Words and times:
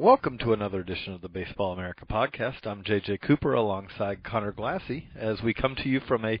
Welcome 0.00 0.38
to 0.38 0.54
another 0.54 0.80
edition 0.80 1.12
of 1.12 1.20
the 1.20 1.28
Baseball 1.28 1.74
America 1.74 2.06
podcast. 2.06 2.64
I'm 2.66 2.82
JJ 2.82 3.20
Cooper 3.20 3.52
alongside 3.52 4.24
Conor 4.24 4.50
Glassey 4.50 5.08
as 5.14 5.42
we 5.42 5.52
come 5.52 5.76
to 5.76 5.90
you 5.90 6.00
from 6.00 6.24
a 6.24 6.40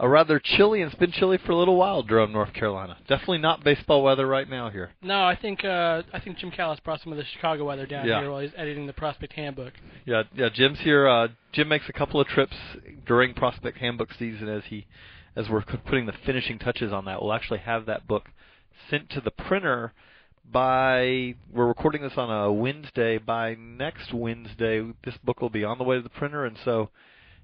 a 0.00 0.08
rather 0.08 0.40
chilly 0.40 0.82
and 0.82 0.90
it's 0.90 0.98
been 0.98 1.12
chilly 1.12 1.38
for 1.38 1.52
a 1.52 1.56
little 1.56 1.76
while, 1.76 2.02
Durham, 2.02 2.32
North 2.32 2.52
Carolina. 2.52 2.96
Definitely 3.06 3.38
not 3.38 3.62
baseball 3.62 4.02
weather 4.02 4.26
right 4.26 4.50
now 4.50 4.70
here. 4.70 4.90
No, 5.02 5.24
I 5.24 5.36
think 5.36 5.64
uh, 5.64 6.02
I 6.12 6.18
think 6.18 6.38
Jim 6.38 6.50
Callis 6.50 6.80
brought 6.80 7.00
some 7.00 7.12
of 7.12 7.16
the 7.18 7.24
Chicago 7.32 7.64
weather 7.66 7.86
down 7.86 8.08
Yeah. 8.08 8.22
here 8.22 8.30
while 8.32 8.40
he's 8.40 8.50
editing 8.56 8.88
the 8.88 8.92
Prospect 8.92 9.34
Handbook. 9.34 9.74
Yeah, 10.04 10.24
yeah. 10.34 10.48
Jim's 10.52 10.80
here. 10.80 11.06
Uh, 11.06 11.28
Jim 11.52 11.68
makes 11.68 11.88
a 11.88 11.92
couple 11.92 12.20
of 12.20 12.26
trips 12.26 12.56
during 13.06 13.34
Prospect 13.34 13.78
Handbook 13.78 14.14
season 14.18 14.48
as 14.48 14.64
he, 14.68 14.84
as 15.36 15.48
we're 15.48 15.62
putting 15.62 16.06
the 16.06 16.12
finishing 16.24 16.58
touches 16.58 16.92
on 16.92 17.04
that. 17.04 17.22
We'll 17.22 17.32
actually 17.32 17.60
have 17.60 17.86
that 17.86 18.08
book 18.08 18.30
sent 18.90 19.10
to 19.10 19.20
the 19.20 19.30
printer 19.30 19.92
by. 20.50 21.34
We're 21.52 21.66
recording 21.66 22.02
this 22.02 22.12
on 22.16 22.30
a 22.30 22.52
Wednesday. 22.52 23.18
By 23.18 23.54
next 23.54 24.12
Wednesday, 24.12 24.82
this 25.04 25.16
book 25.24 25.40
will 25.40 25.50
be 25.50 25.64
on 25.64 25.78
the 25.78 25.84
way 25.84 25.96
to 25.96 26.02
the 26.02 26.08
printer. 26.08 26.44
And 26.44 26.56
so, 26.64 26.90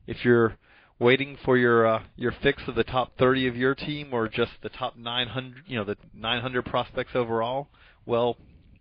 if 0.06 0.24
you're 0.24 0.56
waiting 0.98 1.36
for 1.44 1.56
your 1.56 1.86
uh, 1.86 2.02
your 2.16 2.32
fix 2.42 2.62
of 2.66 2.74
the 2.74 2.84
top 2.84 3.16
30 3.18 3.48
of 3.48 3.56
your 3.56 3.74
team 3.74 4.10
or 4.12 4.28
just 4.28 4.52
the 4.62 4.68
top 4.68 4.96
900, 4.96 5.64
you 5.66 5.76
know, 5.76 5.84
the 5.84 5.96
900 6.14 6.64
prospects 6.64 7.12
overall, 7.14 7.68
well, 8.06 8.36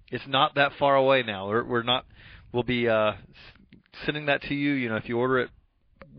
it's 0.10 0.28
not 0.28 0.56
that 0.56 0.72
far 0.78 0.96
away 0.96 1.24
now. 1.24 1.48
We're, 1.48 1.64
we're 1.64 1.84
not. 1.84 2.06
We'll 2.52 2.64
be 2.64 2.88
uh, 2.88 3.14
sending 4.06 4.26
that 4.28 4.42
to 4.44 4.54
you. 4.54 4.74
You 4.74 4.90
know, 4.90 4.98
if 4.98 5.08
you 5.08 5.18
order 5.18 5.40
it 5.40 5.50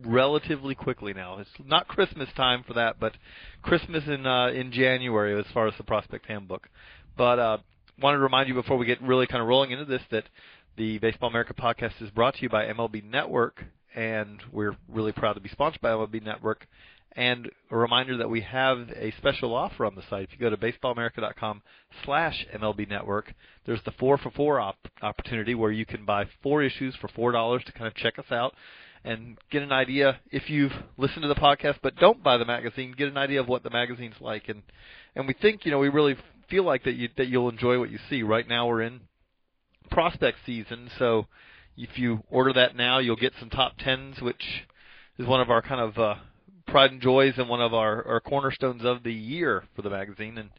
relatively 0.04 0.74
quickly 0.74 1.12
now. 1.12 1.38
It's 1.38 1.50
not 1.64 1.88
Christmas 1.88 2.28
time 2.36 2.64
for 2.66 2.74
that, 2.74 2.98
but 2.98 3.14
Christmas 3.62 4.04
in 4.06 4.26
uh, 4.26 4.48
in 4.48 4.72
January 4.72 5.38
as 5.38 5.46
far 5.52 5.68
as 5.68 5.74
the 5.76 5.84
prospect 5.84 6.26
handbook. 6.26 6.68
But 7.16 7.38
uh, 7.38 7.58
wanted 8.00 8.18
to 8.18 8.22
remind 8.22 8.48
you 8.48 8.54
before 8.54 8.76
we 8.76 8.86
get 8.86 9.00
really 9.02 9.26
kind 9.26 9.42
of 9.42 9.48
rolling 9.48 9.70
into 9.70 9.84
this 9.84 10.02
that 10.10 10.24
the 10.76 10.98
Baseball 10.98 11.28
America 11.28 11.54
podcast 11.54 12.00
is 12.00 12.10
brought 12.10 12.34
to 12.34 12.42
you 12.42 12.48
by 12.48 12.66
MLB 12.66 13.04
Network, 13.04 13.64
and 13.94 14.40
we're 14.52 14.76
really 14.88 15.12
proud 15.12 15.34
to 15.34 15.40
be 15.40 15.48
sponsored 15.50 15.80
by 15.80 15.90
MLB 15.90 16.22
Network. 16.22 16.66
And 17.14 17.50
a 17.70 17.76
reminder 17.76 18.16
that 18.16 18.30
we 18.30 18.40
have 18.40 18.88
a 18.96 19.12
special 19.18 19.54
offer 19.54 19.84
on 19.84 19.94
the 19.94 20.02
site. 20.08 20.24
If 20.24 20.32
you 20.32 20.38
go 20.38 20.48
to 20.48 20.56
baseballamerica.com 20.56 21.60
slash 22.06 22.46
MLB 22.54 22.88
Network, 22.88 23.34
there's 23.66 23.82
the 23.84 23.90
four 23.90 24.16
for 24.16 24.30
four 24.30 24.58
op- 24.58 24.88
opportunity 25.02 25.54
where 25.54 25.70
you 25.70 25.84
can 25.84 26.06
buy 26.06 26.24
four 26.42 26.62
issues 26.62 26.94
for 26.96 27.08
four 27.08 27.30
dollars 27.30 27.62
to 27.66 27.72
kind 27.72 27.86
of 27.86 27.94
check 27.94 28.18
us 28.18 28.30
out 28.30 28.54
and 29.04 29.36
get 29.50 29.62
an 29.62 29.72
idea 29.72 30.20
if 30.30 30.48
you've 30.48 30.72
listened 30.96 31.22
to 31.22 31.28
the 31.28 31.34
podcast 31.34 31.76
but 31.82 31.96
don't 31.96 32.22
buy 32.22 32.38
the 32.38 32.44
magazine, 32.44 32.94
get 32.96 33.08
an 33.08 33.18
idea 33.18 33.40
of 33.40 33.48
what 33.48 33.62
the 33.62 33.70
magazine's 33.70 34.14
like 34.20 34.48
and 34.48 34.62
and 35.14 35.26
we 35.26 35.34
think, 35.34 35.66
you 35.66 35.70
know, 35.70 35.78
we 35.78 35.88
really 35.90 36.16
feel 36.52 36.64
like 36.64 36.84
that 36.84 36.96
you 36.96 37.08
that 37.16 37.28
you'll 37.28 37.48
enjoy 37.48 37.78
what 37.78 37.90
you 37.90 37.98
see. 38.10 38.22
Right 38.22 38.46
now 38.46 38.66
we're 38.66 38.82
in 38.82 39.00
prospect 39.90 40.36
season, 40.44 40.90
so 40.98 41.26
if 41.78 41.98
you 41.98 42.22
order 42.30 42.52
that 42.52 42.76
now, 42.76 42.98
you'll 42.98 43.16
get 43.16 43.32
some 43.40 43.48
top 43.48 43.78
tens, 43.78 44.20
which 44.20 44.66
is 45.18 45.26
one 45.26 45.40
of 45.40 45.50
our 45.50 45.62
kind 45.62 45.80
of 45.80 45.98
uh, 45.98 46.16
pride 46.66 46.92
and 46.92 47.00
joys 47.00 47.34
and 47.38 47.48
one 47.48 47.62
of 47.62 47.72
our, 47.72 48.06
our 48.06 48.20
cornerstones 48.20 48.84
of 48.84 49.02
the 49.02 49.14
year 49.14 49.64
for 49.74 49.80
the 49.80 49.88
magazine. 49.88 50.36
And 50.36 50.50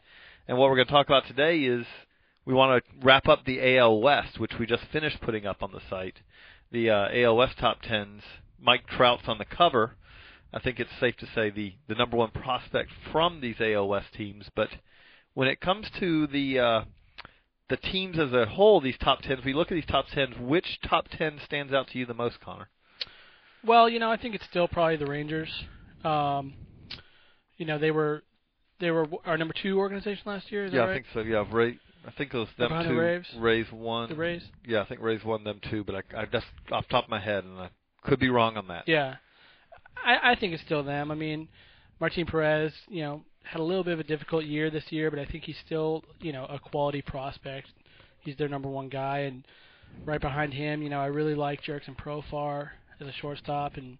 and 0.48 0.58
what 0.58 0.70
we're 0.70 0.78
going 0.78 0.88
to 0.88 0.94
talk 0.94 1.06
about 1.06 1.28
today 1.28 1.60
is 1.60 1.86
we 2.44 2.56
want 2.56 2.84
to 2.84 2.92
wrap 3.06 3.28
up 3.28 3.46
the 3.46 3.78
AL 3.78 4.02
West, 4.02 4.40
which 4.40 4.54
we 4.60 4.66
just 4.66 4.86
finished 4.92 5.22
putting 5.22 5.46
up 5.46 5.62
on 5.62 5.72
the 5.72 5.82
site. 5.92 6.18
The 6.72 6.90
uh, 6.90 7.08
AL 7.14 7.38
West 7.38 7.60
top 7.60 7.84
tens. 7.84 8.24
Mike 8.60 8.88
Trout's 8.88 9.28
on 9.28 9.38
the 9.38 9.46
cover. 9.46 9.92
I 10.52 10.60
think 10.60 10.80
it's 10.80 10.90
safe 11.00 11.18
to 11.18 11.28
say 11.36 11.52
the 11.52 11.76
the 11.88 11.94
number 11.94 12.18
one 12.18 12.32
prospect 12.32 12.90
from 13.12 13.42
these 13.42 13.62
AL 13.62 13.88
West 13.88 14.08
teams. 14.18 14.50
But 14.56 14.70
when 15.34 15.48
it 15.48 15.60
comes 15.60 15.88
to 16.00 16.28
the 16.28 16.60
uh, 16.60 16.82
the 17.70 17.78
teams 17.78 18.20
as 18.20 18.34
a 18.34 18.46
whole, 18.46 18.82
these 18.82 18.98
top 18.98 19.22
tens, 19.22 19.44
we 19.46 19.54
look 19.54 19.72
at 19.72 19.76
these 19.76 19.86
top 19.86 20.06
tens. 20.14 20.36
Which 20.40 20.80
top 20.88 21.08
ten 21.10 21.40
stands 21.46 21.74
out 21.74 21.88
to 21.90 22.00
you 22.00 22.06
the 22.06 22.14
most, 22.14 22.40
Conor? 22.40 22.70
Well, 23.66 23.90
you 23.90 24.00
know, 24.00 24.12
I 24.12 24.18
think 24.18 24.36
it's 24.36 24.46
still 24.46 24.68
probably 24.68 24.98
the 24.98 25.06
Rangers. 25.06 25.50
Um, 26.04 26.54
you 27.58 27.66
know, 27.66 27.80
they 27.80 27.92
were 27.92 28.24
they 28.80 28.92
were 28.92 29.08
our 29.26 29.38
number 29.38 29.54
two 29.62 29.80
organization 29.80 30.24
last 30.26 30.52
year. 30.52 30.68
Yeah, 30.68 30.82
right? 30.82 30.90
I 30.90 30.94
think 30.94 31.06
so. 31.14 31.20
Yeah, 31.22 31.46
Ray. 31.52 31.80
I 32.06 32.12
think 32.12 32.34
it 32.34 32.38
was 32.38 32.50
them 32.58 32.68
Behind 32.68 32.86
the 32.86 32.92
two. 32.92 33.00
Raves? 33.00 33.28
Rays 33.38 33.66
won. 33.72 34.10
the 34.10 34.16
Rays. 34.16 34.44
Yeah, 34.66 34.82
I 34.82 34.86
think 34.86 35.00
Rays 35.02 35.24
won 35.24 35.46
them 35.46 35.62
too, 35.70 35.86
but 35.86 35.96
I, 35.96 36.22
I 36.22 36.26
just 36.26 36.46
off 36.70 36.86
the 36.88 36.92
top 36.92 37.06
of 37.06 37.10
my 37.10 37.20
head, 37.22 37.46
and 37.46 37.58
I 37.58 37.70
could 38.04 38.20
be 38.20 38.30
wrong 38.30 38.58
on 38.58 38.68
that. 38.68 38.84
Yeah, 38.88 39.16
I, 40.04 40.32
I 40.32 40.36
think 40.36 40.54
it's 40.54 40.64
still 40.64 40.84
them. 40.84 41.12
I 41.12 41.16
mean, 41.16 41.48
Martin 42.02 42.26
Perez, 42.26 42.74
you 42.90 43.04
know, 43.04 43.24
had 43.44 43.60
a 43.60 43.64
little 43.64 43.84
bit 43.84 43.94
of 43.94 44.00
a 44.00 44.04
difficult 44.04 44.46
year 44.46 44.70
this 44.70 44.86
year, 44.90 45.10
but 45.10 45.20
I 45.20 45.26
think 45.26 45.44
he's 45.44 45.58
still, 45.66 46.04
you 46.20 46.32
know, 46.32 46.46
a 46.46 46.60
quality 46.60 47.02
prospect. 47.02 47.68
He's 48.22 48.38
their 48.38 48.48
number 48.48 48.70
one 48.70 48.90
guy, 48.90 49.20
and 49.20 49.46
right 50.06 50.22
behind 50.22 50.54
him, 50.54 50.82
you 50.82 50.90
know, 50.90 51.00
I 51.00 51.08
really 51.08 51.36
like 51.36 51.62
Jurickson 51.64 51.96
Profar 51.98 52.70
as 53.00 53.08
a 53.08 53.14
shortstop, 53.14 53.76
and 53.76 53.98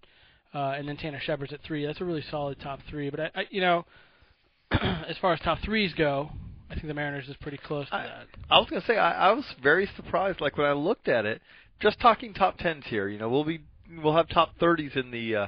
uh, 0.54 0.76
and 0.78 0.88
then 0.88 0.98
Tanner 0.98 1.22
Scheppers 1.26 1.52
at 1.52 1.62
three. 1.64 1.86
That's 1.86 2.00
a 2.00 2.06
really 2.06 2.24
solid 2.30 2.60
top 2.62 2.80
three. 2.90 3.10
But 3.10 3.20
I, 3.20 3.32
I 3.36 3.44
you 3.50 3.62
know, 3.62 3.86
as 4.72 5.18
far 5.22 5.34
as 5.34 5.40
top 5.40 5.60
threes 5.64 5.94
go, 5.98 6.30
I 6.70 6.76
think 6.76 6.88
the 6.88 6.94
Mariners 6.94 7.28
is 7.28 7.36
pretty 7.38 7.58
close 7.58 7.88
to 7.90 7.96
I, 7.96 8.04
that. 8.04 8.28
I 8.50 8.60
was 8.60 8.70
gonna 8.70 8.84
say 8.88 8.98
I, 8.98 9.30
I 9.30 9.34
was 9.34 9.46
very 9.62 9.90
surprised. 9.96 10.42
Like 10.42 10.58
when 10.58 10.68
I 10.68 10.74
looked 10.74 11.08
at 11.08 11.26
it, 11.26 11.42
just 11.82 12.00
talking 12.00 12.34
top 12.34 12.58
tens 12.58 12.86
here. 12.88 13.08
You 13.08 13.20
know, 13.20 13.30
we'll 13.30 13.44
be 13.44 13.62
we'll 14.02 14.16
have 14.16 14.30
top 14.30 14.58
thirties 14.60 14.92
in 14.96 15.12
the 15.12 15.36
uh, 15.36 15.48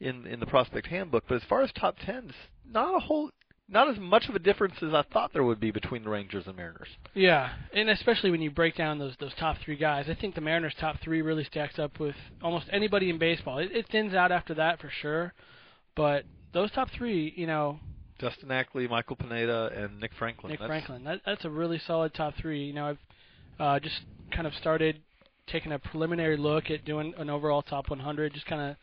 in 0.00 0.26
in 0.26 0.40
the 0.40 0.46
prospect 0.46 0.88
handbook, 0.88 1.24
but 1.28 1.36
as 1.36 1.42
far 1.48 1.62
as 1.62 1.70
top 1.72 1.96
tens, 2.04 2.32
not 2.70 2.94
a 2.94 3.00
whole, 3.00 3.30
not 3.68 3.88
as 3.88 3.98
much 3.98 4.28
of 4.28 4.34
a 4.34 4.38
difference 4.38 4.74
as 4.80 4.94
I 4.94 5.02
thought 5.12 5.32
there 5.32 5.42
would 5.42 5.58
be 5.58 5.70
between 5.70 6.04
the 6.04 6.10
Rangers 6.10 6.44
and 6.46 6.56
Mariners. 6.56 6.88
Yeah, 7.14 7.52
and 7.72 7.90
especially 7.90 8.30
when 8.30 8.40
you 8.40 8.50
break 8.50 8.76
down 8.76 8.98
those 8.98 9.14
those 9.18 9.34
top 9.38 9.56
three 9.64 9.76
guys, 9.76 10.06
I 10.08 10.14
think 10.14 10.34
the 10.34 10.40
Mariners' 10.40 10.74
top 10.78 10.96
three 11.02 11.22
really 11.22 11.44
stacks 11.44 11.78
up 11.78 11.98
with 11.98 12.14
almost 12.42 12.66
anybody 12.72 13.10
in 13.10 13.18
baseball. 13.18 13.58
It, 13.58 13.72
it 13.72 13.86
thins 13.90 14.14
out 14.14 14.30
after 14.30 14.54
that 14.54 14.80
for 14.80 14.90
sure, 15.02 15.34
but 15.96 16.24
those 16.52 16.70
top 16.70 16.88
three, 16.96 17.32
you 17.36 17.46
know, 17.46 17.80
Justin 18.20 18.50
Ackley, 18.50 18.88
Michael 18.88 19.16
Pineda, 19.16 19.70
and 19.76 20.00
Nick 20.00 20.12
Franklin. 20.18 20.50
Nick 20.50 20.60
That's- 20.60 20.84
Franklin, 20.84 21.04
that, 21.04 21.20
that's 21.26 21.44
a 21.44 21.50
really 21.50 21.80
solid 21.86 22.14
top 22.14 22.34
three. 22.40 22.64
You 22.64 22.72
know, 22.72 22.86
I've 22.86 22.98
uh, 23.58 23.80
just 23.80 24.00
kind 24.32 24.46
of 24.46 24.54
started 24.54 25.00
taking 25.48 25.72
a 25.72 25.78
preliminary 25.78 26.36
look 26.36 26.70
at 26.70 26.84
doing 26.84 27.14
an 27.18 27.30
overall 27.30 27.62
top 27.62 27.90
100, 27.90 28.32
just 28.32 28.46
kind 28.46 28.70
of 28.70 28.76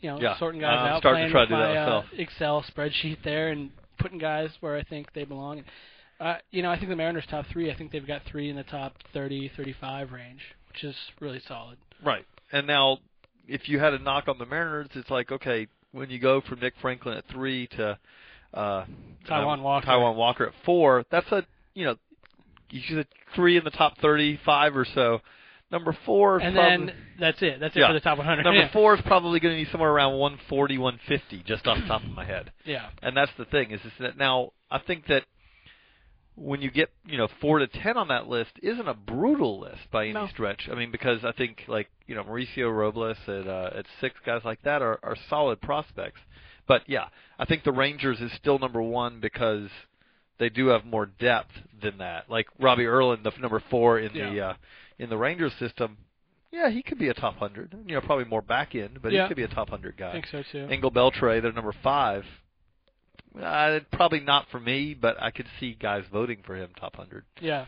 you 0.00 0.10
know 0.10 0.20
Yeah, 0.20 0.38
sorting 0.38 0.60
guys 0.60 0.78
I'm 0.80 0.86
out, 0.94 1.00
starting 1.00 1.26
to 1.26 1.32
playing 1.32 1.48
try 1.48 1.58
to 1.58 1.64
do 1.64 1.74
that 1.74 1.88
my 1.88 1.96
uh. 1.98 2.02
Excel 2.18 2.64
spreadsheet 2.74 3.18
there 3.24 3.48
and 3.50 3.70
putting 4.02 4.18
guys 4.18 4.50
where 4.60 4.76
I 4.76 4.82
think 4.82 5.12
they 5.14 5.24
belong. 5.24 5.64
Uh, 6.20 6.36
you 6.50 6.62
know, 6.62 6.70
I 6.70 6.76
think 6.76 6.88
the 6.88 6.96
Mariners' 6.96 7.24
top 7.30 7.46
three. 7.52 7.70
I 7.70 7.76
think 7.76 7.92
they've 7.92 8.06
got 8.06 8.22
three 8.30 8.50
in 8.50 8.56
the 8.56 8.62
top 8.64 8.94
30, 9.12 9.52
35 9.56 10.12
range, 10.12 10.40
which 10.68 10.84
is 10.84 10.94
really 11.20 11.40
solid. 11.48 11.78
Right. 12.04 12.24
And 12.52 12.66
now, 12.66 12.98
if 13.48 13.68
you 13.68 13.78
had 13.78 13.94
a 13.94 13.98
knock 13.98 14.28
on 14.28 14.38
the 14.38 14.46
Mariners, 14.46 14.88
it's 14.94 15.10
like 15.10 15.32
okay, 15.32 15.66
when 15.92 16.10
you 16.10 16.18
go 16.18 16.40
from 16.40 16.60
Nick 16.60 16.74
Franklin 16.80 17.16
at 17.16 17.24
three 17.32 17.66
to 17.68 17.98
uh, 18.54 18.84
Taijuan 19.28 19.58
um, 19.58 19.62
Walker. 19.62 19.86
Taijuan 19.86 20.16
Walker 20.16 20.46
at 20.46 20.52
four, 20.64 21.04
that's 21.10 21.30
a 21.32 21.44
you 21.74 21.84
know, 21.84 21.96
you 22.70 22.80
should 22.84 23.06
three 23.34 23.56
in 23.56 23.64
the 23.64 23.70
top 23.70 23.98
thirty-five 23.98 24.76
or 24.76 24.86
so. 24.94 25.20
Number 25.72 25.96
four, 26.06 26.36
And 26.38 26.54
probably, 26.54 26.86
then 26.86 26.96
that's 27.18 27.40
it. 27.42 27.58
That's 27.58 27.74
it 27.74 27.80
Yeah. 27.80 27.88
for 27.88 27.94
the 27.94 28.00
top 28.00 28.18
100. 28.18 28.42
number 28.44 28.60
yeah. 28.60 28.72
four 28.72 28.94
is 28.94 29.00
probably 29.06 29.40
going 29.40 29.56
to 29.58 29.64
be 29.64 29.70
somewhere 29.72 29.90
around 29.90 30.18
140, 30.18 30.76
150, 30.78 31.42
just 31.44 31.66
off 31.66 31.78
the 31.80 31.86
top 31.88 32.04
of 32.04 32.10
my 32.10 32.24
head. 32.26 32.52
Yeah. 32.66 32.90
And 33.02 33.16
that's 33.16 33.32
the 33.38 33.46
thing 33.46 33.70
is, 33.70 33.80
is 33.84 33.92
that 33.98 34.18
now 34.18 34.50
I 34.70 34.78
think 34.78 35.06
that 35.06 35.24
when 36.34 36.62
you 36.62 36.70
get 36.70 36.88
you 37.06 37.18
know 37.18 37.28
four 37.42 37.58
to 37.58 37.66
ten 37.66 37.96
on 37.98 38.08
that 38.08 38.26
list 38.26 38.52
isn't 38.62 38.88
a 38.88 38.94
brutal 38.94 39.60
list 39.60 39.90
by 39.90 40.04
any 40.04 40.12
No. 40.14 40.26
stretch. 40.28 40.66
I 40.70 40.74
mean 40.74 40.90
because 40.90 41.24
I 41.24 41.32
think 41.32 41.64
like 41.68 41.88
you 42.06 42.14
know 42.14 42.22
Mauricio 42.24 42.74
Robles 42.74 43.18
at 43.28 43.46
uh, 43.46 43.70
at 43.76 43.84
six 44.00 44.14
guys 44.24 44.40
like 44.44 44.62
that 44.62 44.80
are 44.82 44.98
are 45.02 45.16
solid 45.28 45.60
prospects. 45.60 46.20
But 46.66 46.82
yeah, 46.86 47.06
I 47.38 47.44
think 47.44 47.64
the 47.64 47.72
Rangers 47.72 48.20
is 48.20 48.32
still 48.32 48.58
number 48.58 48.80
one 48.80 49.20
because 49.20 49.68
they 50.42 50.48
do 50.48 50.66
have 50.66 50.84
more 50.84 51.06
depth 51.06 51.52
than 51.80 51.98
that. 51.98 52.28
Like 52.28 52.48
Robbie 52.58 52.84
Erlin, 52.84 53.22
the 53.22 53.30
number 53.40 53.62
four 53.70 54.00
in 54.00 54.12
the 54.12 54.40
uh, 54.40 54.54
in 54.98 55.08
the 55.08 55.16
Rangers 55.16 55.52
system. 55.60 55.98
Yeah, 56.50 56.68
he 56.68 56.82
could 56.82 56.98
be 56.98 57.08
a 57.08 57.14
top 57.14 57.36
hundred. 57.36 57.72
You 57.86 57.94
know, 57.94 58.00
probably 58.00 58.24
more 58.24 58.42
back 58.42 58.74
end, 58.74 58.98
but 59.00 59.12
Yeah. 59.12 59.22
he 59.22 59.28
could 59.28 59.36
be 59.36 59.44
a 59.44 59.48
top 59.48 59.70
hundred 59.70 59.96
guy. 59.96 60.08
I 60.10 60.12
think 60.12 60.26
so 60.26 60.42
too. 60.50 60.66
Engel 60.68 60.90
Beltre, 60.90 61.40
they're 61.40 61.52
number 61.52 61.72
five. 61.84 62.24
Uh, 63.40 63.78
probably 63.92 64.18
not 64.18 64.48
for 64.50 64.58
me, 64.58 64.94
but 64.94 65.16
I 65.22 65.30
could 65.30 65.46
see 65.60 65.74
guys 65.80 66.02
voting 66.12 66.38
for 66.44 66.56
him 66.56 66.70
top 66.78 66.96
hundred. 66.96 67.24
Yeah. 67.40 67.66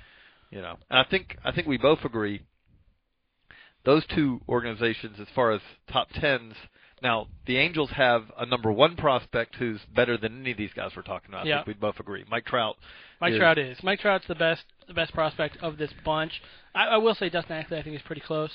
You 0.51 0.61
know, 0.61 0.77
and 0.91 0.99
I 0.99 1.05
think 1.09 1.37
I 1.45 1.53
think 1.53 1.69
we 1.69 1.79
both 1.79 2.05
agree 2.05 2.43
those 3.85 4.05
two 4.17 4.41
organizations, 4.49 5.21
as 5.21 5.29
far 5.33 5.53
as 5.53 5.61
top 5.93 6.09
tens, 6.11 6.55
now 7.03 7.27
the 7.47 7.57
Angels 7.59 7.91
have 7.91 8.25
a 8.39 8.47
number 8.47 8.73
one 8.73 8.97
prospect 8.97 9.57
who's 9.57 9.81
better 9.95 10.17
than 10.17 10.41
any 10.41 10.53
of 10.53 10.57
these 10.57 10.73
guys 10.75 10.93
we're 10.97 11.03
talking 11.03 11.31
about. 11.31 11.47
I 11.47 11.49
Yeah. 11.49 11.57
think 11.59 11.67
we 11.69 11.75
both 11.75 12.01
agree. 12.01 12.25
Mike 12.31 12.47
Trout. 12.47 12.77
Mike 13.21 13.33
is- 13.35 13.39
Trout 13.39 13.59
is. 13.59 13.83
Mike 13.83 14.01
Trout's 14.01 14.27
the 14.27 14.35
best 14.35 14.65
the 14.87 14.95
best 14.95 15.13
prospect 15.15 15.57
of 15.63 15.79
this 15.79 15.91
bunch. 16.05 16.43
I, 16.75 16.87
I 16.89 16.97
will 16.99 17.15
say 17.15 17.29
Dustin 17.31 17.57
Ackley 17.57 17.79
I 17.79 17.83
think 17.83 17.97
is 17.97 18.03
pretty 18.03 18.21
close, 18.21 18.51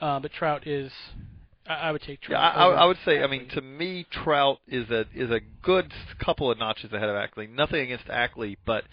uh, 0.00 0.20
but 0.20 0.32
Trout 0.32 0.66
is. 0.66 0.92
I, 1.66 1.74
I 1.74 1.92
would 1.92 2.02
take 2.02 2.20
Yeah, 2.22 2.28
Trout. 2.28 2.56
I, 2.56 2.64
I, 2.64 2.68
I 2.82 2.84
would 2.86 2.98
say. 3.04 3.22
I 3.22 3.26
mean, 3.26 3.48
to 3.50 3.60
me, 3.60 4.06
Trout 4.10 4.58
is 4.66 4.90
a 4.90 5.06
is 5.14 5.30
a 5.30 5.40
good 5.62 5.92
couple 6.18 6.50
of 6.50 6.58
notches 6.58 6.92
ahead 6.92 7.08
of 7.08 7.16
Ackley. 7.16 7.46
Nothing 7.46 7.80
against 7.80 8.08
Ackley, 8.10 8.58
but 8.66 8.84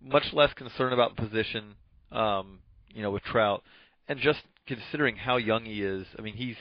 much 0.00 0.32
less 0.32 0.52
concerned 0.54 0.92
about 0.94 1.16
the 1.16 1.22
position. 1.22 1.74
Um, 2.10 2.60
you 2.94 3.02
know, 3.02 3.10
with 3.10 3.22
Trout, 3.24 3.62
and 4.08 4.18
just 4.18 4.40
considering 4.66 5.16
how 5.16 5.36
young 5.36 5.64
he 5.66 5.82
is. 5.82 6.06
I 6.18 6.22
mean, 6.22 6.34
he's 6.34 6.56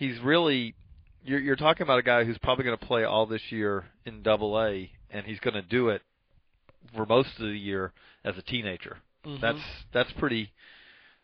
he's 0.00 0.18
really. 0.20 0.74
You're, 1.22 1.38
you're 1.38 1.56
talking 1.56 1.82
about 1.82 1.98
a 1.98 2.02
guy 2.02 2.24
who's 2.24 2.38
probably 2.38 2.64
going 2.64 2.78
to 2.78 2.84
play 2.86 3.04
all 3.04 3.26
this 3.26 3.42
year 3.50 3.84
in 4.06 4.22
Double 4.22 4.58
A, 4.58 4.90
and 5.10 5.26
he's 5.26 5.38
going 5.38 5.52
to 5.54 5.60
do 5.62 5.90
it 5.90 6.00
for 6.96 7.04
most 7.04 7.28
of 7.38 7.42
the 7.46 7.58
year 7.58 7.92
as 8.24 8.36
a 8.38 8.42
teenager. 8.42 8.96
Mhm. 9.26 9.38
That's 9.40 9.58
that's 9.92 10.10
pretty 10.18 10.50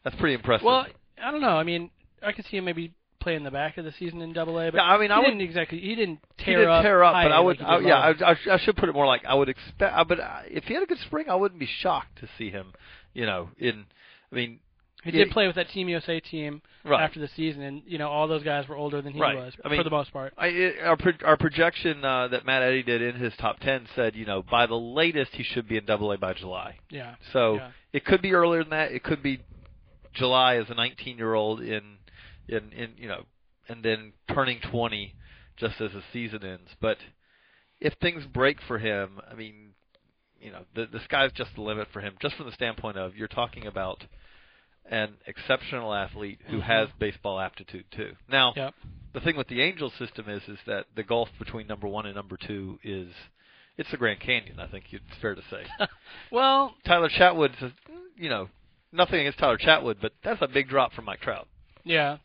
that's 0.05 0.15
pretty 0.17 0.35
impressive. 0.35 0.67
well, 0.67 0.87
I 1.21 1.31
don't 1.31 1.41
know. 1.41 1.57
I 1.57 1.63
mean, 1.63 1.91
I 2.23 2.33
could 2.33 2.45
see 2.51 2.59
him 2.59 2.67
maybe 2.67 2.93
play 3.21 3.37
in 3.37 3.43
the 3.43 3.51
back 3.51 3.79
of 3.79 3.85
the 3.87 3.93
season 3.99 4.21
in 4.21 4.35
Double 4.35 4.59
A, 4.61 4.71
but 4.71 4.77
Yeah, 4.77 4.83
I 4.85 4.99
mean, 4.99 5.09
he 5.09 5.15
I 5.15 5.19
would- 5.19 5.25
didn't 5.25 5.41
exactly. 5.41 5.81
He 5.81 5.95
didn't 5.95 6.21
tear 6.39 6.47
he 6.47 6.55
didn't 6.57 6.71
up. 6.71 6.83
tear 6.83 7.03
up, 7.03 7.15
but 7.15 7.33
I 7.33 7.41
would, 7.41 7.59
like 7.59 7.67
I, 7.67 7.79
yeah. 7.81 7.99
I, 7.99 8.33
I, 8.33 8.37
I 8.53 8.59
should 8.59 8.77
put 8.77 8.89
it 8.91 8.93
more 8.95 9.07
like 9.07 9.25
I 9.25 9.35
would 9.35 9.49
expect. 9.49 10.09
But 10.09 10.21
uh, 10.21 10.41
if 10.49 10.65
he 10.65 10.75
had 10.75 10.83
a 10.83 10.87
good 10.87 11.01
spring, 11.07 11.27
I 11.31 11.35
wouldn't 11.37 11.59
be 11.59 11.69
shocked 11.81 12.19
to 12.21 12.29
see 12.37 12.51
him. 12.51 12.75
You 13.15 13.25
know, 13.25 13.49
in, 13.59 13.87
I 14.31 14.35
mean, 14.35 14.61
He 15.07 15.17
yeah, 15.19 15.25
did 15.25 15.33
play 15.33 15.47
with 15.47 15.57
that 15.57 15.69
Team 15.71 15.89
USA 15.89 16.21
team 16.21 16.63
Right. 16.85 17.03
after 17.03 17.19
the 17.21 17.29
season, 17.37 17.63
and 17.63 17.83
you 17.87 17.99
know 17.99 18.09
all 18.09 18.29
those 18.29 18.43
guys 18.45 18.69
were 18.69 18.77
older 18.77 19.03
than 19.03 19.13
he 19.13 19.21
Right. 19.21 19.37
was 19.37 19.53
I 19.65 19.69
mean, 19.69 19.79
for 19.79 19.85
the 19.85 19.91
most 19.91 20.13
part. 20.13 20.33
I, 20.39 20.47
it, 20.49 20.77
our 20.83 20.97
pro- 20.97 21.13
our 21.25 21.37
projection 21.37 22.05
uh, 22.05 22.29
that 22.29 22.45
Matt 22.47 22.63
Eddy 22.63 22.83
did 22.83 23.03
in 23.03 23.17
his 23.17 23.35
top 23.37 23.59
ten 23.61 23.87
said, 23.97 24.15
you 24.15 24.25
know, 24.27 24.43
by 24.43 24.67
the 24.67 24.77
latest 24.79 25.33
he 25.35 25.43
should 25.43 25.69
be 25.69 25.77
in 25.77 25.85
Double 25.85 26.13
A 26.13 26.19
by 26.19 26.33
July. 26.35 26.79
Yeah. 26.91 27.15
So 27.33 27.55
Yeah. 27.57 27.71
it 27.93 28.05
could 28.05 28.23
be 28.23 28.35
earlier 28.35 28.63
than 28.63 28.71
that. 28.71 28.93
It 28.93 29.03
could 29.03 29.23
be 29.23 29.41
July 30.15 30.57
as 30.57 30.71
a 30.71 30.75
19 30.75 31.19
year 31.19 31.35
old 31.35 31.61
in, 31.61 31.99
in 32.49 32.73
in 32.73 32.91
you 32.97 33.09
know, 33.09 33.25
and 33.69 33.83
then 33.83 34.13
turning 34.33 34.61
20 34.71 35.15
just 35.57 35.81
as 35.81 35.93
the 35.93 36.03
season 36.13 36.45
ends. 36.45 36.71
But 36.81 36.99
if 37.81 37.95
things 37.95 38.25
break 38.27 38.61
for 38.63 38.79
him, 38.79 39.21
I 39.31 39.35
mean, 39.35 39.71
you 40.41 40.53
know, 40.53 40.63
the 40.75 40.87
the 40.87 41.01
sky's 41.05 41.33
just 41.33 41.55
the 41.55 41.63
limit 41.63 41.89
for 41.93 42.01
him. 42.01 42.15
Just 42.23 42.37
from 42.37 42.47
the 42.47 42.53
standpoint 42.53 42.97
of 42.97 43.17
you're 43.17 43.27
talking 43.29 43.67
about 43.67 44.05
an 44.91 45.15
exceptional 45.27 45.93
athlete 45.93 46.41
who 46.47 46.59
Mhm. 46.59 46.63
has 46.63 46.89
baseball 46.99 47.41
aptitude 47.41 47.85
too. 47.91 48.17
Now, 48.29 48.53
Yep. 48.57 48.75
the 49.13 49.21
thing 49.21 49.37
with 49.37 49.49
the 49.49 49.63
Angels 49.63 49.93
system 49.95 50.29
is 50.29 50.49
is 50.49 50.59
that 50.67 50.87
the 50.95 51.03
gulf 51.03 51.29
between 51.39 51.67
number 51.67 51.89
one 51.89 52.07
and 52.07 52.15
number 52.15 52.37
two 52.37 52.79
is 52.83 53.13
it's 53.77 53.91
the 53.91 53.97
Grand 53.97 54.21
Canyon. 54.21 54.59
I 54.61 54.67
think 54.67 54.85
it's 54.93 55.17
fair 55.21 55.35
to 55.35 55.43
say. 55.51 55.67
Well, 56.31 56.75
Tyler 56.85 57.09
Chatwood's, 57.09 57.73
you 58.17 58.29
know, 58.31 58.49
nothing 58.93 59.21
against 59.21 59.39
Tyler 59.39 59.59
Chatwood, 59.59 59.97
but 60.01 60.13
that's 60.23 60.41
a 60.43 60.49
big 60.49 60.69
drop 60.69 60.93
from 60.93 61.05
Mike 61.05 61.21
Trout. 61.21 61.49
yeah. 61.85 62.19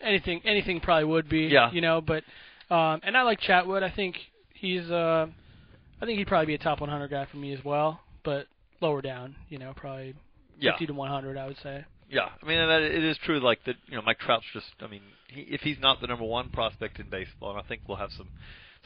Anything 0.00 0.40
anything 0.44 0.80
probably 0.80 1.04
would 1.04 1.28
be. 1.28 1.42
Yeah. 1.46 1.70
You 1.70 1.80
know, 1.80 2.00
but 2.00 2.24
um 2.70 3.00
and 3.04 3.16
I 3.16 3.22
like 3.22 3.40
Chatwood. 3.40 3.82
I 3.84 3.90
think 3.90 4.16
he's 4.52 4.90
uh 4.90 5.28
I 6.00 6.04
think 6.06 6.18
he'd 6.18 6.26
probably 6.26 6.46
be 6.46 6.54
a 6.54 6.58
top 6.58 6.80
100 6.80 7.08
guy 7.08 7.24
for 7.26 7.36
me 7.36 7.52
as 7.52 7.64
well, 7.64 8.00
but 8.24 8.48
lower 8.80 9.00
down. 9.00 9.36
You 9.48 9.58
know, 9.58 9.72
probably 9.76 10.14
Yeah, 10.58 10.72
50 10.72 10.86
to 10.86 10.94
100, 10.94 11.36
I 11.38 11.46
would 11.46 11.56
say. 11.58 11.84
Yeah. 12.12 12.28
I 12.42 12.46
mean, 12.46 12.58
that, 12.58 12.82
it 12.82 13.02
is 13.02 13.16
true. 13.24 13.40
Like 13.40 13.64
that, 13.64 13.76
you 13.86 13.96
know, 13.96 14.02
Mike 14.02 14.18
Trout's 14.20 14.44
just. 14.52 14.66
I 14.80 14.86
mean, 14.86 15.02
he, 15.28 15.40
if 15.42 15.62
he's 15.62 15.78
not 15.80 16.00
the 16.00 16.06
number 16.06 16.24
one 16.24 16.50
prospect 16.50 17.00
in 17.00 17.08
baseball, 17.08 17.50
and 17.50 17.58
I 17.58 17.62
think 17.66 17.82
we'll 17.88 17.96
have 17.96 18.10
some 18.16 18.28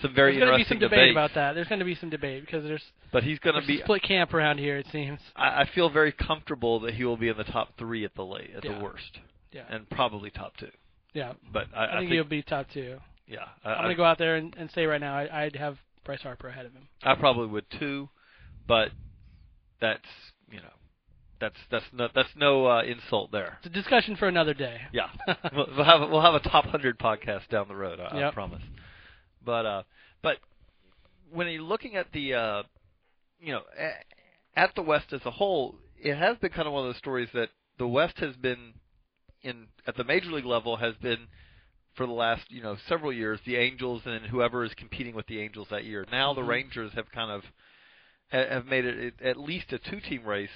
some 0.01 0.15
very 0.15 0.33
There's 0.33 0.41
going 0.41 0.53
to 0.53 0.57
be 0.57 0.63
interesting 0.63 0.81
some 0.81 0.91
debate 0.91 1.11
about 1.11 1.31
that. 1.35 1.55
There's 1.55 1.69
going 1.69 1.79
to 1.79 1.85
be 1.85 1.95
some 1.95 2.11
debate 2.11 2.45
because 2.45 2.65
there's, 2.65 2.83
But 3.13 3.23
he's 3.23 3.39
going 3.39 3.61
to 3.61 3.67
be. 3.67 3.81
split 3.83 4.03
camp 4.03 4.35
around 4.35 4.59
here. 4.59 4.77
It 4.77 4.87
seems. 4.93 5.21
I, 5.35 5.63
I 5.63 5.69
feel 5.75 5.89
very 5.89 6.13
comfortable 6.13 6.81
that 6.81 6.95
he 6.95 7.05
will 7.05 7.17
be 7.17 7.29
in 7.29 7.37
the 7.37 7.45
top 7.45 7.71
three 7.79 8.05
at 8.05 8.15
the 8.15 8.25
late, 8.25 8.51
at 8.57 8.65
Yeah. 8.65 8.79
the 8.79 8.85
worst, 8.85 9.19
Yeah. 9.53 9.63
and 9.71 9.89
probably 9.89 10.31
top 10.31 10.57
two. 10.59 10.71
yeah. 11.15 11.33
But 11.53 11.69
I, 11.75 11.87
I, 11.97 11.99
think, 12.01 12.13
he'll 12.13 12.25
be 12.25 12.43
top 12.43 12.67
two. 12.73 12.99
Yeah, 13.27 13.39
I'm 13.65 13.79
going 13.79 13.89
to 13.89 13.97
go 13.97 14.05
out 14.05 14.19
there 14.19 14.37
and, 14.37 14.55
and 14.57 14.71
say 14.71 14.87
right 14.87 15.01
now 15.01 15.17
I, 15.17 15.45
I'd 15.45 15.57
have 15.57 15.79
Bryce 16.05 16.23
Harper 16.23 16.47
ahead 16.49 16.65
of 16.67 16.73
him. 16.73 16.87
I 17.03 17.17
probably 17.17 17.49
would 17.49 17.65
too, 17.81 18.09
but 18.69 18.91
that's 19.81 20.05
you 20.51 20.59
know, 20.59 20.69
that's 21.41 21.57
that's 21.71 21.85
no 21.93 22.09
that's 22.15 22.29
no 22.37 22.67
uh, 22.67 22.83
insult 22.83 23.33
there. 23.33 23.59
It's 23.59 23.67
a 23.67 23.71
discussion 23.71 24.17
for 24.17 24.29
another 24.29 24.55
day. 24.55 24.81
Yeah, 24.93 25.09
we'll, 25.55 25.67
we'll 25.77 25.85
have 25.85 26.11
we'll 26.11 26.23
have 26.23 26.35
a 26.35 26.41
top 26.41 26.67
hundred 26.67 26.99
podcast 26.99 27.49
down 27.49 27.69
the 27.69 27.77
road. 27.77 28.01
I, 28.01 28.29
I 28.29 28.31
promise. 28.33 28.63
But 29.45 29.67
uh, 29.67 29.83
but 30.23 30.39
when 31.33 31.49
you're 31.49 31.63
looking 31.63 31.97
at 31.97 32.13
the 32.13 32.35
uh, 32.35 32.63
you 33.41 33.53
know 33.53 33.63
at 34.57 34.75
the 34.75 34.83
West 34.83 35.13
as 35.13 35.21
a 35.25 35.31
whole, 35.31 35.77
it 35.99 36.17
has 36.17 36.37
been 36.39 36.51
kind 36.51 36.67
of 36.67 36.73
one 36.73 36.87
of 36.87 36.89
those 36.93 36.99
stories 36.99 37.29
that 37.35 37.51
the 37.79 37.87
West 37.87 38.19
has 38.19 38.35
been 38.37 38.75
in 39.43 39.67
at 39.87 39.97
the 39.97 40.05
major 40.05 40.31
league 40.31 40.45
level 40.47 40.77
has 40.77 40.95
been 40.97 41.29
for 41.95 42.07
the 42.07 42.13
last 42.13 42.43
you 42.51 42.63
know 42.63 42.77
several 42.89 43.13
years 43.13 43.41
the 43.47 43.57
Angels 43.57 44.03
and 44.05 44.27
whoever 44.27 44.65
is 44.65 44.73
competing 44.75 45.15
with 45.15 45.27
the 45.27 45.41
Angels 45.41 45.69
that 45.71 45.85
year. 45.85 46.07
Now 46.11 46.35
the 46.35 46.43
Mhm. 46.43 46.49
Rangers 46.49 46.93
have 46.95 47.11
kind 47.13 47.31
of 47.31 47.43
have 48.29 48.67
made 48.67 48.85
it 48.85 49.15
at 49.23 49.37
least 49.37 49.73
a 49.73 49.79
two 49.79 50.01
team 50.01 50.25
race. 50.25 50.51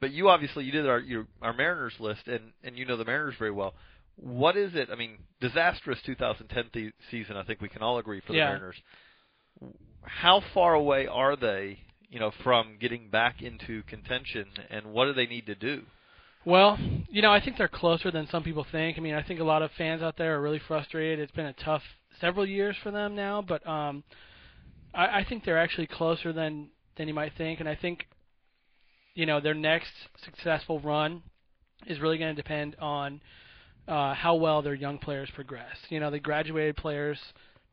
But 0.00 0.12
you 0.12 0.28
obviously 0.28 0.64
you 0.64 0.72
did 0.72 0.88
our 0.88 0.98
your, 0.98 1.26
our 1.42 1.52
Mariners 1.52 1.94
list 2.00 2.26
and 2.26 2.52
and 2.64 2.76
you 2.76 2.84
know 2.86 2.96
the 2.96 3.04
Mariners 3.04 3.34
very 3.38 3.50
well. 3.50 3.74
What 4.16 4.56
is 4.56 4.74
it? 4.74 4.88
I 4.92 4.96
mean, 4.96 5.18
disastrous 5.40 5.98
2010 6.04 6.64
th- 6.72 6.92
season. 7.10 7.36
I 7.36 7.42
think 7.42 7.60
we 7.60 7.68
can 7.68 7.82
all 7.82 7.98
agree 7.98 8.20
for 8.20 8.32
the 8.32 8.38
Yeah. 8.38 8.48
Mariners. 8.48 8.76
How 10.02 10.42
far 10.54 10.74
away 10.74 11.06
are 11.06 11.36
they, 11.36 11.78
you 12.10 12.18
know, 12.18 12.30
from 12.42 12.76
getting 12.80 13.08
back 13.08 13.42
into 13.42 13.82
contention, 13.84 14.46
and 14.70 14.86
what 14.86 15.06
do 15.06 15.12
they 15.14 15.26
need 15.26 15.46
to 15.46 15.54
do? 15.54 15.82
Well, 16.44 16.78
you 17.10 17.20
know, 17.20 17.30
I 17.32 17.40
think 17.40 17.58
they're 17.58 17.68
closer 17.68 18.10
than 18.10 18.26
some 18.28 18.42
people 18.42 18.64
think. 18.72 18.96
I 18.96 19.00
mean, 19.00 19.14
I 19.14 19.22
think 19.22 19.40
a 19.40 19.44
lot 19.44 19.62
of 19.62 19.70
fans 19.76 20.02
out 20.02 20.16
there 20.16 20.36
are 20.36 20.40
really 20.40 20.60
frustrated. 20.66 21.18
It's 21.18 21.32
been 21.32 21.46
a 21.46 21.52
tough 21.52 21.82
several 22.20 22.46
years 22.46 22.76
for 22.82 22.90
them 22.90 23.14
now, 23.14 23.42
but 23.42 23.66
um, 23.66 24.02
I, 24.94 25.20
I 25.20 25.26
think 25.28 25.44
they're 25.44 25.58
actually 25.58 25.86
closer 25.86 26.32
than 26.32 26.68
than 26.96 27.08
you 27.08 27.14
might 27.14 27.32
think. 27.36 27.60
And 27.60 27.68
I 27.68 27.74
think, 27.74 28.06
you 29.20 29.26
know, 29.26 29.38
their 29.38 29.54
next 29.54 29.92
successful 30.24 30.80
run 30.80 31.22
is 31.86 32.00
really 32.00 32.16
going 32.16 32.34
to 32.34 32.42
depend 32.42 32.74
on 32.80 33.20
uh, 33.86 34.14
how 34.14 34.34
well 34.34 34.62
their 34.62 34.74
young 34.74 34.96
players 34.96 35.28
progress. 35.34 35.76
You 35.90 36.00
know, 36.00 36.10
they 36.10 36.20
graduated 36.20 36.76
players 36.76 37.18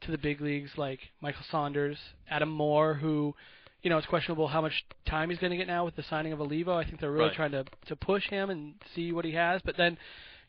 to 0.02 0.12
the 0.12 0.18
big 0.18 0.42
leagues 0.42 0.72
like 0.76 1.00
Michael 1.22 1.46
Saunders, 1.50 1.98
Adam 2.30 2.50
Moore, 2.50 2.96
who 2.96 3.34
you 3.82 3.90
know, 3.90 3.98
it's 3.98 4.08
questionable 4.08 4.48
how 4.50 4.60
much 4.60 4.74
time 5.06 5.30
he's 5.30 5.40
going 5.40 5.52
to 5.52 5.58
get 5.58 5.68
now 5.68 5.86
with 5.86 5.96
the 5.96 6.04
signing 6.10 6.34
of 6.34 6.42
Olivo. 6.42 6.74
I 6.76 6.84
think 6.84 7.00
they're 7.00 7.12
really 7.12 7.28
Right. 7.28 7.36
trying 7.36 7.52
to 7.52 7.64
to 7.86 7.96
push 7.96 8.28
him 8.28 8.50
and 8.50 8.74
see 8.94 9.14
what 9.14 9.24
he 9.24 9.32
has. 9.32 9.62
But 9.64 9.78
then, 9.78 9.98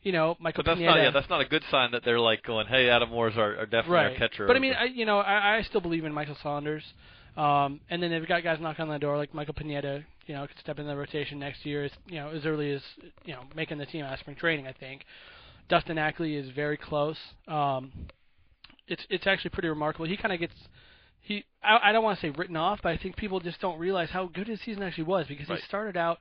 you 0.03 0.11
know, 0.11 0.35
Michael 0.39 0.63
But 0.63 0.71
that's 0.71 0.79
Pineda. 0.79 0.97
not 0.97 1.03
yeah, 1.03 1.11
that's 1.11 1.29
not 1.29 1.39
a 1.39 1.45
good 1.45 1.63
sign 1.71 1.91
that 1.91 2.03
they're 2.03 2.19
like 2.19 2.43
going, 2.43 2.67
hey, 2.67 2.89
Adam 2.89 3.09
Moore's 3.09 3.37
our, 3.37 3.55
our 3.59 3.65
definitely 3.65 3.93
right. 3.93 4.11
our 4.11 4.17
catcher. 4.17 4.47
But 4.47 4.57
I 4.57 4.59
mean, 4.59 4.73
I, 4.73 4.85
you 4.85 5.05
know, 5.05 5.19
I, 5.19 5.57
I 5.57 5.61
still 5.61 5.79
believe 5.79 6.03
in 6.03 6.11
Michael 6.11 6.37
Saunders. 6.43 6.83
Um, 7.37 7.79
and 7.89 8.03
then 8.03 8.11
they've 8.11 8.27
got 8.27 8.43
guys 8.43 8.57
knocking 8.59 8.83
on 8.83 8.89
the 8.89 8.99
door 8.99 9.15
like 9.15 9.33
Michael 9.33 9.53
Pineda. 9.53 10.03
You 10.29 10.35
know, 10.35 10.45
could 10.45 10.59
step 10.59 10.77
in 10.77 10.85
the 10.85 10.95
rotation 10.95 11.39
next 11.39 11.65
year. 11.65 11.85
As, 11.85 11.91
you 12.07 12.17
know, 12.17 12.29
as 12.29 12.45
early 12.45 12.71
as 12.71 12.83
you 13.25 13.33
know, 13.33 13.41
making 13.55 13.79
the 13.79 13.87
team 13.87 14.05
out 14.05 14.13
of 14.13 14.19
spring 14.19 14.35
training. 14.35 14.67
I 14.67 14.73
think 14.73 15.03
Dustin 15.69 15.97
Ackley 15.97 16.35
is 16.35 16.51
very 16.51 16.77
close. 16.77 17.17
Um, 17.47 17.91
it's 18.87 19.01
it's 19.09 19.25
actually 19.25 19.49
pretty 19.49 19.69
remarkable. 19.69 20.05
He 20.05 20.17
kind 20.17 20.31
of 20.31 20.39
gets 20.39 20.53
he 21.21 21.45
I, 21.63 21.89
I 21.89 21.91
don't 21.91 22.03
want 22.03 22.19
to 22.19 22.27
say 22.27 22.29
written 22.29 22.55
off, 22.55 22.79
but 22.83 22.89
I 22.91 22.97
think 22.97 23.15
people 23.15 23.39
just 23.39 23.59
don't 23.59 23.79
realize 23.79 24.11
how 24.11 24.27
good 24.27 24.47
his 24.47 24.61
season 24.61 24.83
actually 24.83 25.05
was 25.05 25.25
because 25.25 25.49
Right. 25.49 25.57
he 25.57 25.65
started 25.65 25.97
out 25.97 26.19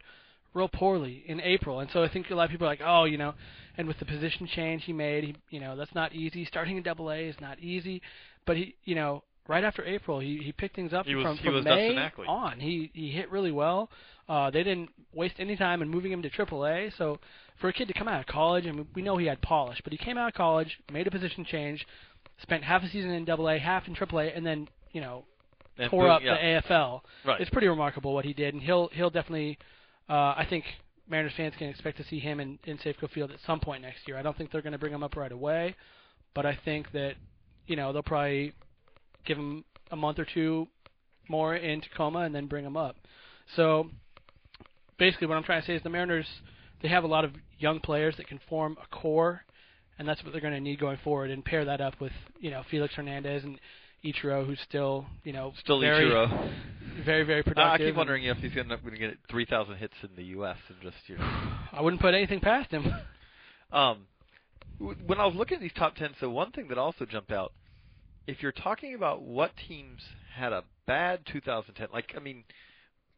real 0.54 0.68
poorly 0.68 1.22
in 1.26 1.42
April, 1.42 1.80
and 1.80 1.90
so 1.90 2.02
I 2.02 2.08
think 2.08 2.30
a 2.30 2.34
lot 2.34 2.44
of 2.44 2.50
people 2.50 2.66
are 2.66 2.70
like, 2.70 2.80
oh, 2.82 3.04
you 3.04 3.18
know, 3.18 3.34
and 3.76 3.86
with 3.86 3.98
the 3.98 4.06
position 4.06 4.46
change 4.46 4.84
he 4.84 4.94
made, 4.94 5.24
he, 5.24 5.36
you 5.50 5.60
know, 5.60 5.76
that's 5.76 5.94
not 5.94 6.14
easy. 6.14 6.46
Starting 6.46 6.78
in 6.78 6.82
Double 6.82 7.10
A 7.10 7.28
is 7.28 7.36
not 7.42 7.58
easy, 7.58 8.00
but 8.46 8.56
he, 8.56 8.74
you 8.84 8.94
know, 8.94 9.22
right 9.48 9.64
after 9.64 9.84
April, 9.84 10.20
he 10.20 10.38
he 10.38 10.52
picked 10.52 10.76
things 10.76 10.92
up 10.92 11.06
He 11.06 11.14
was- 11.16 11.24
from 11.24 11.36
he 11.38 11.44
from 11.44 11.54
was 11.54 11.64
May 11.64 11.96
on. 12.28 12.60
He 12.60 12.90
he 12.94 13.10
hit 13.10 13.30
really 13.30 13.50
well. 13.50 13.90
Uh, 14.28 14.50
they 14.50 14.62
didn't 14.62 14.90
waste 15.14 15.36
any 15.38 15.56
time 15.56 15.80
in 15.82 15.88
moving 15.88 16.12
him 16.12 16.22
to 16.22 16.28
Triple 16.30 16.66
A. 16.66 16.90
So 16.98 17.18
for 17.58 17.68
a 17.68 17.72
kid 17.72 17.88
to 17.88 17.94
come 17.94 18.06
out 18.08 18.20
of 18.20 18.26
college, 18.26 18.66
and 18.66 18.86
we 18.94 19.00
know 19.02 19.16
he 19.16 19.26
had 19.26 19.40
polish, 19.40 19.80
but 19.82 19.92
he 19.92 19.96
came 19.98 20.18
out 20.18 20.28
of 20.28 20.34
college, 20.34 20.78
made 20.92 21.06
a 21.06 21.10
position 21.10 21.44
change, 21.44 21.86
spent 22.42 22.62
half 22.62 22.82
a 22.84 22.88
season 22.90 23.10
in 23.10 23.24
Double 23.24 23.48
A, 23.48 23.58
half 23.58 23.88
in 23.88 23.94
Triple 23.94 24.20
A, 24.20 24.26
and 24.26 24.44
then 24.46 24.68
you 24.92 25.00
know 25.00 25.24
And 25.78 25.90
tore 25.90 26.04
boom, 26.04 26.10
up 26.10 26.22
yeah. 26.22 26.34
the 26.62 26.68
AFL. 26.68 27.00
Right. 27.24 27.40
It's 27.40 27.50
pretty 27.50 27.68
remarkable 27.68 28.12
what 28.12 28.24
he 28.26 28.32
did, 28.34 28.54
and 28.54 28.62
he'll 28.62 28.88
he'll 28.88 29.10
definitely. 29.10 29.58
Uh, 30.10 30.34
I 30.36 30.46
think 30.48 30.64
Mariners 31.08 31.32
fans 31.36 31.54
can 31.58 31.68
expect 31.68 31.96
to 31.98 32.04
see 32.04 32.18
him 32.18 32.38
in, 32.40 32.58
in 32.64 32.76
Safeco 32.78 33.10
Field 33.10 33.30
at 33.30 33.38
some 33.46 33.60
point 33.60 33.80
next 33.82 34.06
year. 34.06 34.16
I 34.18 34.22
don't 34.22 34.36
think 34.36 34.50
they're 34.50 34.62
going 34.62 34.72
to 34.72 34.78
bring 34.78 34.92
him 34.92 35.02
up 35.02 35.16
right 35.16 35.32
away, 35.32 35.74
but 36.34 36.44
I 36.46 36.54
think 36.66 36.92
that 36.92 37.14
you 37.66 37.76
know 37.76 37.92
they'll 37.94 38.02
probably 38.02 38.52
give 39.28 39.38
him 39.38 39.64
a 39.90 39.96
month 39.96 40.18
or 40.18 40.26
two 40.32 40.66
more 41.28 41.54
in 41.54 41.80
Tacoma 41.80 42.20
and 42.20 42.34
then 42.34 42.46
bring 42.46 42.64
him 42.64 42.76
up. 42.76 42.96
So 43.54 43.90
basically, 44.98 45.26
what 45.28 45.36
I'm 45.36 45.44
trying 45.44 45.60
to 45.60 45.66
say 45.66 45.74
is 45.74 45.82
the 45.82 45.90
Mariners 45.90 46.26
they 46.82 46.88
have 46.88 47.04
a 47.04 47.08
lot 47.08 47.24
of 47.24 47.32
young 47.58 47.80
players 47.80 48.14
that 48.18 48.28
can 48.28 48.40
form 48.48 48.76
a 48.82 48.94
core, 48.94 49.42
and 49.98 50.08
that's 50.08 50.22
what 50.22 50.32
they're 50.32 50.40
going 50.40 50.54
to 50.54 50.60
need 50.60 50.78
going 50.78 50.98
forward. 51.02 51.30
And 51.30 51.44
pair 51.44 51.64
that 51.64 51.80
up 51.80 52.00
with 52.00 52.12
you 52.40 52.50
know 52.50 52.62
Felix 52.70 52.94
Hernandez 52.94 53.44
and 53.44 53.58
Ichiro, 54.04 54.46
who's 54.46 54.60
still 54.68 55.06
you 55.24 55.32
know 55.32 55.52
Still 55.60 55.80
very, 55.80 56.04
Ichiro. 56.08 56.50
very 57.04 57.24
very 57.24 57.42
productive. 57.42 57.58
I 57.58 57.76
productive. 57.76 57.86
keep 57.88 57.96
wondering 57.96 58.24
if 58.24 58.38
he's 58.38 58.52
going 58.54 58.68
to 58.68 58.96
get 58.98 59.18
3,000 59.30 59.76
hits 59.76 59.94
in 60.02 60.10
the 60.16 60.24
U.S. 60.24 60.56
and 60.68 60.76
just 60.82 60.96
you 61.06 61.16
know. 61.18 61.24
I 61.72 61.80
wouldn't 61.82 62.00
put 62.00 62.14
anything 62.14 62.40
past 62.40 62.70
him. 62.70 62.92
Um, 63.70 64.06
when 64.78 65.20
I 65.20 65.26
was 65.26 65.34
looking 65.34 65.56
at 65.56 65.60
these 65.60 65.74
top 65.76 65.94
ten, 65.94 66.14
so 66.20 66.30
one 66.30 66.52
thing 66.52 66.68
that 66.68 66.78
also 66.78 67.04
jumped 67.04 67.30
out, 67.30 67.52
if 68.28 68.42
you're 68.42 68.52
talking 68.52 68.94
about 68.94 69.22
what 69.22 69.52
teams 69.66 70.02
had 70.36 70.52
a 70.52 70.62
bad 70.86 71.20
2010, 71.32 71.88
like 71.92 72.12
I 72.14 72.20
mean, 72.20 72.44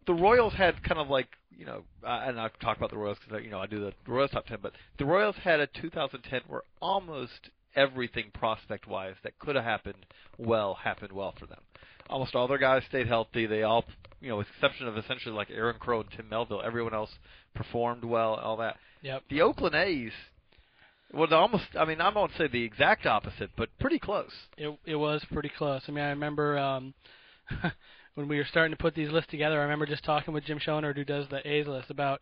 the 0.07 0.15
Royals 0.15 0.55
had 0.55 0.83
kind 0.85 1.01
of 1.01 1.09
like 1.11 1.29
you 1.55 1.67
know, 1.67 1.83
uh, 2.07 2.23
and 2.25 2.41
I've 2.41 2.57
talked 2.61 2.79
about 2.79 2.91
the 2.91 2.97
Royals 2.97 3.19
because 3.23 3.45
you 3.45 3.51
know 3.51 3.59
I 3.59 3.67
do 3.67 3.81
the 3.81 3.93
Royals 4.07 4.31
top 4.31 4.47
ten, 4.47 4.59
but 4.63 4.73
the 4.99 5.05
Royals 5.05 5.35
had 5.43 5.59
a 5.61 5.67
2010 5.67 6.43
where 6.47 6.63
almost 6.81 7.51
everything 7.77 8.31
prospect-wise 8.33 9.15
that 9.23 9.39
could 9.39 9.57
have 9.57 9.65
happened 9.65 10.07
well 10.39 10.75
happened 10.75 11.13
well 11.13 11.35
for 11.39 11.47
them. 11.47 11.61
Almost 12.09 12.35
all 12.35 12.49
their 12.49 12.59
guys 12.59 12.83
stayed 12.89 13.07
healthy. 13.07 13.47
They 13.47 13.63
all, 13.63 13.85
you 14.21 14.29
know, 14.29 14.37
with 14.37 14.47
exception 14.55 14.89
of 14.89 14.97
essentially 14.97 15.35
like 15.35 15.51
Aaron 15.51 15.79
Crow 15.79 16.01
and 16.01 16.11
Tim 16.17 16.29
Melville, 16.29 16.63
everyone 16.65 16.95
else 16.95 17.11
performed 17.55 18.05
well. 18.05 18.35
All 18.35 18.57
that. 18.59 18.77
yep. 19.03 19.23
The 19.29 19.43
Oakland 19.43 19.75
A's, 19.75 20.13
well, 21.13 21.33
almost. 21.35 21.65
I 21.79 21.85
mean, 21.85 22.01
I 22.01 22.09
won't 22.11 22.33
say 22.39 22.49
the 22.49 22.63
exact 22.63 23.07
opposite, 23.07 23.51
but 23.57 23.69
pretty 23.79 23.99
close. 23.99 24.33
It 24.57 24.77
it 24.85 24.97
was 24.97 25.25
pretty 25.33 25.51
close. 25.57 25.83
I 25.89 25.93
mean, 25.93 26.05
I 26.05 26.11
remember 26.11 26.59
um, 26.59 26.95
when 28.15 28.29
we 28.29 28.37
were 28.37 28.45
starting 28.45 28.73
to 28.73 28.83
put 28.83 28.95
these 28.95 29.11
lists 29.11 29.31
together. 29.31 29.59
I 29.59 29.63
remember 29.65 29.87
just 29.87 30.05
talking 30.05 30.35
with 30.35 30.45
Jim 30.45 30.59
Shonerd, 30.59 30.97
who 30.97 31.05
does 31.05 31.27
the 31.29 31.47
A's 31.49 31.67
list, 31.67 31.91
about 31.91 32.21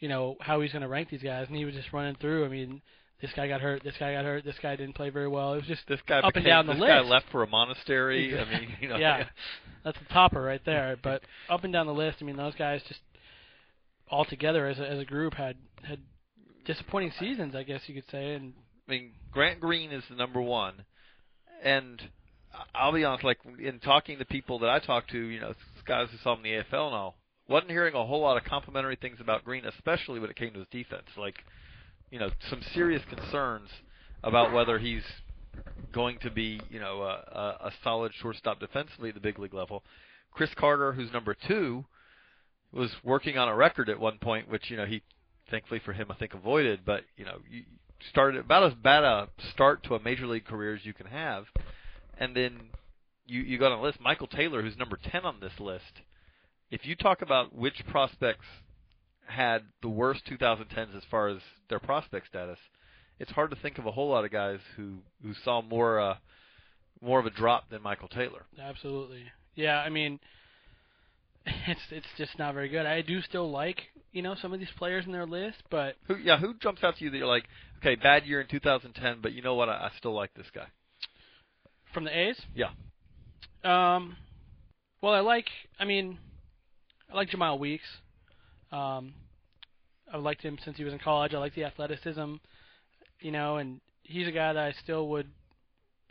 you 0.00 0.08
know 0.08 0.36
how 0.40 0.60
he's 0.60 0.72
going 0.72 0.82
to 0.82 0.88
rank 0.88 1.10
these 1.10 1.22
guys, 1.22 1.46
and 1.48 1.56
he 1.56 1.64
was 1.64 1.74
just 1.74 1.92
running 1.92 2.16
through. 2.16 2.44
I 2.44 2.48
mean, 2.48 2.80
this 3.20 3.30
guy 3.34 3.48
got 3.48 3.60
hurt, 3.60 3.82
this 3.84 3.94
guy 3.98 4.14
got 4.14 4.24
hurt, 4.24 4.44
this 4.44 4.58
guy 4.62 4.76
didn't 4.76 4.94
play 4.94 5.10
very 5.10 5.28
well. 5.28 5.54
It 5.54 5.56
was 5.58 5.66
just 5.66 5.86
This 5.88 6.00
guy 6.06 6.20
up 6.20 6.34
and 6.36 6.44
down 6.44 6.66
the 6.66 6.72
this 6.74 6.80
list. 6.80 6.90
guy 6.90 7.00
left 7.00 7.26
for 7.30 7.42
a 7.42 7.46
monastery. 7.46 8.38
I 8.38 8.44
mean, 8.44 8.68
you 8.80 8.88
know, 8.88 8.96
yeah, 8.96 9.24
that's 9.84 9.98
the 9.98 10.12
topper 10.12 10.42
right 10.42 10.60
there. 10.64 10.96
But 11.02 11.22
up 11.48 11.64
and 11.64 11.72
down 11.72 11.86
the 11.86 11.94
list, 11.94 12.18
I 12.20 12.24
mean, 12.24 12.36
those 12.36 12.54
guys 12.54 12.82
just 12.88 13.00
all 14.08 14.24
together 14.24 14.66
as 14.66 14.78
a, 14.78 14.88
as 14.88 14.98
a 14.98 15.04
group 15.04 15.34
had 15.34 15.56
had 15.82 16.00
disappointing 16.64 17.12
seasons, 17.18 17.54
I 17.54 17.62
guess 17.62 17.80
you 17.86 17.94
could 17.94 18.10
say. 18.10 18.34
And 18.34 18.52
I 18.88 18.90
mean, 18.90 19.10
Grant 19.30 19.60
Green 19.60 19.92
is 19.92 20.02
the 20.08 20.16
number 20.16 20.40
one, 20.40 20.84
and 21.62 22.00
I'll 22.74 22.92
be 22.92 23.04
honest. 23.04 23.24
Like 23.24 23.38
in 23.58 23.78
talking 23.80 24.18
to 24.18 24.24
people 24.24 24.58
that 24.60 24.70
I 24.70 24.78
talk 24.78 25.08
to, 25.08 25.18
you 25.18 25.40
know, 25.40 25.54
guys 25.86 26.08
who 26.10 26.18
saw 26.18 26.34
him 26.34 26.44
in 26.44 26.56
the 26.56 26.64
AFL 26.76 26.86
and 26.86 26.94
all, 26.94 27.16
wasn't 27.48 27.70
hearing 27.70 27.94
a 27.94 28.04
whole 28.04 28.20
lot 28.20 28.36
of 28.36 28.44
complimentary 28.44 28.96
things 28.96 29.18
about 29.20 29.44
Green, 29.44 29.64
especially 29.64 30.20
when 30.20 30.30
it 30.30 30.36
came 30.36 30.52
to 30.52 30.60
his 30.60 30.68
defense. 30.70 31.06
Like, 31.16 31.36
you 32.10 32.18
know, 32.18 32.30
some 32.48 32.62
serious 32.74 33.02
concerns 33.08 33.68
about 34.22 34.52
whether 34.52 34.78
he's 34.78 35.02
going 35.92 36.18
to 36.22 36.30
be, 36.30 36.60
you 36.70 36.80
know, 36.80 37.02
a, 37.02 37.58
a, 37.62 37.66
a 37.66 37.72
solid 37.82 38.12
shortstop 38.20 38.60
defensively 38.60 39.10
at 39.10 39.14
the 39.14 39.20
big 39.20 39.38
league 39.38 39.54
level. 39.54 39.82
Chris 40.32 40.50
Carter, 40.56 40.92
who's 40.92 41.12
number 41.12 41.36
two, 41.46 41.84
was 42.72 42.90
working 43.04 43.38
on 43.38 43.48
a 43.48 43.54
record 43.54 43.88
at 43.88 44.00
one 44.00 44.18
point, 44.18 44.48
which 44.48 44.68
you 44.68 44.76
know 44.76 44.84
he, 44.84 45.02
thankfully 45.50 45.80
for 45.84 45.92
him, 45.92 46.10
I 46.10 46.14
think 46.14 46.34
avoided. 46.34 46.80
But 46.84 47.02
you 47.16 47.24
know, 47.24 47.38
you 47.50 47.62
started 48.10 48.40
about 48.40 48.64
as 48.64 48.74
bad 48.74 49.04
a 49.04 49.28
start 49.52 49.82
to 49.84 49.94
a 49.94 50.00
major 50.00 50.26
league 50.26 50.44
career 50.44 50.74
as 50.74 50.84
you 50.84 50.94
can 50.94 51.06
have, 51.06 51.44
and 52.18 52.36
then 52.36 52.60
you 53.26 53.42
you 53.42 53.58
got 53.58 53.72
on 53.72 53.78
a 53.78 53.82
list. 53.82 54.00
Michael 54.00 54.26
Taylor, 54.26 54.62
who's 54.62 54.76
number 54.76 54.98
ten 55.10 55.24
on 55.24 55.40
this 55.40 55.58
list. 55.58 56.02
If 56.70 56.86
you 56.86 56.96
talk 56.96 57.22
about 57.22 57.54
which 57.54 57.84
prospects 57.88 58.46
had 59.26 59.62
the 59.80 59.88
worst 59.88 60.22
2010s 60.26 60.96
as 60.96 61.02
far 61.10 61.28
as 61.28 61.38
their 61.68 61.78
prospect 61.78 62.26
status, 62.26 62.58
it's 63.18 63.30
hard 63.30 63.50
to 63.50 63.56
think 63.56 63.78
of 63.78 63.86
a 63.86 63.92
whole 63.92 64.08
lot 64.08 64.24
of 64.24 64.30
guys 64.30 64.58
who 64.76 64.98
who 65.22 65.34
saw 65.44 65.62
more 65.62 66.00
uh, 66.00 66.16
more 67.00 67.20
of 67.20 67.26
a 67.26 67.30
drop 67.30 67.70
than 67.70 67.82
Michael 67.82 68.08
Taylor. 68.08 68.46
Absolutely. 68.60 69.24
Yeah, 69.54 69.78
I 69.78 69.88
mean 69.88 70.18
it's 71.66 71.80
it's 71.90 72.06
just 72.16 72.38
not 72.38 72.54
very 72.54 72.68
good. 72.68 72.86
I 72.86 73.02
do 73.02 73.20
still 73.22 73.50
like, 73.50 73.82
you 74.12 74.22
know, 74.22 74.34
some 74.40 74.52
of 74.52 74.60
these 74.60 74.68
players 74.76 75.04
in 75.06 75.12
their 75.12 75.26
list, 75.26 75.58
but 75.70 75.96
Who 76.08 76.16
yeah, 76.16 76.38
who 76.38 76.54
jumps 76.54 76.82
out 76.82 76.96
to 76.98 77.04
you 77.04 77.10
that 77.10 77.16
you're 77.18 77.26
like, 77.26 77.44
okay, 77.78 77.94
bad 77.96 78.24
year 78.26 78.40
in 78.40 78.46
2010, 78.48 79.18
but 79.20 79.32
you 79.32 79.42
know 79.42 79.54
what, 79.54 79.68
I, 79.68 79.72
I 79.72 79.90
still 79.98 80.14
like 80.14 80.34
this 80.34 80.46
guy. 80.54 80.66
from 81.92 82.04
the 82.04 82.16
A's, 82.18 82.40
Yeah. 82.54 82.70
um 83.62 84.16
well, 85.02 85.12
I 85.14 85.20
like 85.20 85.46
I 85.78 85.84
mean 85.84 86.18
I 87.12 87.16
like 87.16 87.30
Jemile 87.30 87.58
Weeks. 87.58 87.84
Um 88.72 89.14
I've 90.12 90.22
liked 90.22 90.42
him 90.42 90.58
since 90.64 90.76
he 90.76 90.84
was 90.84 90.92
in 90.92 90.98
college. 90.98 91.34
I 91.34 91.38
like 91.38 91.54
the 91.54 91.64
athleticism, 91.64 92.34
you 93.20 93.30
know, 93.32 93.56
and 93.56 93.80
he's 94.02 94.28
a 94.28 94.32
guy 94.32 94.52
that 94.52 94.62
I 94.62 94.72
still 94.82 95.08
would 95.08 95.28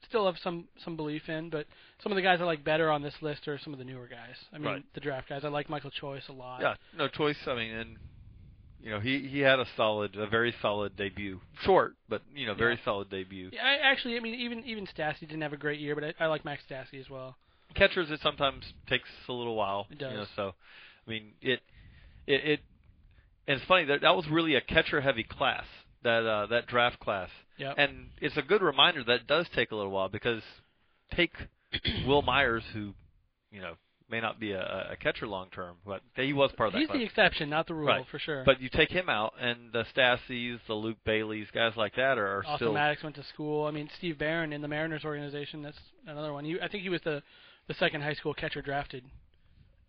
still 0.08 0.26
have 0.26 0.36
some 0.44 0.66
some 0.84 0.96
belief 0.96 1.28
in, 1.30 1.50
but 1.50 1.66
some 2.02 2.12
of 2.12 2.16
the 2.16 2.22
guys 2.22 2.40
I 2.42 2.46
like 2.46 2.64
better 2.64 2.90
on 2.92 3.02
this 3.02 3.14
list 3.22 3.48
are 3.48 3.58
some 3.60 3.74
of 3.74 3.80
the 3.80 3.86
newer 3.86 4.08
guys. 4.08 4.36
I 4.54 4.58
mean, 4.58 4.66
Right. 4.68 4.94
the 4.94 5.00
draft 5.00 5.30
guys. 5.30 5.44
I 5.44 5.50
like 5.50 5.70
Michael 5.70 5.92
Choice 5.92 6.28
a 6.30 6.34
lot. 6.34 6.62
Yeah, 6.62 6.76
no 6.98 7.08
choice. 7.08 7.38
I 7.48 7.56
mean, 7.56 7.72
and 7.74 7.98
you 8.82 8.90
know, 8.92 9.00
he 9.00 9.20
he 9.28 9.40
had 9.40 9.60
a 9.60 9.66
solid, 9.78 10.16
a 10.16 10.28
very 10.28 10.54
solid 10.62 10.96
debut. 10.98 11.40
Short, 11.62 11.96
but 12.10 12.22
you 12.36 12.46
know, 12.46 12.54
very 12.54 12.76
Yeah. 12.76 12.84
solid 12.86 13.10
debut. 13.10 13.50
Yeah, 13.54 13.66
I 13.66 13.76
actually, 13.78 14.18
I 14.18 14.20
mean, 14.20 14.36
even 14.36 14.64
even 14.66 14.86
Stassi 14.88 15.22
didn't 15.22 15.42
have 15.42 15.54
a 15.54 15.58
great 15.58 15.80
year, 15.80 15.96
but 15.96 16.04
I, 16.04 16.14
I 16.26 16.28
like 16.28 16.44
Max 16.46 16.64
Stassi 16.70 17.00
as 17.00 17.10
well. 17.10 17.36
Catchers, 17.76 18.12
it 18.12 18.20
sometimes 18.22 18.74
takes 18.88 19.10
a 19.28 19.34
little 19.34 19.56
while. 19.56 19.88
It 19.90 19.98
does. 20.00 20.12
You 20.12 20.18
know, 20.20 20.26
so 20.36 20.54
I 21.08 21.10
mean, 21.10 21.32
it 21.42 21.62
it 22.28 22.44
it. 22.46 22.60
And 23.46 23.58
it's 23.58 23.66
funny 23.68 23.84
that 23.86 24.02
that 24.02 24.16
was 24.16 24.26
really 24.30 24.56
a 24.56 24.62
catcher-heavy 24.62 25.24
class. 25.24 25.66
That 26.04 26.26
uh, 26.26 26.46
that 26.48 26.68
draft 26.68 27.00
class. 27.00 27.30
Yep. 27.58 27.76
And 27.78 28.08
it's 28.20 28.36
a 28.38 28.42
good 28.42 28.62
reminder 28.62 29.04
that 29.04 29.14
it 29.22 29.28
does 29.28 29.48
take 29.56 29.72
a 29.72 29.76
little 29.76 29.92
while 29.92 30.10
because 30.10 30.42
take 31.16 31.32
Wil 32.08 32.22
Myers, 32.22 32.64
who 32.74 32.94
you 33.52 33.62
know 33.62 33.74
may 34.10 34.20
not 34.20 34.40
be 34.40 34.52
a, 34.52 34.90
a 34.92 34.96
catcher 34.96 35.26
long 35.26 35.48
term, 35.50 35.78
but 35.86 36.02
he 36.16 36.34
was 36.34 36.52
part 36.58 36.68
of 36.68 36.74
that 36.74 36.80
He's 36.80 36.88
class. 36.88 36.98
the 37.00 37.04
exception, 37.06 37.50
not 37.50 37.68
the 37.68 37.74
rule, 37.74 37.88
Right. 37.88 38.06
for 38.12 38.20
sure. 38.20 38.44
But 38.46 38.60
you 38.62 38.70
take 38.72 38.90
him 38.90 39.10
out, 39.10 39.34
and 39.40 39.72
the 39.72 39.86
Stassies, 39.96 40.60
the 40.68 40.74
Luke 40.74 40.98
Baileys, 41.06 41.48
guys 41.54 41.72
like 41.78 41.96
that 41.96 42.18
are, 42.18 42.28
are 42.40 42.44
Austin 42.46 42.58
still. 42.58 42.74
Maddox 42.74 43.02
went 43.02 43.16
to 43.16 43.24
school. 43.34 43.66
I 43.66 43.72
mean, 43.72 43.90
Steve 43.98 44.20
Baron 44.20 44.52
in 44.54 44.62
the 44.62 44.68
Mariners 44.68 45.04
organization. 45.06 45.64
That's 45.64 45.80
another 46.06 46.34
one. 46.34 46.44
He, 46.46 46.60
I 46.62 46.68
think 46.68 46.84
he 46.84 46.90
was 46.90 47.02
the 47.04 47.24
the 47.68 47.74
second 47.76 48.02
high 48.02 48.14
school 48.14 48.34
catcher 48.34 48.62
drafted 48.62 49.04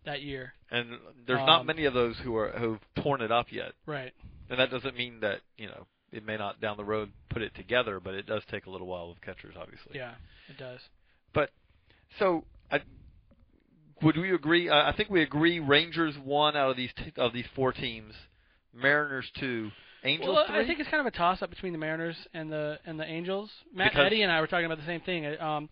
that 0.05 0.21
year. 0.21 0.53
And 0.71 0.87
there's 1.27 1.39
not 1.45 1.61
Um, 1.61 1.65
many 1.67 1.85
of 1.85 1.93
those 1.93 2.15
who 2.23 2.35
are 2.37 2.49
who've 2.51 2.79
torn 3.03 3.21
it 3.21 3.31
up 3.31 3.47
yet, 3.51 3.73
Right. 3.85 4.13
and 4.49 4.59
that 4.59 4.71
doesn't 4.71 4.95
mean 4.95 5.19
that 5.21 5.41
you 5.57 5.67
know 5.67 5.85
it 6.11 6.25
may 6.25 6.37
not 6.37 6.61
down 6.61 6.77
the 6.77 6.83
road 6.85 7.11
put 7.29 7.41
it 7.41 7.53
together, 7.55 7.99
but 7.99 8.13
it 8.13 8.25
does 8.25 8.41
take 8.49 8.65
a 8.65 8.69
little 8.69 8.87
while 8.87 9.09
with 9.09 9.21
catchers, 9.21 9.55
obviously. 9.59 9.93
Yeah, 9.95 10.13
it 10.49 10.57
does. 10.57 10.79
But 11.33 11.49
so, 12.19 12.43
I, 12.71 12.79
would 14.01 14.17
we 14.17 14.33
agree? 14.33 14.69
I 14.69 14.93
think 14.95 15.09
we 15.09 15.21
agree. 15.21 15.59
Rangers 15.59 16.15
one 16.23 16.55
out 16.55 16.71
of 16.71 16.77
these 16.77 16.91
t- 16.97 17.13
of 17.17 17.33
these 17.33 17.45
four 17.55 17.71
teams, 17.73 18.13
Mariners 18.73 19.29
two, 19.39 19.71
Angels 20.03 20.33
well, 20.35 20.45
three. 20.47 20.59
I 20.59 20.67
think 20.67 20.79
it's 20.79 20.89
kind 20.89 21.01
of 21.05 21.07
a 21.13 21.15
toss 21.17 21.41
up 21.41 21.49
between 21.49 21.71
the 21.73 21.79
Mariners 21.79 22.15
and 22.33 22.51
the 22.51 22.79
and 22.85 22.99
the 22.99 23.05
Angels. 23.05 23.49
Matt 23.73 23.91
Because- 23.91 24.07
Eddy 24.07 24.21
and 24.21 24.31
I 24.31 24.39
were 24.41 24.47
talking 24.47 24.65
about 24.65 24.77
the 24.79 24.85
same 24.85 25.01
thing. 25.01 25.25
I- 25.25 25.37
Um, 25.57 25.69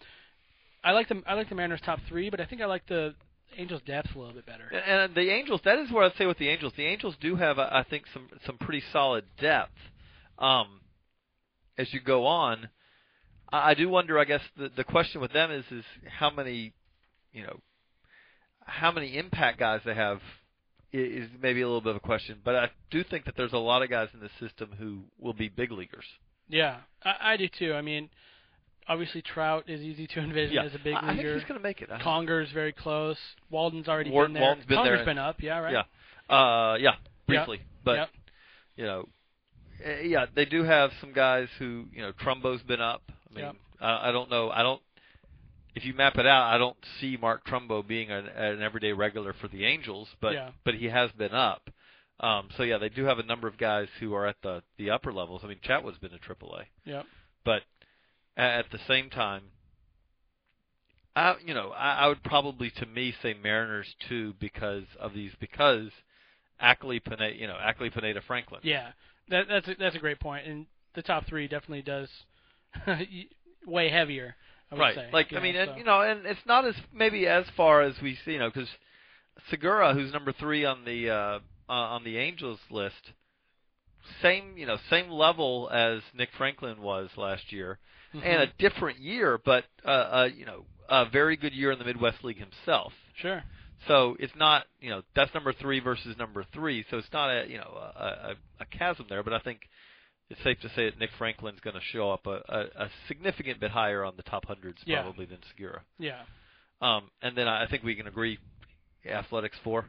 I 0.84 0.92
like 0.92 1.08
the 1.08 1.22
I 1.26 1.34
like 1.36 1.48
the 1.50 1.56
Mariners 1.56 1.82
top 1.86 2.00
three, 2.10 2.30
but 2.30 2.42
I 2.42 2.46
think 2.46 2.62
I 2.62 2.66
like 2.66 2.86
the 2.88 3.16
Angels 3.56 3.82
depth 3.86 4.16
a 4.16 4.20
little 4.20 4.34
bit 4.34 4.46
better. 4.46 4.68
And 4.68 5.14
the 5.14 5.30
Angels, 5.30 5.62
that 5.64 5.78
is 5.80 5.92
what 5.92 6.04
I'd 6.06 6.18
say 6.18 6.26
with 6.26 6.38
the 6.40 6.50
Angels. 6.50 6.74
The 6.76 6.86
Angels 6.86 7.16
do 7.22 7.36
have, 7.36 7.60
I 7.60 7.80
I 7.80 7.84
think, 7.84 8.06
some 8.14 8.28
some 8.46 8.58
pretty 8.58 8.84
solid 8.92 9.24
depth. 9.40 9.78
Um, 10.40 10.82
as 11.78 11.94
you 11.94 12.00
go 12.00 12.26
on, 12.26 12.70
I, 13.52 13.72
I 13.72 13.74
do 13.74 13.90
wonder. 13.90 14.20
I 14.20 14.26
guess 14.26 14.42
the 14.58 14.70
the 14.76 14.84
question 14.84 15.22
with 15.22 15.34
them 15.34 15.52
is 15.52 15.66
is 15.72 15.84
how 16.20 16.30
many, 16.30 16.74
you 17.32 17.44
know, 17.44 17.60
how 18.66 18.92
many 18.92 19.18
impact 19.18 19.60
guys 19.60 19.82
they 19.86 19.96
have 19.96 20.20
is 20.92 21.28
maybe 21.42 21.62
a 21.62 21.66
little 21.66 21.82
bit 21.82 21.92
of 21.92 21.98
a 21.98 22.00
question. 22.02 22.38
But 22.44 22.56
I 22.56 22.70
do 22.92 23.04
think 23.04 23.26
that 23.26 23.36
there's 23.36 23.54
a 23.54 23.58
lot 23.58 23.82
of 23.82 23.90
guys 23.90 24.10
in 24.14 24.20
the 24.20 24.30
system 24.40 24.72
who 24.78 25.02
will 25.20 25.34
be 25.34 25.50
big 25.50 25.72
leaguers. 25.72 26.06
Yeah, 26.48 26.78
I, 27.04 27.34
I 27.34 27.38
do 27.38 27.48
too. 27.48 27.74
I 27.74 27.82
mean, 27.82 28.10
obviously 28.88 29.22
Trout 29.22 29.70
is 29.70 29.82
easy 29.82 30.06
to 30.08 30.20
envision 30.20 30.56
Yeah, 30.56 30.64
as 30.66 30.76
a 30.76 30.80
big 30.84 30.94
I, 30.94 31.12
I 31.12 31.16
think 31.16 31.28
he's 31.28 31.44
going 31.44 31.60
to 31.60 31.64
make 31.64 31.82
it. 31.82 31.90
Conger's 32.02 32.52
very 32.52 32.74
close. 32.74 33.18
Walden's 33.50 33.88
already 33.88 34.12
Ward- 34.12 34.28
been 34.28 34.34
there. 34.34 34.44
Walden's 34.44 34.68
been 34.68 34.78
Conger's 34.78 34.98
there. 35.00 35.06
been 35.06 35.18
up, 35.18 35.42
yeah, 35.42 35.58
right. 35.60 35.86
Yeah, 36.30 36.36
uh, 36.36 36.76
yeah, 36.76 36.96
briefly, 37.28 37.62
but. 37.84 37.96
Yep. 37.96 38.10
you 38.76 38.86
know, 38.86 39.08
yeah, 40.04 40.26
they 40.36 40.46
do 40.46 40.64
have 40.64 40.92
some 41.02 41.14
guys 41.14 41.48
who, 41.60 41.86
you 41.94 42.02
know, 42.02 42.12
Trumbo's 42.14 42.62
been 42.64 42.82
up. 42.82 43.02
I 43.10 43.36
mean, 43.36 43.46
Yep. 43.46 43.56
I, 43.82 44.10
I 44.10 44.12
don't 44.12 44.30
know. 44.30 44.50
I 44.50 44.64
don't. 44.64 44.82
If 45.76 45.86
you 45.86 45.94
map 45.96 46.18
it 46.18 46.28
out, 46.28 46.54
I 46.54 46.58
don't 46.60 46.78
see 47.02 47.18
Mark 47.20 47.46
Trumbo 47.48 47.86
being 47.86 48.12
an, 48.12 48.28
an 48.28 48.62
everyday 48.62 48.94
regular 48.94 49.34
for 49.34 49.48
the 49.48 49.66
Angels, 49.66 50.08
but 50.22 50.34
Yeah. 50.34 50.52
but 50.64 50.76
he 50.76 50.86
has 50.86 51.12
been 51.14 51.34
up. 51.34 51.70
Um, 52.20 52.50
so 52.56 52.64
yeah, 52.64 52.78
they 52.78 52.90
do 52.90 53.06
have 53.06 53.18
a 53.20 53.24
number 53.24 53.48
of 53.48 53.58
guys 53.58 53.88
who 54.00 54.14
are 54.14 54.28
at 54.28 54.36
the 54.44 54.62
the 54.78 54.92
upper 54.92 55.12
levels. 55.12 55.42
I 55.44 55.48
mean, 55.48 55.60
Chatwood's 55.68 55.98
been 55.98 56.12
to 56.12 56.20
AAA, 56.20 56.66
Yep. 56.86 57.06
but 57.44 57.64
at 58.38 58.70
the 58.72 58.80
same 58.88 59.10
time, 59.10 59.42
I 61.16 61.36
you 61.46 61.54
know 61.54 61.72
I, 61.72 62.06
I 62.06 62.08
would 62.08 62.24
probably 62.24 62.70
to 62.78 62.86
me 62.86 63.14
say 63.22 63.34
Mariners 63.34 63.88
too 64.08 64.34
because 64.40 64.86
of 65.00 65.14
these 65.14 65.32
because 65.40 65.90
Ackley, 66.64 67.00
Pineda, 67.00 67.36
you 67.36 67.46
know, 67.46 67.58
Ackley, 67.62 67.90
Pineda, 67.90 68.22
Franklin. 68.26 68.62
Yeah, 68.64 68.92
that, 69.30 69.48
that's 69.50 69.68
a, 69.68 69.76
that's 69.78 69.96
a 69.96 70.00
great 70.00 70.20
point, 70.20 70.48
and 70.48 70.66
the 70.96 71.02
top 71.02 71.26
three 71.28 71.48
definitely 71.48 71.82
does 71.82 72.10
way 73.68 73.90
heavier. 73.90 74.36
I 74.72 74.76
would 74.76 74.82
right. 74.82 74.96
say. 74.96 75.10
Like 75.12 75.34
I 75.34 75.40
mean, 75.40 75.54
know, 75.54 75.62
and 75.62 75.78
you 75.78 75.84
know, 75.84 76.02
and 76.02 76.26
it's 76.26 76.40
not 76.48 76.66
as 76.66 76.74
maybe 76.94 77.28
as 77.28 77.46
far 77.56 77.82
as 77.82 77.94
we 78.02 78.18
see, 78.26 78.32
you 78.32 78.40
know, 78.40 78.50
because 78.50 78.70
Segura, 79.50 79.94
who's 79.94 80.12
number 80.12 80.32
three 80.32 80.66
on 80.66 80.86
the 80.86 81.10
uh, 81.10 81.40
uh, 81.70 81.72
on 81.72 82.04
the 82.04 82.18
Angels 82.18 82.60
list, 82.72 83.12
same 84.22 84.58
you 84.58 84.66
know 84.66 84.78
same 84.90 85.10
level 85.10 85.70
as 85.72 86.02
Nick 86.16 86.30
Franklin 86.38 86.82
was 86.82 87.10
last 87.18 87.52
year, 87.52 87.78
Mhm. 88.16 88.24
and 88.24 88.42
a 88.42 88.48
different 88.58 89.00
year, 89.00 89.38
but 89.44 89.66
uh, 89.86 89.90
uh, 89.90 90.30
you 90.36 90.46
know 90.46 90.66
a 90.90 91.06
very 91.06 91.36
good 91.36 91.54
year 91.54 91.72
in 91.72 91.80
the 91.80 91.86
Midwest 91.86 92.24
League 92.24 92.40
himself. 92.40 92.94
sure. 93.16 93.44
So 93.88 94.16
it's 94.20 94.34
not 94.36 94.66
you 94.80 94.90
know 94.90 95.02
that's 95.16 95.34
number 95.34 95.54
three 95.54 95.80
versus 95.80 96.16
number 96.18 96.46
three, 96.54 96.86
so 96.90 96.98
it's 96.98 97.12
not 97.12 97.30
a 97.30 97.46
you 97.50 97.58
know 97.58 97.72
a, 97.96 98.06
a, 98.06 98.36
a 98.62 98.66
chasm 98.78 99.06
there, 99.10 99.24
but 99.24 99.34
I 99.34 99.40
think. 99.40 99.60
It's 100.30 100.42
safe 100.42 100.58
to 100.62 100.70
say 100.70 100.86
that 100.90 100.98
Nick 100.98 101.10
Franklin's 101.18 101.60
going 101.60 101.76
to 101.76 101.82
show 101.92 102.10
up 102.10 102.26
a, 102.26 102.40
a, 102.50 102.86
a 102.86 102.90
significant 103.08 103.60
bit 103.60 103.70
higher 103.70 104.04
on 104.04 104.14
the 104.16 104.24
top 104.24 104.46
hundreds 104.46 104.80
Yeah. 104.86 105.02
probably 105.04 105.26
than 105.26 105.40
Segura. 105.52 105.82
Yeah. 106.00 106.22
Um, 106.82 107.12
and 107.22 107.38
then 107.38 107.48
I 107.48 107.68
think 107.68 107.84
we 107.84 107.94
can 107.94 108.08
agree, 108.08 108.40
athletics 109.06 109.58
four. 109.64 109.86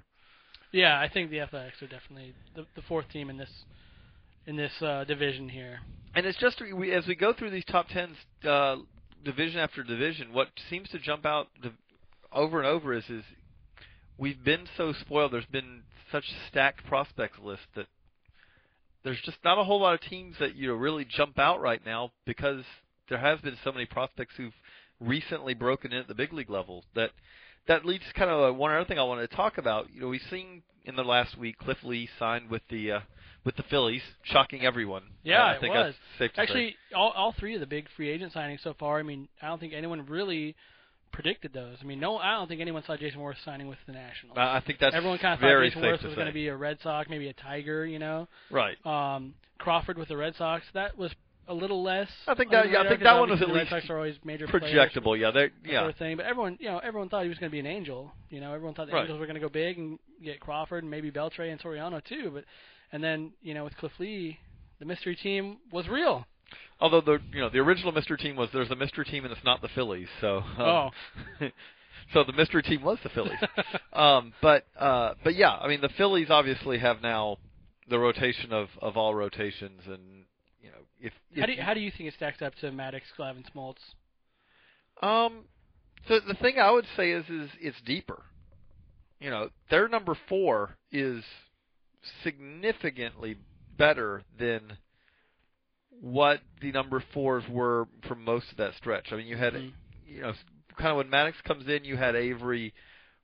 Yeah, 0.73 1.01
I 1.01 1.09
think 1.09 1.31
the 1.31 1.41
Athletics 1.41 1.81
are 1.83 1.87
definitely 1.87 2.35
the, 2.57 2.67
the 2.75 2.83
fourth 2.83 3.09
team 3.11 3.31
in 3.31 3.37
this 3.39 3.49
in 4.45 4.57
this 4.57 4.73
uh, 4.83 5.05
division 5.05 5.49
here. 5.49 5.79
And 6.17 6.27
it's 6.27 6.39
just 6.39 6.61
we, 6.77 6.93
as 6.93 7.07
we 7.07 7.15
go 7.15 7.33
through 7.33 7.51
these 7.51 7.65
top 7.65 7.87
tens, 7.89 8.17
uh, 8.47 8.77
division 9.25 9.61
after 9.61 9.85
division, 9.85 10.33
what 10.33 10.49
seems 10.69 10.89
to 10.91 10.99
jump 10.99 11.25
out 11.25 11.47
the, 11.63 11.73
over 12.33 12.59
and 12.59 12.67
over 12.67 12.93
is 12.93 13.05
is 13.09 13.23
we've 14.19 14.43
been 14.45 14.67
so 14.77 14.93
spoiled. 14.93 15.33
There's 15.33 15.45
been 15.47 15.83
such 16.11 16.25
stacked 16.49 16.85
prospects 16.87 17.39
list 17.43 17.63
that 17.75 17.87
there's 19.05 19.21
just 19.21 19.39
not 19.45 19.59
a 19.59 19.65
whole 19.65 19.81
lot 19.81 19.95
of 19.95 20.01
teams 20.01 20.37
that 20.41 20.57
you 20.57 20.69
know 20.69 20.75
really 20.75 21.05
jump 21.05 21.39
out 21.39 21.61
right 21.61 21.85
now 21.85 22.13
because 22.25 22.65
there 23.09 23.19
has 23.19 23.41
been 23.41 23.57
so 23.63 23.73
many 23.73 23.87
prospects 23.87 24.35
who've 24.37 24.55
recently 25.01 25.55
broken 25.55 25.93
in 25.93 25.99
at 25.99 26.09
the 26.09 26.15
big 26.15 26.33
league 26.33 26.51
level 26.51 26.85
that 26.95 27.11
that 27.67 27.85
leads 27.85 28.05
to 28.07 28.13
kind 28.13 28.31
of 28.31 28.51
uh, 28.51 28.55
one 28.55 28.73
other 28.73 28.85
thing 28.85 28.99
I 28.99 29.05
wanted 29.05 29.29
to 29.31 29.37
talk 29.37 29.59
about. 29.59 29.89
You 29.93 30.03
know, 30.03 30.09
we've 30.09 30.21
seen 30.31 30.63
in 30.85 30.97
the 30.97 31.03
last 31.05 31.37
week 31.39 31.59
Cliff 31.59 31.79
Lee 31.83 32.09
signed 32.19 32.51
with 32.51 32.63
the 32.71 32.93
uh, 32.93 33.01
with 33.45 33.57
the 33.57 33.63
Phillies, 33.65 34.03
shocking 34.23 34.65
everyone. 34.65 35.03
Yeah, 35.23 35.43
Uh, 35.43 35.47
I 35.47 35.55
it 35.57 35.69
was. 35.69 35.95
to 36.19 36.29
say. 36.29 36.31
Actually, 36.37 36.77
all 36.95 37.11
all 37.11 37.35
three 37.39 37.55
of 37.55 37.61
the 37.61 37.67
big 37.67 37.87
free 37.97 38.09
agent 38.11 38.33
signings 38.33 38.63
so 38.63 38.75
far. 38.79 38.99
I 38.99 39.03
mean, 39.03 39.29
I 39.43 39.49
don't 39.49 39.59
think 39.61 39.73
anyone 39.75 40.07
really 40.07 40.57
predicted 41.15 41.53
those. 41.53 41.79
I 41.81 41.85
mean, 41.85 42.01
no, 42.01 42.19
I 42.19 42.33
don't 42.33 42.49
think 42.49 42.61
anyone 42.61 42.83
saw 42.87 42.97
Jayson 42.97 43.19
Werth 43.19 43.37
signing 43.45 43.69
with 43.69 43.79
the 43.87 43.93
Nationals. 43.93 44.37
Uh, 44.37 44.41
I 44.41 44.63
think 44.67 44.79
that's 44.79 44.95
Everyone 44.95 45.19
kind 45.19 45.35
of 45.35 45.41
thought 45.41 45.49
Jayson 45.49 45.81
Werth 45.83 46.05
was 46.05 46.15
going 46.15 46.27
to 46.27 46.33
be 46.33 46.49
a 46.49 46.57
Red 46.57 46.79
Sox, 46.83 47.09
maybe 47.09 47.29
a 47.29 47.33
Tiger, 47.33 47.87
you 47.87 47.99
know. 47.99 48.29
right. 48.51 48.77
Um, 48.85 49.35
Crawford 49.59 49.97
with 49.97 50.09
the 50.09 50.17
Red 50.17 50.35
Sox, 50.37 50.65
that 50.75 50.99
was 50.99 51.13
a 51.47 51.55
little 51.55 51.83
less. 51.83 52.09
I 52.27 52.35
think 52.35 52.51
that- 52.51 52.71
yeah, 52.71 52.81
I 52.83 52.89
think 52.89 53.03
that 53.03 53.19
one 53.19 53.31
was 53.31 53.41
at 53.41 53.49
the 53.49 53.55
least 53.55 53.71
Red 53.71 53.81
Sox 53.83 53.91
are 53.91 53.97
always 53.97 54.17
major 54.25 54.47
players, 54.49 54.65
Projectable, 54.65 55.19
yeah. 55.19 55.31
They 55.31 55.51
yeah. 55.65 55.81
sort 55.81 55.91
of 55.93 55.97
thing. 55.97 56.17
But 56.17 56.27
everyone, 56.27 56.59
you 56.61 56.69
know, 56.69 56.79
everyone 56.79 57.09
thought 57.09 57.23
he 57.23 57.29
was 57.29 57.39
going 57.39 57.51
to 57.51 57.53
be 57.55 57.61
an 57.61 57.67
Angel. 57.67 58.11
You 58.31 58.41
know, 58.41 58.53
everyone 58.53 58.75
thought 58.75 58.87
the 58.89 58.93
Right. 58.93 59.03
Angels 59.03 59.21
were 59.21 59.27
going 59.27 59.35
to 59.37 59.41
go 59.41 59.49
big 59.49 59.79
and 59.79 59.99
get 60.23 60.41
Crawford 60.41 60.83
and 60.83 60.91
maybe 60.91 61.11
Beltre 61.11 61.51
and 61.51 61.61
Soriano 61.61 62.03
too. 62.05 62.31
But 62.35 62.45
and 62.93 63.03
then 63.03 63.33
you 63.43 63.55
know 63.55 63.65
with 63.65 63.77
Cliff 63.77 63.93
Lee, 63.99 64.39
the 64.81 64.85
mystery 64.85 65.17
team 65.17 65.59
was 65.71 65.87
real. 65.89 66.27
Although 66.81 67.01
the 67.01 67.19
you 67.33 67.41
know 67.41 67.49
the 67.49 67.59
original 67.59 67.93
Mr. 67.93 68.19
Team 68.19 68.37
was 68.37 68.49
there's 68.53 68.71
a 68.71 68.77
Mr. 68.77 69.05
Team 69.05 69.25
and 69.25 69.33
it's 69.33 69.45
not 69.45 69.63
the 69.63 69.69
Phillies, 69.69 70.09
so 70.21 70.39
um, 70.39 70.43
Oh. 70.59 70.91
so 72.13 72.25
the 72.25 72.33
Mr. 72.33 72.63
Team 72.63 72.83
was 72.83 72.99
the 73.03 73.09
Phillies. 73.11 73.39
um, 73.93 74.33
but 74.43 74.67
uh, 74.79 75.15
but 75.23 75.35
yeah, 75.35 75.53
I 75.53 75.69
mean 75.69 75.81
the 75.81 75.91
Phillies 75.97 76.29
obviously 76.31 76.79
have 76.79 77.03
now 77.03 77.39
the 77.89 77.99
rotation 77.99 78.53
of 78.53 78.69
of 78.81 78.97
all 78.97 79.15
rotations, 79.15 79.83
and 79.87 80.25
you 80.61 80.71
know 80.71 80.79
if, 81.01 81.13
if 81.33 81.41
How 81.41 81.47
do 81.47 81.53
you, 81.53 81.63
how 81.63 81.75
do 81.75 81.81
you 81.81 81.91
think 81.91 82.09
it 82.09 82.15
stacks 82.15 82.43
up 82.43 82.55
to 82.57 82.71
Maddux, 82.71 83.03
Glavine, 83.19 83.45
Smoltz? 83.55 83.77
Um, 85.03 85.45
so 86.09 86.21
the 86.21 86.35
thing 86.35 86.59
I 86.59 86.71
would 86.71 86.87
say 86.97 87.11
is, 87.11 87.25
is 87.29 87.51
it's 87.61 87.81
deeper. 87.85 88.23
You 89.21 89.31
know, 89.31 89.49
their 89.71 89.89
number 89.89 90.17
four 90.29 90.77
is 90.93 91.25
significantly 92.23 93.37
better 93.77 94.23
than 94.39 94.79
what 96.05 96.41
the 96.61 96.71
number 96.71 97.03
fours 97.15 97.45
were 97.49 97.89
for 98.07 98.15
most 98.15 98.51
of 98.51 98.59
that 98.59 98.75
stretch. 98.75 99.11
I 99.11 99.17
mean, 99.17 99.27
you 99.27 99.37
had, 99.39 99.55
Mhm. 99.55 99.73
you 100.07 100.21
know, 100.21 100.35
kind 100.77 100.91
of 100.91 100.99
when 100.99 101.09
Maddux 101.09 101.43
comes 101.45 101.67
in, 101.67 101.85
you 101.85 101.97
had 101.97 102.15
Avery 102.15 102.75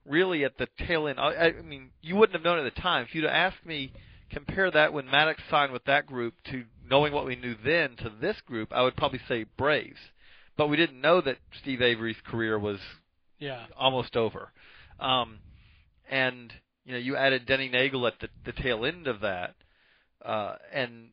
really 0.07 0.45
at 0.45 0.57
the 0.57 0.67
tail 0.79 1.07
end. 1.07 1.21
I, 1.21 1.49
I 1.49 1.53
mean, 1.63 1.91
you 2.01 2.17
wouldn't 2.17 2.35
have 2.35 2.43
known 2.43 2.59
at 2.65 2.75
the 2.75 2.81
time 2.81 3.05
if 3.05 3.15
you'd 3.15 3.25
have 3.25 3.53
asked 3.53 3.67
me 3.67 3.93
compare 4.31 4.71
that 4.71 4.95
when 4.95 5.07
Maddux 5.07 5.37
signed 5.51 5.73
with 5.73 5.85
that 5.85 6.07
group 6.07 6.35
to 6.45 6.65
knowing 6.89 7.13
what 7.13 7.27
we 7.27 7.37
knew 7.37 7.55
then 7.65 7.97
to 7.97 8.09
this 8.09 8.41
group. 8.43 8.73
I 8.73 8.83
would 8.83 8.97
probably 8.97 9.21
say 9.29 9.45
Braves 9.45 10.01
but 10.57 10.69
we 10.69 10.77
didn't 10.77 11.01
know 11.01 11.21
that 11.23 11.39
Steve 11.63 11.81
Avery's 11.81 12.21
career 12.23 12.59
was 12.59 12.79
Yeah. 13.39 13.67
almost 13.77 14.15
over. 14.17 14.53
Um, 14.99 15.41
and 16.09 16.53
you 16.85 16.93
know, 16.93 16.99
you 16.99 17.17
added 17.17 17.47
Denny 17.47 17.69
Neagle 17.69 18.07
at 18.07 18.19
the, 18.21 18.29
the 18.45 18.53
tail 18.53 18.85
end 18.85 19.07
of 19.07 19.21
that, 19.21 19.55
uh, 20.25 20.57
and 20.73 21.13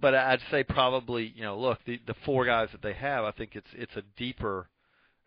but 0.00 0.14
I'd 0.14 0.40
say 0.50 0.62
probably 0.64 1.32
you 1.34 1.42
know, 1.42 1.58
look, 1.58 1.78
the 1.84 2.00
the 2.06 2.14
four 2.24 2.44
guys 2.44 2.68
that 2.72 2.82
they 2.82 2.94
have, 2.94 3.24
I 3.24 3.30
think 3.32 3.56
it's 3.56 3.70
it's 3.74 3.96
a 3.96 4.02
deeper. 4.16 4.68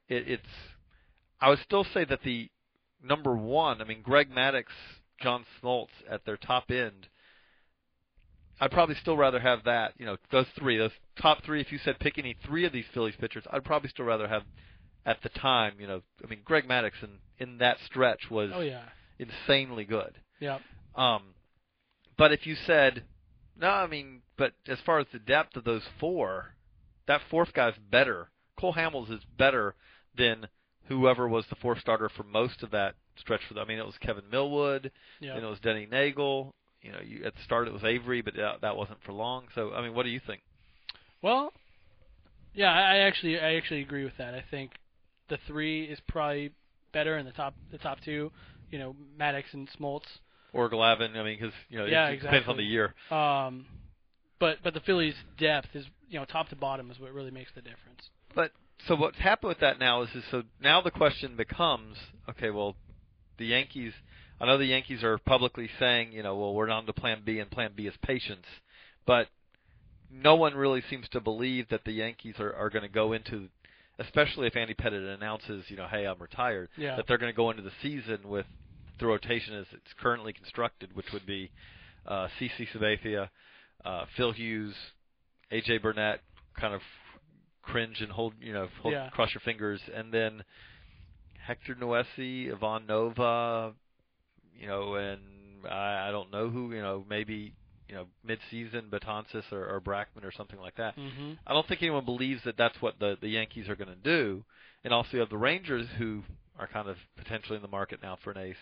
It, 0.07 0.27
it's 0.27 0.47
I 1.41 1.49
would 1.49 1.59
still 1.59 1.83
say 1.93 2.05
that 2.05 2.21
the 2.23 2.49
number 3.03 3.35
one, 3.35 3.81
I 3.81 3.85
mean, 3.85 4.01
Greg 4.01 4.29
Maddux, 4.31 4.65
John 5.21 5.45
Smoltz 5.61 5.87
at 6.09 6.25
their 6.25 6.37
top 6.37 6.71
end. 6.71 7.07
I'd 8.61 8.71
probably 8.71 8.95
still 8.95 9.17
rather 9.17 9.39
have 9.39 9.63
that. 9.65 9.93
You 9.97 10.05
know, 10.05 10.17
those 10.31 10.45
three, 10.57 10.77
those 10.77 10.91
top 11.21 11.43
three. 11.43 11.59
If 11.59 11.71
you 11.71 11.79
said 11.83 11.99
pick 11.99 12.17
any 12.17 12.35
three 12.45 12.65
of 12.65 12.71
these 12.71 12.85
Phillies 12.93 13.15
pitchers, 13.19 13.43
I'd 13.51 13.65
probably 13.65 13.89
still 13.89 14.05
rather 14.05 14.27
have 14.27 14.43
at 15.05 15.21
the 15.23 15.29
time. 15.29 15.73
You 15.79 15.87
know, 15.87 16.01
I 16.23 16.27
mean, 16.29 16.39
Greg 16.45 16.67
Maddux 16.67 16.91
in 17.01 17.09
in 17.39 17.57
that 17.57 17.77
stretch 17.85 18.29
was 18.29 18.51
Oh 18.53 18.61
yeah. 18.61 18.83
insanely 19.19 19.83
good. 19.85 20.13
yeah 20.39 20.59
Um, 20.95 21.33
but 22.17 22.31
if 22.31 22.45
you 22.45 22.55
said, 22.67 23.03
no, 23.59 23.67
I 23.67 23.87
mean, 23.87 24.21
but 24.37 24.53
as 24.67 24.79
far 24.85 24.99
as 24.99 25.07
the 25.11 25.19
depth 25.19 25.55
of 25.55 25.63
those 25.63 25.83
four, 25.99 26.55
that 27.07 27.21
fourth 27.29 27.53
guy's 27.53 27.77
better. 27.91 28.29
Cole 28.57 28.73
Hamels 28.73 29.11
is 29.11 29.21
better 29.37 29.75
than 30.17 30.47
whoever 30.85 31.27
was 31.27 31.45
the 31.49 31.55
fourth 31.55 31.79
starter 31.79 32.09
for 32.09 32.23
most 32.23 32.63
of 32.63 32.71
that 32.71 32.95
stretch 33.17 33.41
for 33.47 33.53
them. 33.53 33.63
I 33.65 33.67
mean, 33.67 33.79
it 33.79 33.85
was 33.85 33.97
Kevin 33.99 34.23
Millwood, 34.31 34.91
Yep. 35.19 35.35
and 35.35 35.45
it 35.45 35.47
was 35.49 35.59
Denny 35.59 35.85
Neagle. 35.85 36.51
You 36.81 36.91
know, 36.91 36.99
you, 37.03 37.23
at 37.25 37.33
the 37.35 37.41
start 37.43 37.67
it 37.67 37.73
was 37.73 37.83
Avery, 37.83 38.21
but 38.21 38.35
that, 38.35 38.61
that 38.61 38.75
wasn't 38.75 39.01
for 39.05 39.13
long. 39.13 39.45
So, 39.55 39.73
I 39.73 39.81
mean, 39.81 39.93
what 39.93 40.03
do 40.03 40.09
you 40.09 40.19
think? 40.25 40.41
Well, 41.21 41.53
yeah, 42.53 42.71
I 42.71 42.97
actually 42.97 43.39
I 43.39 43.55
actually 43.55 43.81
agree 43.81 44.03
with 44.03 44.17
that. 44.17 44.33
I 44.33 44.43
think 44.51 44.71
the 45.29 45.37
three 45.47 45.85
is 45.85 45.99
probably 46.07 46.51
better 46.91 47.17
in 47.17 47.25
the 47.25 47.31
top 47.31 47.55
the 47.71 47.77
top 47.77 47.99
two. 48.03 48.31
You 48.69 48.79
know, 48.79 48.95
Maddux 49.17 49.43
and 49.53 49.69
Smoltz. 49.79 50.01
Or 50.51 50.69
Glavine? 50.69 51.15
I 51.15 51.23
mean, 51.23 51.37
because 51.39 51.53
you 51.69 51.79
know, 51.79 51.85
Yeah, 51.85 52.09
it 52.09 52.21
depends 52.21 52.47
on 52.47 52.57
the 52.57 52.63
year. 52.63 52.93
Um, 53.09 53.65
but 54.43 54.57
but 54.61 54.73
the 54.73 54.81
Phillies' 54.81 55.15
depth 55.37 55.69
is 55.73 55.85
you 56.09 56.19
know 56.19 56.25
top 56.25 56.49
to 56.49 56.55
bottom 56.57 56.91
is 56.91 56.99
what 56.99 57.13
really 57.13 57.31
makes 57.31 57.51
the 57.55 57.61
difference. 57.61 58.09
But 58.35 58.51
so 58.85 58.95
what's 58.95 59.17
happened 59.17 59.47
with 59.47 59.59
that 59.61 59.79
now 59.79 60.01
is, 60.01 60.09
is 60.13 60.23
so 60.31 60.43
now 60.61 60.81
the 60.81 60.91
question 60.91 61.37
becomes, 61.37 61.95
okay, 62.29 62.49
well, 62.49 62.75
the 63.37 63.45
Yankees. 63.45 63.93
I 64.41 64.45
know 64.45 64.57
the 64.57 64.65
Yankees 64.65 65.01
are 65.01 65.17
publicly 65.17 65.69
saying, 65.79 66.11
you 66.11 66.23
know, 66.23 66.35
well, 66.35 66.53
we're 66.53 66.69
on 66.69 66.85
to 66.87 66.91
Plan 66.91 67.21
B, 67.23 67.39
and 67.39 67.49
Plan 67.49 67.71
B 67.73 67.87
is 67.87 67.93
patience, 68.01 68.45
but 69.05 69.27
no 70.11 70.35
one 70.35 70.55
really 70.55 70.83
seems 70.89 71.07
to 71.09 71.21
believe 71.21 71.69
that 71.69 71.85
the 71.85 71.93
Yankees 71.93 72.35
are, 72.39 72.53
are 72.53 72.69
going 72.69 72.83
to 72.83 72.89
go 72.89 73.13
into, 73.13 73.47
especially 73.97 74.47
if 74.47 74.57
Andy 74.57 74.73
Pettitte 74.73 75.15
announces, 75.15 75.63
you 75.69 75.77
know, 75.77 75.87
hey, 75.89 76.05
I'm 76.05 76.19
retired, 76.19 76.67
Yeah. 76.75 76.97
that 76.97 77.05
they're 77.07 77.17
going 77.17 77.31
to 77.31 77.37
go 77.37 77.51
into 77.51 77.61
the 77.63 77.71
season 77.81 78.19
with 78.25 78.45
the 78.99 79.05
rotation 79.05 79.53
as 79.53 79.67
it's 79.71 79.93
currently 80.01 80.33
constructed, 80.33 80.93
which 80.93 81.13
would 81.13 81.25
be 81.25 81.49
uh, 82.05 82.27
CC 82.37 82.67
Sabathia, 82.75 83.29
uh, 83.85 84.05
Phil 84.15 84.31
Hughes, 84.31 84.75
AJ 85.51 85.81
Burnett, 85.81 86.21
kind 86.59 86.73
of 86.73 86.81
cringe 87.61 88.01
and 88.01 88.11
hold, 88.11 88.33
you 88.41 88.53
know, 88.53 88.67
hold, 88.81 88.93
Yeah. 88.93 89.09
cross 89.09 89.33
your 89.33 89.41
fingers, 89.41 89.81
and 89.93 90.13
then 90.13 90.43
Hector 91.45 91.75
Noesi, 91.75 92.51
Ivan 92.51 92.85
Nova, 92.87 93.73
you 94.57 94.67
know, 94.67 94.95
and 94.95 95.19
I, 95.69 96.07
I 96.09 96.11
don't 96.11 96.31
know 96.31 96.49
who, 96.49 96.73
you 96.73 96.81
know, 96.81 97.05
maybe 97.09 97.53
you 97.89 97.95
know 97.95 98.05
mid-season 98.23 98.85
Betances 98.89 99.43
or, 99.51 99.67
or 99.67 99.81
Brackman 99.81 100.23
or 100.23 100.31
something 100.31 100.59
like 100.59 100.75
that. 100.77 100.97
Mm-hmm. 100.97 101.33
I 101.45 101.53
don't 101.53 101.67
think 101.67 101.81
anyone 101.83 102.05
believes 102.05 102.41
that 102.45 102.57
that's 102.57 102.81
what 102.81 102.97
the 102.99 103.17
the 103.21 103.27
Yankees 103.27 103.67
are 103.69 103.75
going 103.75 103.89
to 103.89 103.95
do. 103.95 104.43
And 104.83 104.93
also 104.93 105.09
you 105.13 105.19
have 105.19 105.29
the 105.29 105.37
Rangers 105.37 105.87
who 105.97 106.23
are 106.57 106.67
kind 106.67 106.87
of 106.87 106.97
potentially 107.17 107.55
in 107.55 107.61
the 107.61 107.67
market 107.67 107.99
now 108.01 108.17
for 108.23 108.31
an 108.31 108.37
ace. 108.37 108.55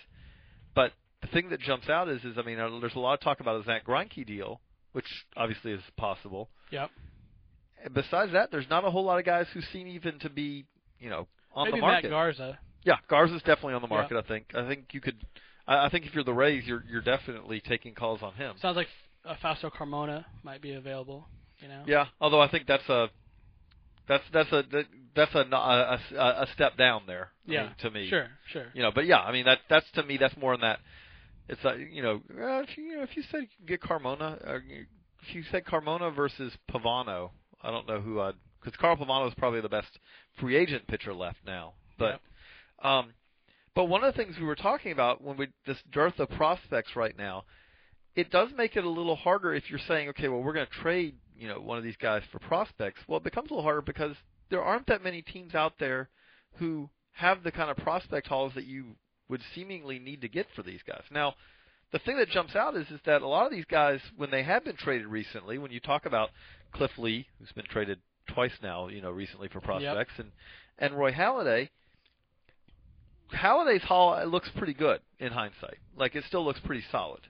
But 0.75 0.91
the 1.21 1.27
thing 1.27 1.49
that 1.49 1.59
jumps 1.61 1.87
out 1.89 2.09
is, 2.09 2.23
is 2.23 2.37
I 2.37 2.41
mean, 2.41 2.57
there's 2.57 2.95
a 2.95 2.99
lot 2.99 3.13
of 3.13 3.21
talk 3.21 3.39
about 3.39 3.61
a 3.61 3.63
Zack 3.63 3.85
Greinke 3.85 4.25
deal, 4.25 4.59
which 4.93 5.05
obviously 5.37 5.71
is 5.71 5.81
possible. 5.97 6.49
Yep. 6.71 6.89
And 7.83 7.93
besides 7.93 8.31
that, 8.33 8.51
there's 8.51 8.69
not 8.69 8.85
a 8.85 8.91
whole 8.91 9.03
lot 9.03 9.19
of 9.19 9.25
guys 9.25 9.47
who 9.53 9.61
seem 9.73 9.87
even 9.87 10.19
to 10.19 10.29
be, 10.29 10.65
you 10.99 11.09
know, 11.09 11.27
on 11.53 11.65
Maybe 11.67 11.77
the 11.77 11.81
market. 11.81 12.03
Matt 12.03 12.11
Garza. 12.11 12.59
Yeah, 12.83 12.95
Garza's 13.09 13.41
definitely 13.41 13.73
on 13.73 13.81
the 13.81 13.87
market. 13.87 14.17
I 14.17 14.27
think. 14.27 14.45
I 14.55 14.67
think 14.67 14.85
you 14.91 15.01
could. 15.01 15.17
I, 15.67 15.85
I 15.85 15.89
think 15.89 16.05
if 16.05 16.13
you're 16.13 16.23
the 16.23 16.33
Rays, 16.33 16.63
you're 16.65 16.83
you're 16.89 17.01
definitely 17.01 17.61
taking 17.61 17.93
calls 17.93 18.21
on 18.21 18.33
him. 18.33 18.55
Sounds 18.61 18.75
like 18.75 18.87
uh, 19.25 19.35
Fausto 19.41 19.69
Carmona 19.69 20.25
might 20.43 20.61
be 20.61 20.73
available. 20.73 21.27
You 21.59 21.67
know. 21.67 21.83
Yeah, 21.85 22.05
although 22.19 22.41
I 22.41 22.49
think 22.49 22.65
that's 22.67 22.87
a 22.89 23.09
that's 24.07 24.23
that's 24.33 24.51
a 24.51 24.63
that's 25.15 25.35
a 25.35 25.39
a, 25.39 25.99
a, 26.15 26.17
a 26.43 26.47
step 26.53 26.77
down 26.77 27.03
there. 27.05 27.29
I 27.47 27.51
Yeah. 27.51 27.63
mean, 27.63 27.71
to 27.81 27.91
me. 27.91 28.09
Sure. 28.09 28.27
Sure. 28.51 28.65
You 28.73 28.81
know, 28.81 28.91
but 28.93 29.05
yeah, 29.05 29.19
I 29.19 29.31
mean 29.31 29.45
that 29.45 29.59
that's 29.69 29.89
to 29.91 30.03
me 30.03 30.17
that's 30.17 30.35
more 30.37 30.53
in 30.53 30.61
that. 30.61 30.79
It's 31.51 31.63
like 31.65 31.79
you 31.91 32.01
know, 32.01 32.21
uh, 32.31 32.61
if 32.61 32.77
you, 32.77 32.85
you 32.85 32.97
know 32.97 33.03
if 33.03 33.15
you 33.17 33.23
said 33.29 33.41
you 33.59 33.67
get 33.67 33.81
Carmona, 33.81 34.35
uh, 34.47 34.59
if 35.21 35.35
you 35.35 35.43
said 35.51 35.65
Carmona 35.65 36.15
versus 36.15 36.53
Pavano, 36.71 37.31
I 37.61 37.69
don't 37.71 37.87
know 37.87 37.99
who 37.99 38.21
I'd 38.21 38.35
because 38.63 38.77
Carl 38.79 38.95
Pavano 38.95 39.27
is 39.27 39.33
probably 39.37 39.59
the 39.59 39.67
best 39.67 39.99
free 40.39 40.55
agent 40.55 40.87
pitcher 40.87 41.13
left 41.13 41.39
now. 41.45 41.73
But 41.99 42.21
um, 42.81 43.13
but 43.75 43.85
one 43.85 44.01
of 44.01 44.13
the 44.13 44.17
things 44.17 44.37
we 44.39 44.45
were 44.45 44.55
talking 44.55 44.93
about 44.93 45.21
when 45.21 45.35
we 45.35 45.49
this 45.67 45.77
dearth 45.91 46.19
of 46.19 46.29
prospects 46.29 46.95
right 46.95 47.17
now, 47.17 47.43
it 48.15 48.31
does 48.31 48.47
make 48.55 48.77
it 48.77 48.85
a 48.85 48.89
little 48.89 49.17
harder 49.17 49.53
if 49.53 49.69
you're 49.69 49.79
saying, 49.89 50.07
okay, 50.09 50.29
well 50.29 50.41
we're 50.41 50.53
going 50.53 50.67
to 50.67 50.81
trade 50.81 51.15
you 51.37 51.49
know 51.49 51.59
one 51.59 51.77
of 51.77 51.83
these 51.83 51.97
guys 51.97 52.21
for 52.31 52.39
prospects. 52.39 53.01
Well, 53.09 53.17
it 53.17 53.25
becomes 53.25 53.51
a 53.51 53.55
little 53.55 53.63
harder 53.63 53.81
because 53.81 54.15
there 54.49 54.63
aren't 54.63 54.87
that 54.87 55.03
many 55.03 55.21
teams 55.21 55.53
out 55.53 55.73
there 55.79 56.07
who 56.59 56.89
have 57.11 57.43
the 57.43 57.51
kind 57.51 57.69
of 57.69 57.75
prospect 57.75 58.27
hauls 58.27 58.53
that 58.55 58.65
you 58.65 58.95
would 59.31 59.41
seemingly 59.55 59.97
need 59.97 60.21
to 60.21 60.27
get 60.27 60.45
for 60.55 60.61
these 60.61 60.81
guys. 60.85 61.03
Now, 61.09 61.33
the 61.91 61.99
thing 61.99 62.17
that 62.17 62.29
jumps 62.29 62.55
out 62.55 62.75
is 62.75 62.85
is 62.91 62.99
that 63.05 63.21
a 63.21 63.27
lot 63.27 63.45
of 63.45 63.51
these 63.51 63.65
guys, 63.65 63.99
when 64.17 64.29
they 64.29 64.43
have 64.43 64.63
been 64.63 64.75
traded 64.75 65.07
recently, 65.07 65.57
when 65.57 65.71
you 65.71 65.79
talk 65.79 66.05
about 66.05 66.29
Cliff 66.73 66.91
Lee, 66.97 67.25
who's 67.39 67.51
been 67.53 67.65
traded 67.65 67.99
twice 68.27 68.51
now, 68.61 68.87
you 68.89 69.01
know, 69.01 69.09
recently 69.09 69.47
for 69.47 69.59
prospects, 69.61 70.13
and 70.17 70.31
and 70.77 70.93
Roy 70.93 71.11
Halladay. 71.11 71.69
Halladay's 73.33 73.83
haul 73.83 74.25
looks 74.25 74.49
pretty 74.57 74.73
good 74.73 74.99
in 75.19 75.31
hindsight. 75.31 75.77
Like 75.95 76.15
it 76.15 76.25
still 76.27 76.43
looks 76.43 76.59
pretty 76.59 76.83
solid. 76.91 77.21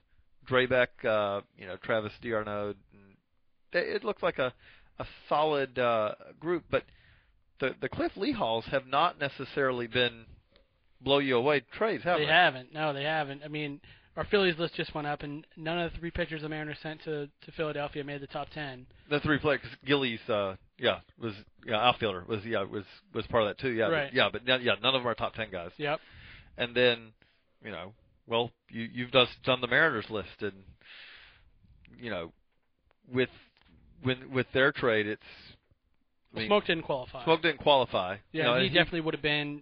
Drabek, 0.50 0.88
uh, 1.06 1.42
you 1.56 1.68
know, 1.68 1.78
Travis 1.78 2.14
D'Arnaud, 2.24 2.74
it 3.72 4.04
looks 4.04 4.24
like 4.24 4.40
a 4.40 4.54
a 4.98 5.06
solid 5.30 5.78
uh, 5.78 6.14
group. 6.40 6.64
But 6.72 6.84
the 7.60 7.76
the 7.80 7.90
Cliff 7.90 8.12
Lee 8.16 8.32
hauls 8.32 8.66
have 8.72 8.88
not 8.88 9.20
necessarily 9.20 9.86
been 9.86 10.26
blow 11.04 11.20
you 11.20 11.38
away 11.38 11.62
trades, 11.72 12.04
have 12.04 12.20
they 12.20 12.26
they? 12.26 12.32
haven't. 12.32 12.74
No, 12.74 12.94
they 12.94 13.04
haven't. 13.04 13.42
I 13.44 13.48
mean, 13.48 13.80
our 14.18 14.26
Phillies 14.26 14.58
list 14.58 14.76
just 14.76 14.94
went 14.94 15.08
up, 15.08 15.24
and 15.24 15.46
none 15.58 15.80
of 15.80 15.92
the 15.94 15.98
three 16.00 16.12
pitchers 16.12 16.42
the 16.42 16.50
Mariners 16.50 16.78
sent 16.84 17.04
to 17.04 17.28
to 17.28 17.52
Philadelphia 17.56 18.04
made 18.04 18.22
the 18.22 18.28
top 18.28 18.50
ten. 18.54 18.86
The 19.10 19.20
three 19.20 19.40
players, 19.40 19.62
Gillies, 19.86 20.20
uh, 20.30 20.56
yeah, 20.78 21.00
was 21.20 21.34
yeah 21.66 21.78
outfielder 21.78 22.26
was 22.28 22.44
yeah 22.46 22.64
was 22.64 22.84
was 23.14 23.26
part 23.28 23.44
of 23.44 23.50
that 23.50 23.60
too. 23.60 23.72
Yeah, 23.72 23.90
but- 23.90 24.14
yeah, 24.14 24.30
but 24.32 24.46
no- 24.46 24.58
yeah, 24.58 24.74
none 24.82 24.96
of 24.96 25.02
them 25.02 25.08
are 25.08 25.16
top 25.16 25.34
ten 25.36 25.50
guys. 25.52 25.72
Yep. 25.78 26.00
and 26.58 26.76
then 26.76 27.14
you 27.64 27.72
know, 27.72 27.94
well, 28.28 28.52
you 28.70 28.88
you've 28.92 29.12
just 29.12 29.32
done 29.44 29.62
the 29.62 29.68
Mariners 29.68 30.10
list, 30.10 30.42
and 30.42 30.54
you 32.00 32.10
know, 32.10 32.32
with 33.12 33.30
when 34.04 34.32
with 34.32 34.48
their 34.54 34.72
trade, 34.72 35.08
it's 35.08 35.22
I 36.36 36.40
mean, 36.40 36.50
Smoak 36.50 36.66
didn't 36.66 36.84
qualify. 36.84 37.24
Smoak 37.26 37.42
didn't 37.42 37.60
qualify. 37.60 38.18
Yeah, 38.32 38.42
you 38.42 38.44
know, 38.44 38.60
he, 38.60 38.66
and 38.68 38.76
definitely 38.76 39.02
would 39.02 39.14
have 39.14 39.24
been 39.24 39.62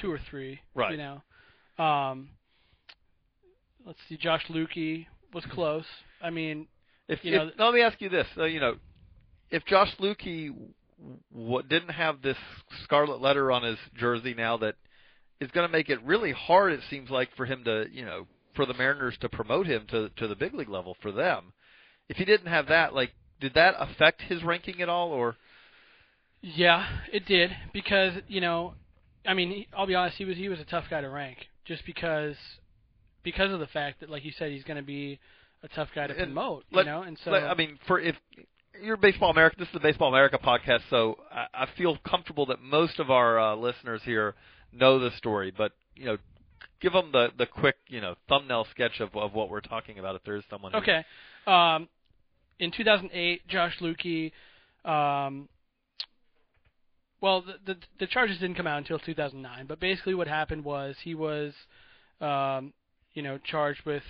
two 0.00 0.10
or 0.10 0.20
three. 0.30 0.60
Right. 0.74 0.92
You 0.92 0.98
know. 0.98 1.84
Um. 1.84 2.30
Let's 3.86 3.98
see. 4.08 4.16
Josh 4.16 4.42
Lueke 4.48 5.06
was 5.34 5.44
close. 5.52 5.84
I 6.22 6.30
mean, 6.30 6.68
If, 7.08 7.24
you 7.24 7.32
know, 7.32 7.48
if 7.48 7.58
let 7.58 7.74
me 7.74 7.82
ask 7.82 8.00
you 8.00 8.08
this, 8.08 8.26
uh, 8.38 8.44
you 8.44 8.60
know, 8.60 8.76
if 9.50 9.64
Josh 9.66 9.94
Lueke 10.00 10.54
w- 11.34 11.62
didn't 11.68 11.90
have 11.90 12.22
this 12.22 12.38
scarlet 12.82 13.20
letter 13.20 13.52
on 13.52 13.62
his 13.62 13.78
jersey 13.94 14.32
now 14.32 14.56
that 14.58 14.76
is 15.40 15.50
going 15.50 15.66
to 15.66 15.72
make 15.72 15.90
it 15.90 16.02
really 16.02 16.32
hard, 16.32 16.72
it 16.72 16.80
seems 16.88 17.10
like, 17.10 17.28
for 17.36 17.44
him 17.44 17.64
to, 17.64 17.86
you 17.92 18.06
know, 18.06 18.26
for 18.56 18.64
the 18.64 18.74
Mariners 18.74 19.16
to 19.20 19.28
promote 19.28 19.66
him 19.66 19.86
to 19.90 20.08
to 20.16 20.28
the 20.28 20.36
big 20.36 20.54
league 20.54 20.68
level 20.68 20.96
for 21.02 21.12
them. 21.12 21.52
If 22.08 22.16
he 22.16 22.24
didn't 22.24 22.46
have 22.46 22.68
that, 22.68 22.94
like, 22.94 23.12
did 23.40 23.54
that 23.54 23.74
affect 23.78 24.22
his 24.22 24.42
ranking 24.42 24.80
at 24.80 24.88
all, 24.88 25.10
or 25.10 25.36
yeah, 26.40 26.86
it 27.12 27.26
did 27.26 27.50
because 27.72 28.12
you 28.28 28.40
know, 28.40 28.74
I 29.26 29.34
mean, 29.34 29.66
I'll 29.76 29.86
be 29.86 29.94
honest. 29.94 30.16
He 30.16 30.24
was 30.24 30.36
he 30.36 30.48
was 30.48 30.60
a 30.60 30.64
tough 30.64 30.84
guy 30.90 31.00
to 31.00 31.08
rank 31.08 31.38
just 31.64 31.84
because 31.86 32.36
because 33.22 33.52
of 33.52 33.60
the 33.60 33.66
fact 33.68 34.00
that, 34.00 34.10
like 34.10 34.24
you 34.24 34.32
said, 34.38 34.52
he's 34.52 34.64
going 34.64 34.76
to 34.76 34.82
be 34.82 35.18
a 35.62 35.68
tough 35.68 35.88
guy 35.94 36.06
to 36.06 36.12
And 36.16 36.34
promote. 36.34 36.64
let- 36.72 36.84
you 36.84 36.92
know, 36.92 37.02
and 37.02 37.18
so 37.24 37.30
Like, 37.30 37.42
I 37.44 37.54
mean, 37.54 37.78
for 37.86 37.98
if 37.98 38.16
you're 38.82 38.96
Baseball 38.98 39.30
America, 39.30 39.56
this 39.58 39.68
is 39.68 39.72
the 39.74 39.80
Baseball 39.80 40.08
America 40.08 40.36
podcast, 40.38 40.80
so 40.90 41.16
I, 41.32 41.46
I 41.54 41.66
feel 41.78 41.96
comfortable 42.06 42.44
that 42.46 42.60
most 42.60 42.98
of 42.98 43.10
our 43.10 43.38
uh, 43.40 43.54
listeners 43.56 44.02
here 44.04 44.34
know 44.72 44.98
the 44.98 45.10
story. 45.16 45.52
But 45.56 45.72
you 45.96 46.04
know, 46.06 46.18
give 46.80 46.92
them 46.92 47.10
the 47.12 47.28
the 47.38 47.46
quick 47.46 47.76
you 47.88 48.00
know 48.00 48.14
thumbnail 48.28 48.66
sketch 48.72 49.00
of 49.00 49.14
of 49.16 49.32
what 49.32 49.48
we're 49.48 49.60
talking 49.62 49.98
about. 49.98 50.16
If 50.16 50.24
there 50.24 50.36
is 50.36 50.44
someone. 50.50 50.72
who- 50.72 50.78
Okay. 50.78 51.04
Um, 51.46 51.88
in 52.58 52.70
2008, 52.70 53.46
Josh 53.48 53.78
Lueke. 53.80 54.32
Um, 54.84 55.48
well, 57.24 57.40
the, 57.40 57.54
the 57.64 57.80
the 58.00 58.06
charges 58.06 58.36
didn't 58.38 58.54
come 58.54 58.66
out 58.66 58.76
until 58.76 58.98
2009, 58.98 59.64
but 59.66 59.80
basically 59.80 60.14
what 60.14 60.28
happened 60.28 60.62
was 60.62 60.94
he 61.02 61.14
was, 61.14 61.54
um, 62.20 62.74
you 63.14 63.22
know, 63.22 63.38
charged 63.38 63.80
with 63.86 64.02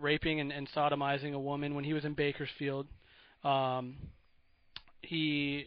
raping 0.00 0.40
and, 0.40 0.50
and 0.50 0.66
sodomizing 0.74 1.34
a 1.34 1.38
woman 1.38 1.74
when 1.74 1.84
he 1.84 1.92
was 1.92 2.06
in 2.06 2.14
Bakersfield. 2.14 2.86
Um, 3.44 3.96
he 5.02 5.66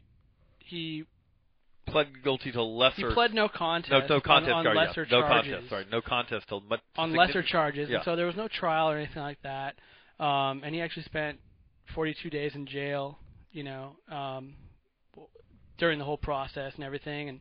he 0.58 1.04
pled 1.86 2.08
guilty 2.24 2.52
to 2.52 2.64
lesser. 2.64 3.10
he 3.10 3.14
pled 3.14 3.36
no 3.36 3.48
contest. 3.48 3.92
no, 3.92 4.16
no 4.16 4.22
contest. 4.22 4.52
on, 4.52 4.66
on 4.66 4.74
sorry, 4.74 4.76
yeah, 4.76 4.88
lesser 4.88 5.06
no 5.12 5.22
charges 5.22 5.52
contest. 5.52 5.70
Sorry, 5.70 5.86
no 5.92 6.02
contest 6.02 6.48
till 6.50 6.62
but 6.62 6.80
on 6.98 7.14
lesser 7.16 7.44
charges, 7.44 7.90
Yeah. 7.90 7.98
and 7.98 8.06
so 8.06 8.16
there 8.16 8.26
was 8.26 8.36
no 8.36 8.48
trial 8.48 8.90
or 8.90 8.98
anything 8.98 9.22
like 9.22 9.42
that. 9.44 9.76
Um, 10.20 10.64
and 10.64 10.74
he 10.74 10.82
actually 10.82 11.04
spent 11.04 11.38
42 11.94 12.32
days 12.32 12.56
in 12.56 12.66
jail, 12.66 13.20
you 13.52 13.64
know, 13.64 13.98
um, 14.12 14.56
during 15.80 16.00
the 16.00 16.06
whole 16.06 16.18
process 16.18 16.74
and 16.76 16.84
everything. 16.84 17.30
And 17.30 17.40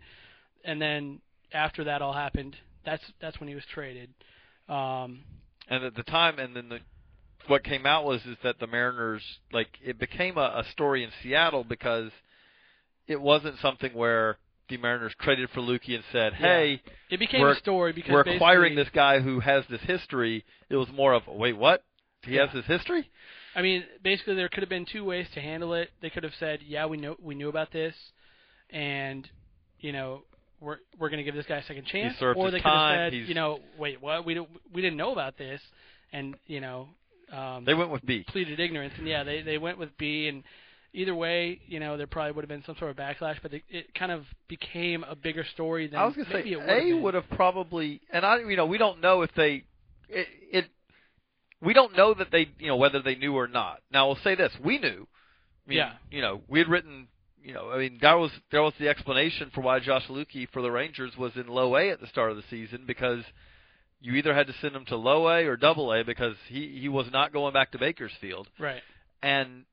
and 0.64 0.80
then 0.80 1.20
after 1.52 1.84
that 1.84 2.02
all 2.02 2.12
happened, 2.12 2.56
that's 2.84 3.02
that's 3.20 3.38
when 3.40 3.48
he 3.48 3.54
was 3.54 3.64
traded. 3.72 4.10
Um, 4.68 5.20
And 5.68 5.84
at 5.84 5.94
the 5.94 6.02
time, 6.02 6.38
and 6.38 6.54
then 6.54 6.68
the, 6.68 6.80
what 7.46 7.64
came 7.64 7.86
out 7.86 8.04
was 8.04 8.24
is 8.26 8.36
that 8.42 8.58
the 8.58 8.66
Mariners 8.66 9.22
like 9.52 9.68
it 9.82 9.98
became 9.98 10.36
a, 10.36 10.62
a 10.62 10.64
story 10.72 11.04
in 11.04 11.10
Seattle 11.22 11.64
because 11.64 12.10
it 13.06 13.20
wasn't 13.20 13.58
something 13.60 13.92
where 13.94 14.38
the 14.68 14.76
Mariners 14.76 15.14
traded 15.20 15.48
for 15.50 15.60
Lueke 15.60 15.94
and 15.94 16.04
said, 16.12 16.34
"Hey, 16.34 16.82
it 17.10 17.18
became 17.18 17.46
a 17.46 17.54
story 17.56 17.92
because 17.92 18.12
we're 18.12 18.20
acquiring 18.20 18.74
this 18.74 18.90
guy 18.90 19.20
who 19.20 19.40
has 19.40 19.64
this 19.70 19.80
history." 19.82 20.44
It 20.68 20.76
was 20.76 20.88
more 20.92 21.14
of, 21.14 21.26
"Wait, 21.26 21.56
what? 21.56 21.84
He 22.22 22.34
Yeah. 22.34 22.46
has 22.46 22.54
this 22.54 22.66
history?" 22.66 23.08
I 23.54 23.62
mean, 23.62 23.84
basically, 24.02 24.34
there 24.34 24.48
could 24.48 24.62
have 24.62 24.68
been 24.68 24.84
two 24.84 25.04
ways 25.04 25.26
to 25.30 25.40
handle 25.40 25.72
it. 25.72 25.90
They 26.00 26.10
could 26.10 26.22
have 26.22 26.34
said, 26.34 26.60
"Yeah, 26.62 26.84
we 26.86 26.98
know 26.98 27.16
we 27.18 27.34
knew 27.34 27.48
about 27.48 27.70
this, 27.72 27.94
and 28.70 29.28
you 29.80 29.92
know, 29.92 30.22
we're 30.60 30.78
we're 30.98 31.08
going 31.08 31.18
to 31.18 31.24
give 31.24 31.34
this 31.34 31.46
guy 31.46 31.56
a 31.58 31.64
second 31.64 31.86
chance." 31.86 32.18
served 32.18 32.38
or 32.38 32.46
his 32.46 32.52
they 32.54 32.58
could 32.58 32.64
time, 32.64 32.98
have 32.98 33.06
said, 33.06 33.12
he's- 33.12 33.28
"You 33.28 33.34
know, 33.34 33.60
wait, 33.78 34.00
what? 34.02 34.24
We 34.24 34.34
don't 34.34 34.48
we 34.72 34.82
didn't 34.82 34.96
know 34.96 35.12
about 35.12 35.36
this," 35.38 35.60
and 36.12 36.34
you 36.46 36.60
know, 36.60 36.88
um, 37.32 37.64
They 37.64 37.74
went 37.74 37.90
with 37.90 38.04
B. 38.04 38.24
pleaded 38.28 38.58
ignorance, 38.60 38.94
and 38.98 39.06
yeah, 39.06 39.22
they 39.24 39.42
they 39.42 39.58
went 39.58 39.78
with 39.78 39.96
B, 39.98 40.28
and 40.28 40.42
either 40.92 41.14
way, 41.14 41.60
you 41.66 41.80
know, 41.80 41.96
there 41.96 42.06
probably 42.06 42.32
would 42.32 42.42
have 42.42 42.48
been 42.48 42.64
some 42.64 42.76
sort 42.78 42.90
of 42.90 42.96
backlash, 42.96 43.36
but 43.42 43.52
it, 43.52 43.62
it 43.68 43.94
kind 43.94 44.10
of 44.10 44.24
became 44.48 45.04
a 45.04 45.14
bigger 45.14 45.44
story 45.52 45.86
than 45.86 46.00
I 46.00 46.06
was 46.06 46.14
going 46.14 46.26
to 46.26 46.32
say 46.32 46.50
it 46.50 46.56
would 46.58 46.68
A 46.68 46.90
have 46.94 47.02
would 47.02 47.14
have 47.14 47.30
probably, 47.30 48.00
and 48.10 48.24
I, 48.24 48.38
you 48.38 48.56
know, 48.56 48.66
we 48.66 48.78
don't 48.78 49.00
know 49.00 49.22
if 49.22 49.30
they, 49.34 49.64
it, 50.08 50.26
it, 50.50 50.64
we 51.60 51.74
don't 51.74 51.94
know 51.96 52.14
that 52.14 52.28
they, 52.32 52.48
you 52.58 52.68
know, 52.68 52.76
whether 52.76 53.02
they 53.02 53.16
knew 53.16 53.34
or 53.34 53.46
not. 53.48 53.80
Now 53.92 54.06
we'll 54.06 54.16
say 54.24 54.34
this: 54.34 54.52
we 54.64 54.78
knew. 54.78 55.06
I 55.66 55.68
mean, 55.68 55.78
Yeah. 55.78 55.92
You 56.10 56.22
know, 56.22 56.40
we 56.48 56.58
had 56.58 56.68
written. 56.68 57.08
You 57.42 57.54
know, 57.54 57.70
I 57.70 57.78
mean, 57.78 57.98
that 58.02 58.14
was 58.14 58.30
that 58.52 58.60
was 58.60 58.74
the 58.78 58.88
explanation 58.88 59.50
for 59.54 59.60
why 59.60 59.80
Josh 59.80 60.06
Lueke 60.08 60.50
for 60.52 60.60
the 60.60 60.70
Rangers 60.70 61.16
was 61.16 61.32
in 61.36 61.46
Low 61.46 61.76
A 61.76 61.90
at 61.90 62.00
the 62.00 62.06
start 62.06 62.30
of 62.30 62.36
the 62.36 62.42
season 62.50 62.84
because 62.86 63.22
you 64.00 64.14
either 64.14 64.34
had 64.34 64.46
to 64.46 64.54
send 64.60 64.74
him 64.74 64.84
to 64.86 64.96
Low 64.96 65.28
A 65.28 65.46
or 65.46 65.56
Double 65.56 65.92
A 65.92 66.04
because 66.04 66.36
he 66.48 66.78
he 66.80 66.88
was 66.88 67.06
not 67.12 67.32
going 67.32 67.52
back 67.52 67.72
to 67.72 67.78
Bakersfield 67.78 68.48
right. 68.58 68.82
and 69.22 69.64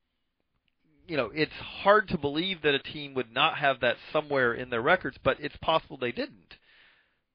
you 1.08 1.18
know 1.18 1.32
it's 1.34 1.52
hard 1.84 2.08
to 2.10 2.18
believe 2.18 2.62
that 2.64 2.74
a 2.74 2.80
team 2.80 3.14
would 3.14 3.34
not 3.34 3.58
have 3.58 3.82
that 3.82 3.98
somewhere 4.12 4.54
in 4.54 4.70
their 4.70 4.82
records 4.82 5.18
but 5.24 5.38
it's 5.40 5.58
possible 5.58 5.98
they 5.98 6.12
didn't. 6.12 6.56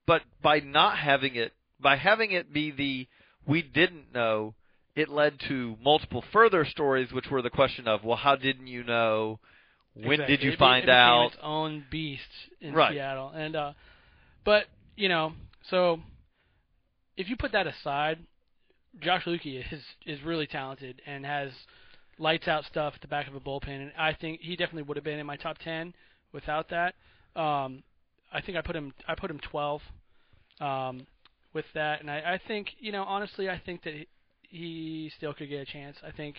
But 0.06 0.22
by 0.42 0.60
not 0.60 0.98
having 0.98 1.36
it 1.36 1.52
by 1.78 1.96
having 1.96 2.32
it 2.32 2.52
be 2.52 2.70
the 2.70 3.06
we 3.46 3.62
didn't 3.62 4.12
know 4.12 4.54
it 4.96 5.08
led 5.08 5.38
to 5.48 5.76
multiple 5.82 6.24
further 6.32 6.64
stories 6.64 7.12
which 7.12 7.30
were 7.30 7.42
the 7.42 7.50
question 7.50 7.86
of 7.86 8.04
well 8.04 8.16
how 8.16 8.36
didn't 8.36 8.66
you 8.66 8.82
know 8.82 9.38
when 9.94 10.12
Exactly. 10.12 10.36
did 10.36 10.44
you 10.44 10.50
It 10.50 10.54
be- 10.54 10.56
find 10.58 10.84
it 10.84 10.88
out 10.90 11.26
Its 11.32 11.36
own 11.42 11.84
beast 11.90 12.22
in 12.60 12.74
Right. 12.74 12.92
Seattle, 12.92 13.30
and 13.30 13.56
uh, 13.56 13.72
but 14.44 14.66
you 14.96 15.08
know, 15.08 15.32
so 15.68 16.00
if 17.16 17.28
you 17.28 17.36
put 17.36 17.52
that 17.52 17.66
aside, 17.66 18.18
Josh 19.00 19.24
Lueke 19.24 19.72
is 19.72 19.82
is 20.06 20.22
really 20.22 20.46
talented 20.46 21.00
and 21.06 21.24
has 21.26 21.50
lights 22.18 22.48
out 22.48 22.64
stuff 22.66 22.94
at 22.96 23.00
the 23.00 23.08
back 23.08 23.26
of 23.28 23.34
a 23.34 23.40
bullpen, 23.40 23.68
and 23.68 23.92
I 23.98 24.12
think 24.14 24.40
he 24.40 24.56
definitely 24.56 24.82
would 24.82 24.96
have 24.96 25.04
been 25.04 25.18
in 25.18 25.26
my 25.26 25.36
top 25.36 25.58
ten 25.58 25.94
without 26.32 26.68
that. 26.70 26.94
Um, 27.34 27.82
I 28.32 28.40
think 28.40 28.56
I 28.56 28.60
put 28.62 28.76
him 28.76 28.92
I 29.08 29.14
put 29.14 29.30
him 29.30 29.38
12. 29.40 29.82
Um, 30.60 31.06
with 31.52 31.64
that, 31.74 32.00
and 32.00 32.08
I, 32.10 32.34
I 32.34 32.40
think 32.46 32.68
you 32.78 32.92
know 32.92 33.02
honestly, 33.04 33.48
I 33.48 33.58
think 33.58 33.82
that 33.82 33.94
he, 33.94 34.06
he 34.50 35.12
still 35.16 35.32
could 35.34 35.48
get 35.48 35.60
a 35.60 35.64
chance. 35.64 35.96
I 36.06 36.10
think 36.12 36.36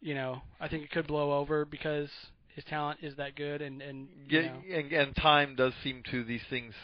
you 0.00 0.14
know 0.14 0.42
I 0.60 0.68
think 0.68 0.82
it 0.84 0.90
could 0.90 1.06
blow 1.06 1.32
over 1.32 1.64
because 1.64 2.10
his 2.54 2.64
talent 2.64 3.00
is 3.02 3.16
that 3.16 3.34
good, 3.36 3.62
and 3.62 3.80
and 3.82 4.08
you 4.28 4.40
Yeah, 4.40 4.48
know, 4.52 4.62
and, 4.76 4.92
and 4.92 5.16
time 5.16 5.56
does 5.56 5.72
seem 5.82 6.02
to 6.10 6.24
these 6.24 6.42
things 6.50 6.74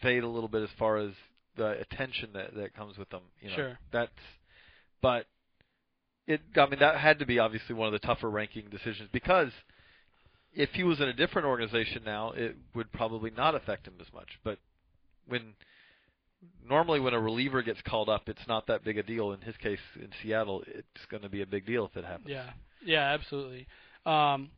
fade 0.00 0.22
a 0.22 0.28
little 0.28 0.48
bit 0.48 0.62
as 0.62 0.70
far 0.78 0.96
as 0.96 1.12
the 1.56 1.80
attention 1.80 2.30
that 2.34 2.54
that 2.54 2.74
comes 2.74 2.96
with 2.98 3.08
them. 3.10 3.22
You 3.40 3.50
know, 3.50 3.56
Sure. 3.56 3.78
That's, 3.92 4.10
but 5.00 5.26
it. 6.26 6.40
I 6.56 6.66
mean, 6.66 6.80
that 6.80 6.96
had 6.98 7.18
to 7.20 7.26
be 7.26 7.38
obviously 7.38 7.74
one 7.74 7.86
of 7.86 7.92
the 7.92 8.06
tougher 8.06 8.30
ranking 8.30 8.68
decisions 8.70 9.08
because 9.12 9.50
if 10.54 10.70
he 10.70 10.82
was 10.84 11.00
in 11.00 11.08
a 11.08 11.12
different 11.12 11.46
organization 11.46 12.02
now, 12.04 12.32
it 12.32 12.56
would 12.74 12.92
probably 12.92 13.30
not 13.30 13.54
affect 13.54 13.86
him 13.86 13.94
as 14.00 14.12
much. 14.12 14.28
But 14.44 14.58
when 15.26 15.54
normally 16.68 17.00
when 17.00 17.14
a 17.14 17.20
reliever 17.20 17.62
gets 17.62 17.80
called 17.82 18.08
up, 18.08 18.28
it's 18.28 18.46
not 18.48 18.66
that 18.66 18.84
big 18.84 18.98
a 18.98 19.02
deal. 19.02 19.32
In 19.32 19.40
his 19.40 19.56
case, 19.56 19.78
in 19.96 20.08
Seattle, 20.22 20.62
it's 20.66 21.06
going 21.10 21.22
to 21.22 21.28
be 21.28 21.42
a 21.42 21.46
big 21.46 21.66
deal 21.66 21.86
if 21.86 21.96
it 21.96 22.04
happens. 22.04 22.28
Yeah, 22.30 22.50
yeah, 22.84 23.12
absolutely. 23.14 23.66
Um, 24.04 24.50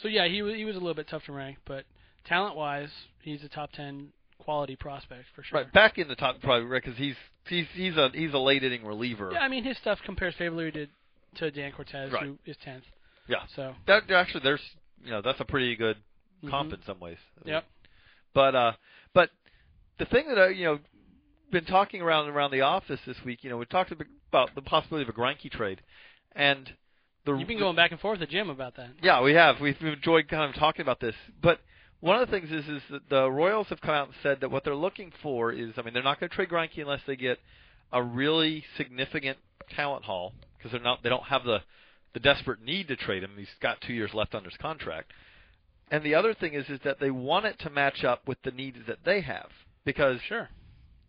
so 0.00 0.08
yeah, 0.08 0.26
he 0.28 0.42
was 0.42 0.54
he 0.54 0.64
was 0.64 0.76
a 0.76 0.78
little 0.78 0.94
bit 0.94 1.08
tough 1.08 1.24
to 1.26 1.32
rank, 1.32 1.58
but 1.66 1.84
talent 2.26 2.56
wise, 2.56 2.90
he's 3.22 3.42
a 3.44 3.48
top 3.48 3.72
ten 3.72 4.08
quality 4.38 4.76
prospect 4.76 5.24
for 5.34 5.42
sure. 5.42 5.60
Right, 5.60 5.72
back 5.72 5.98
in 5.98 6.08
the 6.08 6.16
top 6.16 6.40
probably 6.42 6.66
right 6.66 6.82
because 6.82 6.98
he's 6.98 7.14
he's 7.48 7.66
he's 7.74 7.96
a 7.96 8.10
he's 8.12 8.32
a 8.32 8.38
late 8.38 8.64
inning 8.64 8.84
reliever. 8.84 9.30
Yeah, 9.32 9.40
I 9.40 9.48
mean 9.48 9.64
his 9.64 9.76
stuff 9.78 9.98
compares 10.04 10.34
favorably 10.36 10.70
to 10.72 10.86
to 11.36 11.50
Dan 11.50 11.72
Cortes, 11.72 12.12
Right. 12.12 12.24
who 12.24 12.38
is 12.44 12.56
tenth. 12.64 12.84
Yeah. 13.28 13.44
So 13.56 13.74
That 13.86 14.10
actually, 14.10 14.42
there's 14.42 14.60
you 15.04 15.10
know 15.10 15.22
that's 15.22 15.40
a 15.40 15.44
pretty 15.44 15.74
good 15.76 15.96
comp 16.48 16.70
Mhm. 16.70 16.74
in 16.74 16.82
some 16.84 16.98
ways. 17.00 17.18
Yep. 17.44 17.64
But 18.34 18.54
uh, 18.54 18.72
but 19.14 19.30
the 19.98 20.06
thing 20.06 20.26
that 20.28 20.38
I 20.38 20.48
you 20.48 20.64
know 20.64 20.78
been 21.50 21.64
talking 21.64 22.00
around 22.00 22.28
around 22.28 22.50
the 22.50 22.62
office 22.62 23.00
this 23.06 23.16
week, 23.24 23.44
you 23.44 23.50
know, 23.50 23.58
we 23.58 23.66
talked 23.66 23.92
about 23.92 24.54
the 24.54 24.62
possibility 24.62 25.08
of 25.08 25.14
a 25.14 25.18
Greinke 25.18 25.50
trade, 25.50 25.82
and 26.34 26.72
the 27.24 27.34
you've 27.34 27.48
been 27.48 27.58
going 27.58 27.76
back 27.76 27.90
and 27.92 28.00
forth 28.00 28.20
at 28.20 28.28
Jim 28.30 28.50
about 28.50 28.76
that. 28.76 28.90
yeah, 29.02 29.20
we 29.22 29.34
have. 29.34 29.60
We've 29.60 29.80
enjoyed 29.80 30.28
kind 30.28 30.48
of 30.48 30.58
talking 30.58 30.82
about 30.82 31.00
this. 31.00 31.14
But 31.40 31.60
one 32.00 32.20
of 32.20 32.28
the 32.28 32.32
things 32.32 32.50
is 32.50 32.68
is 32.68 32.82
that 32.90 33.08
the 33.08 33.30
Royals 33.30 33.68
have 33.68 33.80
come 33.80 33.94
out 33.94 34.06
and 34.08 34.16
said 34.22 34.40
that 34.40 34.50
what 34.50 34.64
they're 34.64 34.74
looking 34.74 35.12
for 35.22 35.52
is, 35.52 35.70
I 35.76 35.82
mean, 35.82 35.94
they're 35.94 36.02
not 36.02 36.18
going 36.20 36.30
to 36.30 36.34
trade 36.34 36.48
Greinke 36.48 36.78
unless 36.80 37.00
they 37.06 37.16
get 37.16 37.38
a 37.92 38.02
really 38.02 38.64
significant 38.76 39.38
talent 39.76 40.04
haul 40.04 40.32
because 40.58 40.72
they're 40.72 40.80
not 40.80 41.02
they 41.02 41.08
don't 41.08 41.24
have 41.24 41.44
the 41.44 41.58
the 42.14 42.20
desperate 42.20 42.60
need 42.62 42.88
to 42.88 42.96
trade 42.96 43.22
him. 43.22 43.30
He's 43.36 43.46
got 43.60 43.80
two 43.80 43.92
years 43.94 44.12
left 44.12 44.34
under 44.34 44.50
his 44.50 44.58
contract. 44.58 45.12
And 45.90 46.02
the 46.04 46.14
other 46.14 46.34
thing 46.34 46.54
is 46.54 46.68
is 46.68 46.80
that 46.84 47.00
they 47.00 47.10
want 47.10 47.46
it 47.46 47.58
to 47.60 47.70
match 47.70 48.02
up 48.04 48.26
with 48.26 48.38
the 48.42 48.50
needs 48.50 48.78
that 48.86 48.98
they 49.04 49.20
have 49.20 49.50
because 49.84 50.20
Sure. 50.26 50.48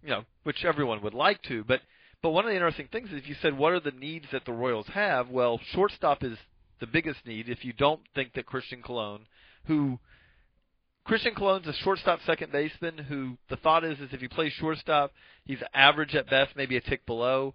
you 0.04 0.10
know, 0.10 0.26
which 0.43 0.63
everyone 0.65 1.02
would 1.02 1.13
like 1.13 1.41
to, 1.43 1.63
but 1.63 1.82
but 2.23 2.29
one 2.29 2.45
of 2.45 2.49
the 2.49 2.55
interesting 2.55 2.88
things 2.91 3.09
is 3.09 3.17
if 3.17 3.27
you 3.27 3.36
said 3.41 3.55
what 3.55 3.73
are 3.73 3.79
the 3.81 3.91
needs 3.91 4.25
that 4.31 4.45
the 4.45 4.53
Royals 4.53 4.88
have, 4.88 5.29
well, 5.29 5.59
shortstop 5.73 6.23
is 6.23 6.38
the 6.79 6.88
biggest 6.88 7.19
need 7.27 7.49
if 7.49 7.63
you 7.63 7.73
don't 7.73 7.99
think 8.15 8.33
that 8.33 8.45
Christian 8.45 8.81
Colon, 8.81 9.27
who 9.65 9.99
Christian 11.03 11.36
Colon's 11.36 11.67
a 11.67 11.73
shortstop 11.73 12.19
second 12.25 12.51
baseman 12.51 12.97
who 12.97 13.38
the 13.49 13.57
thought 13.57 13.83
is 13.83 13.99
is 13.99 14.09
if 14.13 14.21
he 14.21 14.29
plays 14.29 14.53
shortstop, 14.53 15.12
he's 15.43 15.62
average 15.73 16.15
at 16.15 16.29
best, 16.29 16.55
maybe 16.55 16.77
a 16.77 16.81
tick 16.81 17.05
below, 17.05 17.53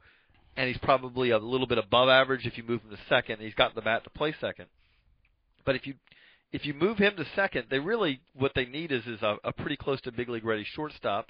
and 0.57 0.69
he's 0.69 0.79
probably 0.79 1.31
a 1.31 1.39
little 1.39 1.67
bit 1.67 1.79
above 1.79 2.11
average 2.11 2.47
if 2.47 2.59
you 2.59 2.63
move 2.63 2.83
him 2.83 2.91
to 2.91 2.99
second. 3.09 3.41
He's 3.41 3.55
got 3.55 3.75
the 3.75 3.81
bat 3.81 4.05
to 4.05 4.11
play 4.11 4.35
second. 4.39 4.67
But 5.65 5.77
if 5.77 5.87
you 5.87 5.95
if 6.53 6.67
you 6.67 6.75
move 6.75 6.99
him 6.99 7.17
to 7.17 7.25
second, 7.35 7.67
they 7.71 7.79
really 7.79 8.21
what 8.35 8.53
they 8.55 8.67
need 8.67 8.93
is 8.93 9.07
is 9.07 9.23
a, 9.23 9.37
a 9.45 9.53
pretty 9.53 9.77
close 9.77 10.01
to 10.03 10.13
big 10.13 10.29
league 10.29 10.45
ready 10.45 10.67
shortstop 10.75 11.29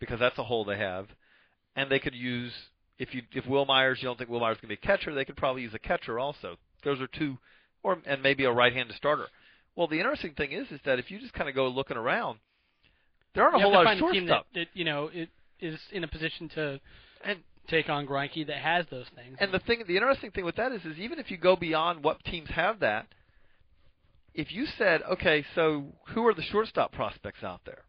because 0.00 0.20
that's 0.20 0.38
a 0.38 0.44
hole 0.44 0.64
they 0.64 0.78
have, 0.78 1.06
and 1.76 1.90
they 1.90 1.98
could 1.98 2.14
use 2.14 2.52
if 2.98 3.14
you 3.14 3.22
if 3.32 3.46
Wil 3.46 3.64
Myers 3.64 3.98
you 4.00 4.08
don't 4.08 4.18
think 4.18 4.30
Wil 4.30 4.40
Myers 4.40 4.58
going 4.60 4.74
to 4.74 4.80
be 4.80 4.82
a 4.82 4.96
catcher, 4.96 5.14
they 5.14 5.24
could 5.24 5.36
probably 5.36 5.62
use 5.62 5.74
a 5.74 5.78
catcher 5.78 6.18
also. 6.18 6.56
Those 6.84 7.00
are 7.00 7.06
two, 7.06 7.38
or 7.82 7.98
and 8.06 8.22
maybe 8.22 8.44
a 8.44 8.52
right-handed 8.52 8.96
starter. 8.96 9.26
Well, 9.76 9.86
the 9.86 9.98
interesting 9.98 10.34
thing 10.34 10.52
is 10.52 10.66
is 10.70 10.80
that 10.84 10.98
if 10.98 11.10
you 11.10 11.18
just 11.20 11.32
kind 11.34 11.48
of 11.48 11.54
go 11.54 11.68
looking 11.68 11.96
around, 11.96 12.38
there 13.34 13.44
aren't 13.44 13.56
a 13.56 13.58
you 13.58 13.64
whole 13.64 13.72
lot 13.72 13.86
of 13.86 13.98
team 14.12 14.26
that, 14.26 14.30
shortstop. 14.30 14.46
that 14.54 14.66
you 14.74 14.84
know 14.84 15.10
it 15.12 15.28
is 15.60 15.78
in 15.92 16.04
a 16.04 16.08
position 16.08 16.48
to 16.54 16.80
And 17.24 17.40
take 17.68 17.88
on 17.88 18.06
Greinke 18.06 18.46
that 18.46 18.56
has 18.56 18.86
those 18.90 19.06
things. 19.14 19.36
And 19.40 19.52
the 19.52 19.58
thing, 19.60 19.82
the 19.86 19.96
interesting 19.96 20.30
thing 20.30 20.44
with 20.44 20.56
that 20.56 20.72
is, 20.72 20.84
is 20.84 20.98
even 20.98 21.18
if 21.18 21.30
you 21.30 21.36
go 21.36 21.56
beyond 21.56 22.02
what 22.02 22.22
teams 22.24 22.48
have 22.50 22.80
that, 22.80 23.06
if 24.34 24.52
you 24.52 24.66
said, 24.78 25.02
okay, 25.02 25.44
so 25.54 25.86
who 26.08 26.26
are 26.26 26.34
the 26.34 26.42
shortstop 26.42 26.92
prospects 26.92 27.42
out 27.42 27.60
there? 27.66 27.82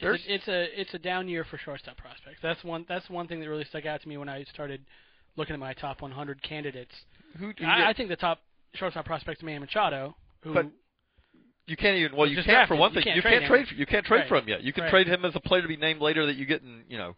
It's, 0.00 0.24
a, 0.26 0.34
it's 0.34 0.48
a 0.48 0.80
it's 0.80 0.94
a 0.94 0.98
down 0.98 1.28
year 1.28 1.44
for 1.44 1.56
shortstop 1.58 1.96
prospects. 1.96 2.38
That's 2.42 2.62
one 2.64 2.84
that's 2.88 3.08
one 3.08 3.28
thing 3.28 3.40
that 3.40 3.48
really 3.48 3.64
stuck 3.64 3.86
out 3.86 4.02
to 4.02 4.08
me 4.08 4.16
when 4.18 4.28
I 4.28 4.44
started 4.52 4.82
looking 5.36 5.54
at 5.54 5.60
my 5.60 5.72
top 5.74 6.02
100 6.02 6.42
candidates. 6.42 6.94
who, 7.38 7.52
who 7.58 7.64
I, 7.66 7.90
I 7.90 7.92
think 7.94 8.08
the 8.10 8.16
top 8.16 8.40
shortstop 8.74 9.06
prospect 9.06 9.40
is 9.40 9.44
Manny 9.44 9.58
Machado, 9.60 10.14
who 10.42 10.52
But 10.54 10.66
you 11.66 11.76
can't 11.76 11.96
even. 11.96 12.16
Well, 12.16 12.26
you 12.26 12.36
can't 12.36 12.46
for 12.68 12.76
drafted. 12.76 12.78
one 12.78 12.90
You 12.90 12.94
thing. 12.96 13.02
can't 13.04 13.16
you 13.16 13.22
trade 13.22 13.38
can't 13.40 13.46
trade. 13.48 13.66
You 13.78 13.86
can't 13.86 14.06
trade 14.06 14.18
Right. 14.20 14.28
for 14.28 14.36
him 14.36 14.48
yet. 14.48 14.62
You 14.62 14.72
can 14.72 14.84
Right. 14.84 14.90
trade 14.90 15.08
him 15.08 15.24
as 15.24 15.34
a 15.34 15.40
player 15.40 15.62
to 15.62 15.68
be 15.68 15.76
named 15.76 16.00
later 16.00 16.26
that 16.26 16.36
you 16.36 16.44
get 16.46 16.62
in. 16.62 16.84
You 16.88 16.98
know, 16.98 17.16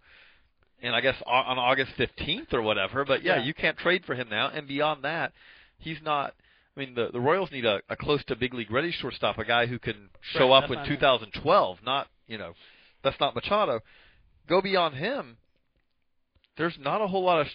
and 0.80 0.94
I 0.94 1.00
guess 1.00 1.16
on 1.26 1.58
August 1.58 1.92
fifteenth 1.96 2.54
or 2.54 2.62
whatever. 2.62 3.04
But 3.04 3.22
yeah, 3.24 3.36
Yeah. 3.36 3.42
you 3.44 3.54
can't 3.54 3.76
trade 3.76 4.04
for 4.06 4.14
him 4.14 4.28
now. 4.30 4.48
And 4.48 4.66
beyond 4.68 5.02
that, 5.02 5.32
he's 5.78 6.00
not. 6.02 6.34
I 6.76 6.80
mean, 6.80 6.94
the 6.94 7.08
the 7.12 7.20
Royals 7.20 7.50
need 7.50 7.64
a, 7.64 7.80
a 7.88 7.96
close 7.96 8.22
to 8.26 8.36
big 8.36 8.54
league 8.54 8.70
ready 8.70 8.92
shortstop, 8.92 9.36
a 9.38 9.44
guy 9.44 9.66
who 9.66 9.78
can 9.80 10.10
show 10.20 10.50
Right, 10.50 10.62
up 10.62 10.70
in 10.70 10.76
not 10.76 10.86
him. 10.86 10.94
2012. 10.96 11.78
Not 11.84 12.06
you 12.28 12.38
know, 12.38 12.52
that's 13.02 13.18
not 13.18 13.34
Machado. 13.34 13.80
Go 14.48 14.62
beyond 14.62 14.94
him. 14.94 15.36
There's 16.56 16.76
not 16.78 17.00
a 17.00 17.06
whole 17.06 17.24
lot 17.24 17.40
of. 17.40 17.46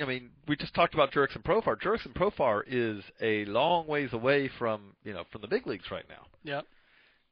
I 0.00 0.04
mean, 0.04 0.30
we 0.48 0.56
just 0.56 0.74
talked 0.74 0.94
about 0.94 1.12
Jurickson 1.12 1.42
Profar. 1.44 1.76
Jurickson 1.80 2.14
Profar 2.14 2.62
is 2.66 3.04
a 3.20 3.44
long 3.44 3.86
ways 3.86 4.12
away 4.12 4.50
from 4.58 4.94
you 5.04 5.12
know 5.12 5.24
from 5.30 5.42
the 5.42 5.48
big 5.48 5.66
leagues 5.66 5.90
right 5.90 6.04
now. 6.08 6.26
Yeah. 6.42 6.62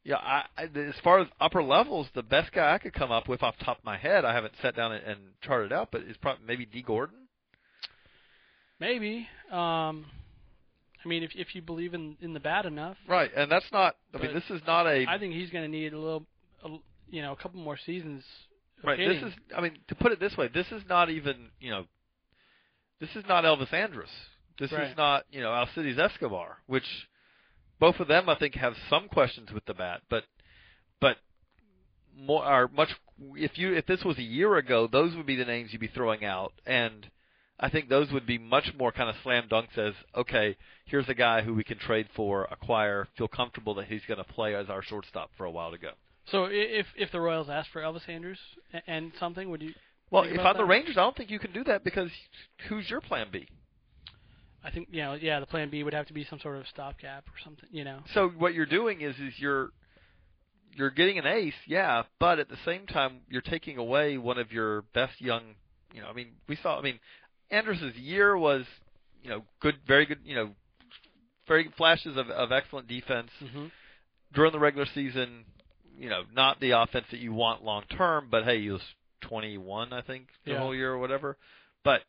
Yeah, 0.02 0.16
I, 0.16 0.44
I, 0.56 0.62
as 0.62 0.94
far 1.04 1.20
as 1.20 1.28
upper 1.42 1.62
levels, 1.62 2.06
the 2.14 2.22
best 2.22 2.52
guy 2.52 2.72
I 2.72 2.78
could 2.78 2.94
come 2.94 3.12
up 3.12 3.28
with 3.28 3.42
off 3.42 3.58
the 3.58 3.66
top 3.66 3.80
of 3.80 3.84
my 3.84 3.98
head, 3.98 4.24
I 4.24 4.32
haven't 4.32 4.54
sat 4.62 4.74
down 4.74 4.92
and, 4.92 5.04
and 5.04 5.20
charted 5.42 5.74
out, 5.74 5.90
but 5.92 6.00
is 6.02 6.16
probably 6.16 6.46
maybe 6.46 6.64
Dee 6.64 6.80
Gordon. 6.80 7.28
Maybe. 8.78 9.28
Um, 9.52 10.06
I 11.04 11.08
mean, 11.08 11.22
if 11.22 11.32
if 11.34 11.54
you 11.54 11.62
believe 11.62 11.94
in 11.94 12.16
in 12.20 12.32
the 12.32 12.40
bat 12.40 12.66
enough, 12.66 12.96
Right, 13.06 13.30
and 13.36 13.50
that's 13.50 13.70
not. 13.72 13.96
I 14.14 14.18
mean, 14.18 14.34
this 14.34 14.48
is 14.50 14.62
not 14.66 14.86
a. 14.86 15.06
I 15.06 15.18
think 15.18 15.34
he's 15.34 15.50
going 15.50 15.64
to 15.64 15.70
need 15.70 15.92
a 15.92 15.98
little, 15.98 16.26
a, 16.64 16.68
you 17.10 17.22
know, 17.22 17.32
a 17.32 17.36
couple 17.36 17.60
more 17.60 17.78
seasons. 17.84 18.22
Right, 18.82 18.98
hitting. 18.98 19.20
this 19.20 19.32
is. 19.32 19.38
I 19.56 19.60
mean, 19.60 19.78
to 19.88 19.94
put 19.94 20.12
it 20.12 20.20
this 20.20 20.36
way, 20.36 20.48
this 20.52 20.66
is 20.72 20.82
not 20.88 21.10
even. 21.10 21.50
You 21.60 21.70
know, 21.70 21.84
this 23.00 23.10
is 23.14 23.24
not 23.28 23.44
Elvis 23.44 23.72
Andrus. 23.72 24.10
This 24.58 24.72
Right. 24.72 24.90
is 24.90 24.96
not. 24.96 25.24
You 25.30 25.40
know, 25.40 25.50
Alcides 25.52 25.98
Escobar, 25.98 26.58
which 26.66 26.84
both 27.78 27.98
of 28.00 28.08
them 28.08 28.28
I 28.28 28.36
think 28.36 28.54
have 28.54 28.74
some 28.88 29.08
questions 29.08 29.50
with 29.52 29.64
the 29.66 29.74
bat, 29.74 30.02
but 30.08 30.24
but 31.00 31.16
more 32.16 32.44
are 32.44 32.68
much. 32.68 32.90
If 33.34 33.58
you 33.58 33.74
if 33.74 33.86
this 33.86 34.02
was 34.04 34.18
a 34.18 34.22
year 34.22 34.56
ago, 34.56 34.86
those 34.86 35.14
would 35.16 35.26
be 35.26 35.36
the 35.36 35.44
names 35.44 35.72
you'd 35.72 35.80
be 35.80 35.88
throwing 35.88 36.24
out, 36.24 36.52
and 36.64 37.10
I 37.58 37.68
think 37.68 37.88
those 37.88 38.10
would 38.12 38.26
be 38.26 38.38
much 38.38 38.72
more 38.78 38.92
kind 38.92 39.10
of 39.10 39.16
slam 39.22 39.48
dunks 39.50 39.76
as 39.76 39.94
okay, 40.16 40.56
here's 40.86 41.08
a 41.08 41.14
guy 41.14 41.42
who 41.42 41.54
we 41.54 41.64
can 41.64 41.78
trade 41.78 42.08
for, 42.14 42.44
acquire, 42.50 43.06
feel 43.16 43.28
comfortable 43.28 43.74
that 43.74 43.88
he's 43.88 44.04
going 44.08 44.18
to 44.18 44.24
play 44.24 44.54
as 44.54 44.70
our 44.70 44.82
shortstop 44.82 45.30
for 45.36 45.44
a 45.44 45.50
while 45.50 45.70
to 45.70 45.78
go. 45.78 45.92
So 46.30 46.48
if 46.50 46.86
if 46.96 47.10
the 47.12 47.20
Royals 47.20 47.48
asked 47.48 47.70
for 47.72 47.82
Elvis 47.82 48.08
Andrus 48.08 48.38
and 48.86 49.12
something, 49.18 49.50
would 49.50 49.62
you? 49.62 49.72
Well, 50.10 50.24
if 50.24 50.38
I'm 50.38 50.56
the? 50.56 50.64
Rangers, 50.64 50.96
I 50.96 51.00
don't 51.00 51.16
think 51.16 51.30
you 51.30 51.38
can 51.38 51.52
do 51.52 51.64
that 51.64 51.84
because 51.84 52.10
who's 52.68 52.88
your 52.88 53.00
plan 53.00 53.28
B? 53.32 53.48
I 54.62 54.70
think 54.70 54.88
you 54.90 55.02
know, 55.02 55.14
yeah, 55.14 55.40
the 55.40 55.46
plan 55.46 55.70
B 55.70 55.82
would 55.82 55.94
have 55.94 56.06
to 56.06 56.12
be 56.12 56.24
some 56.24 56.38
sort 56.40 56.56
of 56.56 56.66
stopgap 56.68 57.26
or 57.28 57.34
something. 57.42 57.68
You 57.70 57.84
know. 57.84 58.00
So 58.14 58.28
what 58.28 58.54
you're 58.54 58.66
doing 58.66 59.00
is 59.00 59.16
is 59.16 59.34
you're 59.38 59.70
you're 60.76 60.90
getting 60.90 61.18
an 61.18 61.26
ace, 61.26 61.54
yeah, 61.66 62.02
but 62.18 62.38
at 62.38 62.48
the 62.48 62.58
same 62.64 62.86
time 62.86 63.20
you're 63.28 63.42
taking 63.42 63.76
away 63.78 64.18
one 64.18 64.38
of 64.38 64.52
your 64.52 64.82
best 64.94 65.20
young. 65.20 65.42
You 65.92 66.02
know, 66.02 66.08
I 66.08 66.12
mean, 66.12 66.28
we 66.48 66.56
saw. 66.56 66.78
I 66.78 66.82
mean, 66.82 67.00
Andrus's 67.50 67.96
year 67.96 68.36
was, 68.36 68.64
you 69.22 69.30
know, 69.30 69.42
good, 69.60 69.76
very 69.86 70.06
good. 70.06 70.18
You 70.24 70.34
know, 70.36 70.50
very 71.48 71.72
flashes 71.76 72.16
of, 72.16 72.28
of 72.30 72.52
excellent 72.52 72.86
defense 72.88 73.30
hmm 73.40 73.66
during 74.32 74.52
the 74.52 74.58
regular 74.60 74.86
season. 74.94 75.44
You 76.00 76.08
know, 76.08 76.22
not 76.32 76.60
the 76.60 76.70
offense 76.70 77.06
that 77.10 77.20
you 77.20 77.32
want 77.32 77.62
long 77.62 77.84
term, 77.96 78.28
but 78.30 78.44
hey, 78.44 78.60
he 78.62 78.70
was 78.70 78.82
21, 79.20 79.92
I 79.92 80.00
think, 80.00 80.28
the 80.44 80.52
Yeah. 80.52 80.58
whole 80.58 80.74
year 80.74 80.92
or 80.92 80.98
whatever. 80.98 81.36
But 81.84 82.02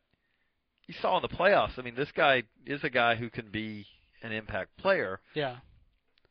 you 0.86 0.94
saw 0.94 1.16
in 1.16 1.22
the 1.22 1.28
playoffs. 1.28 1.78
I 1.78 1.82
mean, 1.82 1.94
this 1.94 2.10
guy 2.12 2.44
is 2.66 2.82
a 2.84 2.90
guy 2.90 3.16
who 3.16 3.28
can 3.30 3.50
be 3.50 3.86
an 4.22 4.32
impact 4.32 4.76
player. 4.78 5.20
Yeah. 5.34 5.56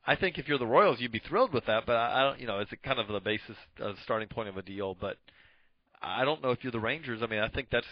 I 0.05 0.15
think 0.15 0.39
if 0.39 0.47
you're 0.47 0.57
the 0.57 0.65
Royals, 0.65 0.99
you'd 0.99 1.11
be 1.11 1.19
thrilled 1.19 1.53
with 1.53 1.65
that. 1.67 1.85
But 1.85 1.95
I, 1.95 2.21
I 2.21 2.23
don't, 2.23 2.39
you 2.39 2.47
know, 2.47 2.59
it's 2.59 2.71
a 2.71 2.77
kind 2.77 2.99
of 2.99 3.07
the 3.07 3.19
basis, 3.19 3.55
uh, 3.79 3.93
starting 4.03 4.27
point 4.27 4.49
of 4.49 4.57
a 4.57 4.63
deal. 4.63 4.95
But 4.99 5.17
I 6.01 6.25
don't 6.25 6.41
know 6.41 6.49
if 6.49 6.63
you're 6.63 6.71
the 6.71 6.79
Rangers. 6.79 7.21
I 7.21 7.27
mean, 7.27 7.39
I 7.41 7.47
think 7.49 7.69
that's 7.71 7.87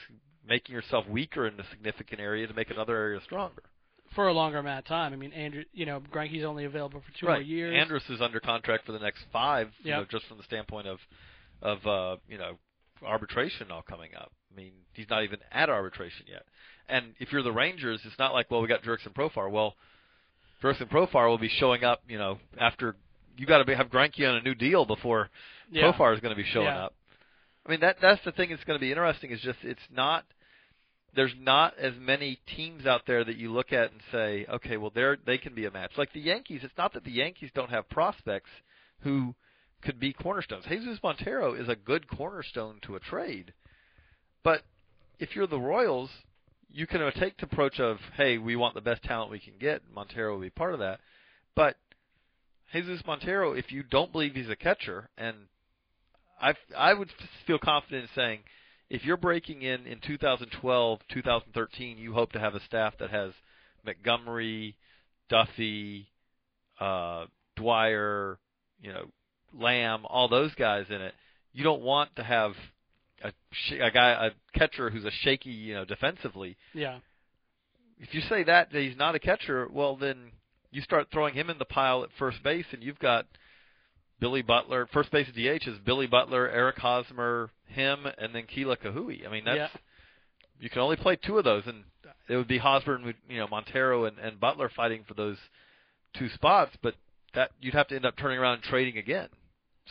making 0.48 0.74
yourself 0.74 1.08
weaker 1.08 1.46
in 1.46 1.60
a 1.60 1.70
significant 1.70 2.20
area 2.20 2.48
to 2.48 2.54
make 2.56 2.72
another 2.72 2.96
area 2.98 3.22
stronger. 3.22 3.62
For 4.16 4.28
a 4.28 4.34
longer 4.34 4.58
amount 4.58 4.80
of 4.80 4.86
time. 4.86 5.14
I 5.14 5.16
mean, 5.16 5.32
Andrew, 5.34 5.64
you 5.72 5.86
know, 5.86 6.02
Greinke's 6.12 6.44
only 6.44 6.66
available 6.66 7.02
for 7.02 7.20
two 7.20 7.28
right. 7.28 7.36
more 7.36 7.42
years. 7.42 7.76
Andrus 7.80 8.04
is 8.10 8.22
under 8.22 8.40
contract 8.40 8.86
for 8.86 8.92
the 8.92 9.00
next 9.00 9.24
five. 9.32 9.70
You 9.84 9.92
know, 9.92 10.06
just 10.10 10.26
from 10.26 10.38
the 10.38 10.44
standpoint 10.44 10.88
of, 10.88 11.00
of 11.62 11.86
uh, 11.86 12.18
you 12.28 12.38
know, 12.38 12.58
arbitration 13.06 13.72
all 13.72 13.84
coming 13.84 14.12
up. 14.16 14.32
I 14.52 14.58
mean, 14.58 14.72
he's 14.94 15.10
not 15.10 15.24
even 15.24 15.40
at 15.52 15.70
arbitration 15.70 16.26
yet. 16.28 16.44
And 16.88 17.14
if 17.20 17.32
you're 17.32 17.44
the 17.44 17.52
Rangers, 17.52 18.02
it's 18.04 18.18
not 18.18 18.34
like, 18.34 18.50
well, 18.50 18.62
we 18.62 18.68
got 18.68 18.82
Jurickson 18.82 19.14
Profar. 19.14 19.50
Well, 19.50 19.76
Jurickson 20.64 20.90
Profar 20.90 21.30
will 21.30 21.38
be 21.38 21.50
showing 21.50 21.84
up, 21.84 22.02
you 22.08 22.18
know, 22.18 22.40
after 22.60 22.96
you 23.38 23.46
got 23.46 23.64
to 23.64 23.76
have 23.76 23.88
Greinke 23.88 24.28
on 24.28 24.38
a 24.38 24.42
new 24.42 24.56
deal 24.56 24.86
before 24.86 25.30
Yeah. 25.72 25.92
Profar 25.92 26.14
is 26.16 26.20
going 26.20 26.36
to 26.36 26.42
be 26.42 26.48
showing 26.50 26.66
Yeah. 26.66 26.86
up. 26.86 26.96
I 27.66 27.72
mean, 27.72 27.82
that 27.82 27.98
that's 28.02 28.24
the 28.26 28.32
thing 28.32 28.50
that's 28.50 28.64
going 28.64 28.78
to 28.78 28.82
be 28.82 28.90
interesting 28.90 29.32
is 29.32 29.40
just 29.42 29.60
it's 29.64 29.80
not 29.92 30.26
there's 31.16 31.34
not 31.40 31.78
as 31.78 31.94
many 32.00 32.40
teams 32.56 32.86
out 32.86 33.02
there 33.08 33.24
that 33.24 33.38
you 33.38 33.52
look 33.52 33.74
at 33.74 33.92
and 33.92 34.02
say, 34.12 34.46
okay, 34.50 34.78
well, 34.78 34.92
they're 34.94 35.18
they 35.26 35.38
can 35.38 35.54
be 35.54 35.66
a 35.66 35.72
match. 35.72 35.92
Like 35.98 36.14
the 36.14 36.20
Yankees, 36.20 36.62
it's 36.64 36.78
not 36.78 36.94
that 36.94 37.04
the 37.04 37.12
Yankees 37.12 37.52
don't 37.54 37.70
have 37.70 37.90
prospects 37.90 38.50
who 39.02 39.34
could 39.82 40.00
be 40.00 40.14
cornerstones. 40.14 40.66
Jesus 40.68 41.00
Montero 41.02 41.54
is 41.54 41.70
a 41.70 41.76
good 41.76 42.08
cornerstone 42.08 42.80
to 42.84 42.96
a 42.96 43.00
trade, 43.00 43.54
but 44.44 44.62
if 45.20 45.36
you're 45.36 45.48
the 45.48 45.60
Royals, 45.60 46.10
you 46.72 46.86
can 46.86 47.00
take 47.14 47.38
the 47.38 47.46
approach 47.46 47.80
of, 47.80 47.98
hey, 48.16 48.38
we 48.38 48.56
want 48.56 48.76
the 48.76 48.82
best 48.82 49.04
talent 49.04 49.32
we 49.32 49.40
can 49.40 49.54
get. 49.60 49.82
Montero 49.94 50.34
will 50.34 50.42
be 50.42 50.50
part 50.50 50.74
of 50.74 50.80
that, 50.80 51.00
but 51.56 51.76
Jesus 52.72 53.02
Montero, 53.06 53.54
if 53.54 53.72
you 53.72 53.84
don't 53.84 54.12
believe 54.12 54.36
he's 54.36 54.50
a 54.50 54.56
catcher, 54.56 55.10
and 55.18 55.36
I 56.40 56.54
I 56.78 56.94
would 56.94 57.10
feel 57.48 57.58
confident 57.58 58.04
in 58.04 58.10
saying 58.16 58.40
if 58.90 59.06
you're 59.06 59.18
breaking 59.18 59.62
in 59.62 59.86
in 59.86 60.00
2012, 60.00 61.00
2013, 61.10 61.98
you 61.98 62.14
hope 62.14 62.32
to 62.32 62.40
have 62.40 62.56
a 62.56 62.64
staff 62.66 62.94
that 63.00 63.12
has 63.12 63.34
Montgomery, 63.86 64.76
Duffy, 65.30 66.08
uh, 66.80 67.26
Dwyer, 67.56 68.40
you 68.82 68.92
know, 68.92 69.06
Lamb, 69.58 70.06
all 70.06 70.28
those 70.28 70.54
guys 70.56 70.86
in 70.90 71.02
it. 71.02 71.14
You 71.54 71.64
don't 71.64 71.82
want 71.82 72.16
to 72.16 72.24
have 72.24 72.54
a, 73.24 73.32
sh- 73.52 73.80
a 73.82 73.92
guy, 73.92 74.28
a 74.28 74.58
catcher 74.58 74.90
who's 74.90 75.06
a 75.06 75.12
shaky, 75.24 75.50
you 75.50 75.74
know, 75.76 75.86
defensively. 75.86 76.58
Yeah. 76.74 77.00
If 78.00 78.14
you 78.14 78.22
say 78.22 78.44
that, 78.44 78.72
that 78.72 78.82
he's 78.82 78.98
not 78.98 79.16
a 79.16 79.20
catcher, 79.20 79.68
well 79.72 79.96
then 79.96 80.32
you 80.72 80.82
start 80.82 81.08
throwing 81.12 81.34
him 81.34 81.50
in 81.50 81.58
the 81.58 81.66
pile 81.66 82.04
at 82.04 82.10
first 82.18 82.42
base, 82.44 82.66
and 82.72 82.84
you've 82.84 83.00
got 83.00 83.26
Billy 84.20 84.42
Butler. 84.42 84.88
First 84.92 85.12
base 85.12 85.28
DH 85.34 85.68
is 85.68 85.78
Billy 85.86 86.08
Butler, 86.08 86.50
Eric 86.50 86.78
Hosmer, 86.78 87.50
him, 87.68 88.06
and 88.18 88.34
then 88.34 88.46
Kila 88.48 88.78
Ka'aihue. 88.78 89.28
I 89.28 89.32
mean, 89.32 89.46
that's 89.46 89.58
Yeah. 89.58 89.70
you 90.60 90.70
can 90.70 90.82
only 90.82 90.98
play 90.98 91.16
two 91.16 91.38
of 91.38 91.44
those, 91.44 91.64
and 91.66 91.84
it 92.28 92.36
would 92.36 92.48
be 92.48 92.58
Hosmer 92.58 92.96
and 92.96 93.14
you 93.30 93.38
know 93.38 93.48
Montero 93.48 94.06
and, 94.06 94.18
and 94.20 94.40
Butler 94.40 94.70
fighting 94.70 95.04
for 95.08 95.14
those 95.14 95.38
two 96.14 96.30
spots. 96.30 96.76
But 96.82 96.96
that 97.34 97.52
you'd 97.62 97.74
have 97.74 97.88
to 97.90 97.96
end 97.96 98.06
up 98.06 98.16
turning 98.18 98.40
around 98.40 98.56
and 98.56 98.64
trading 98.64 98.98
again. 98.98 99.30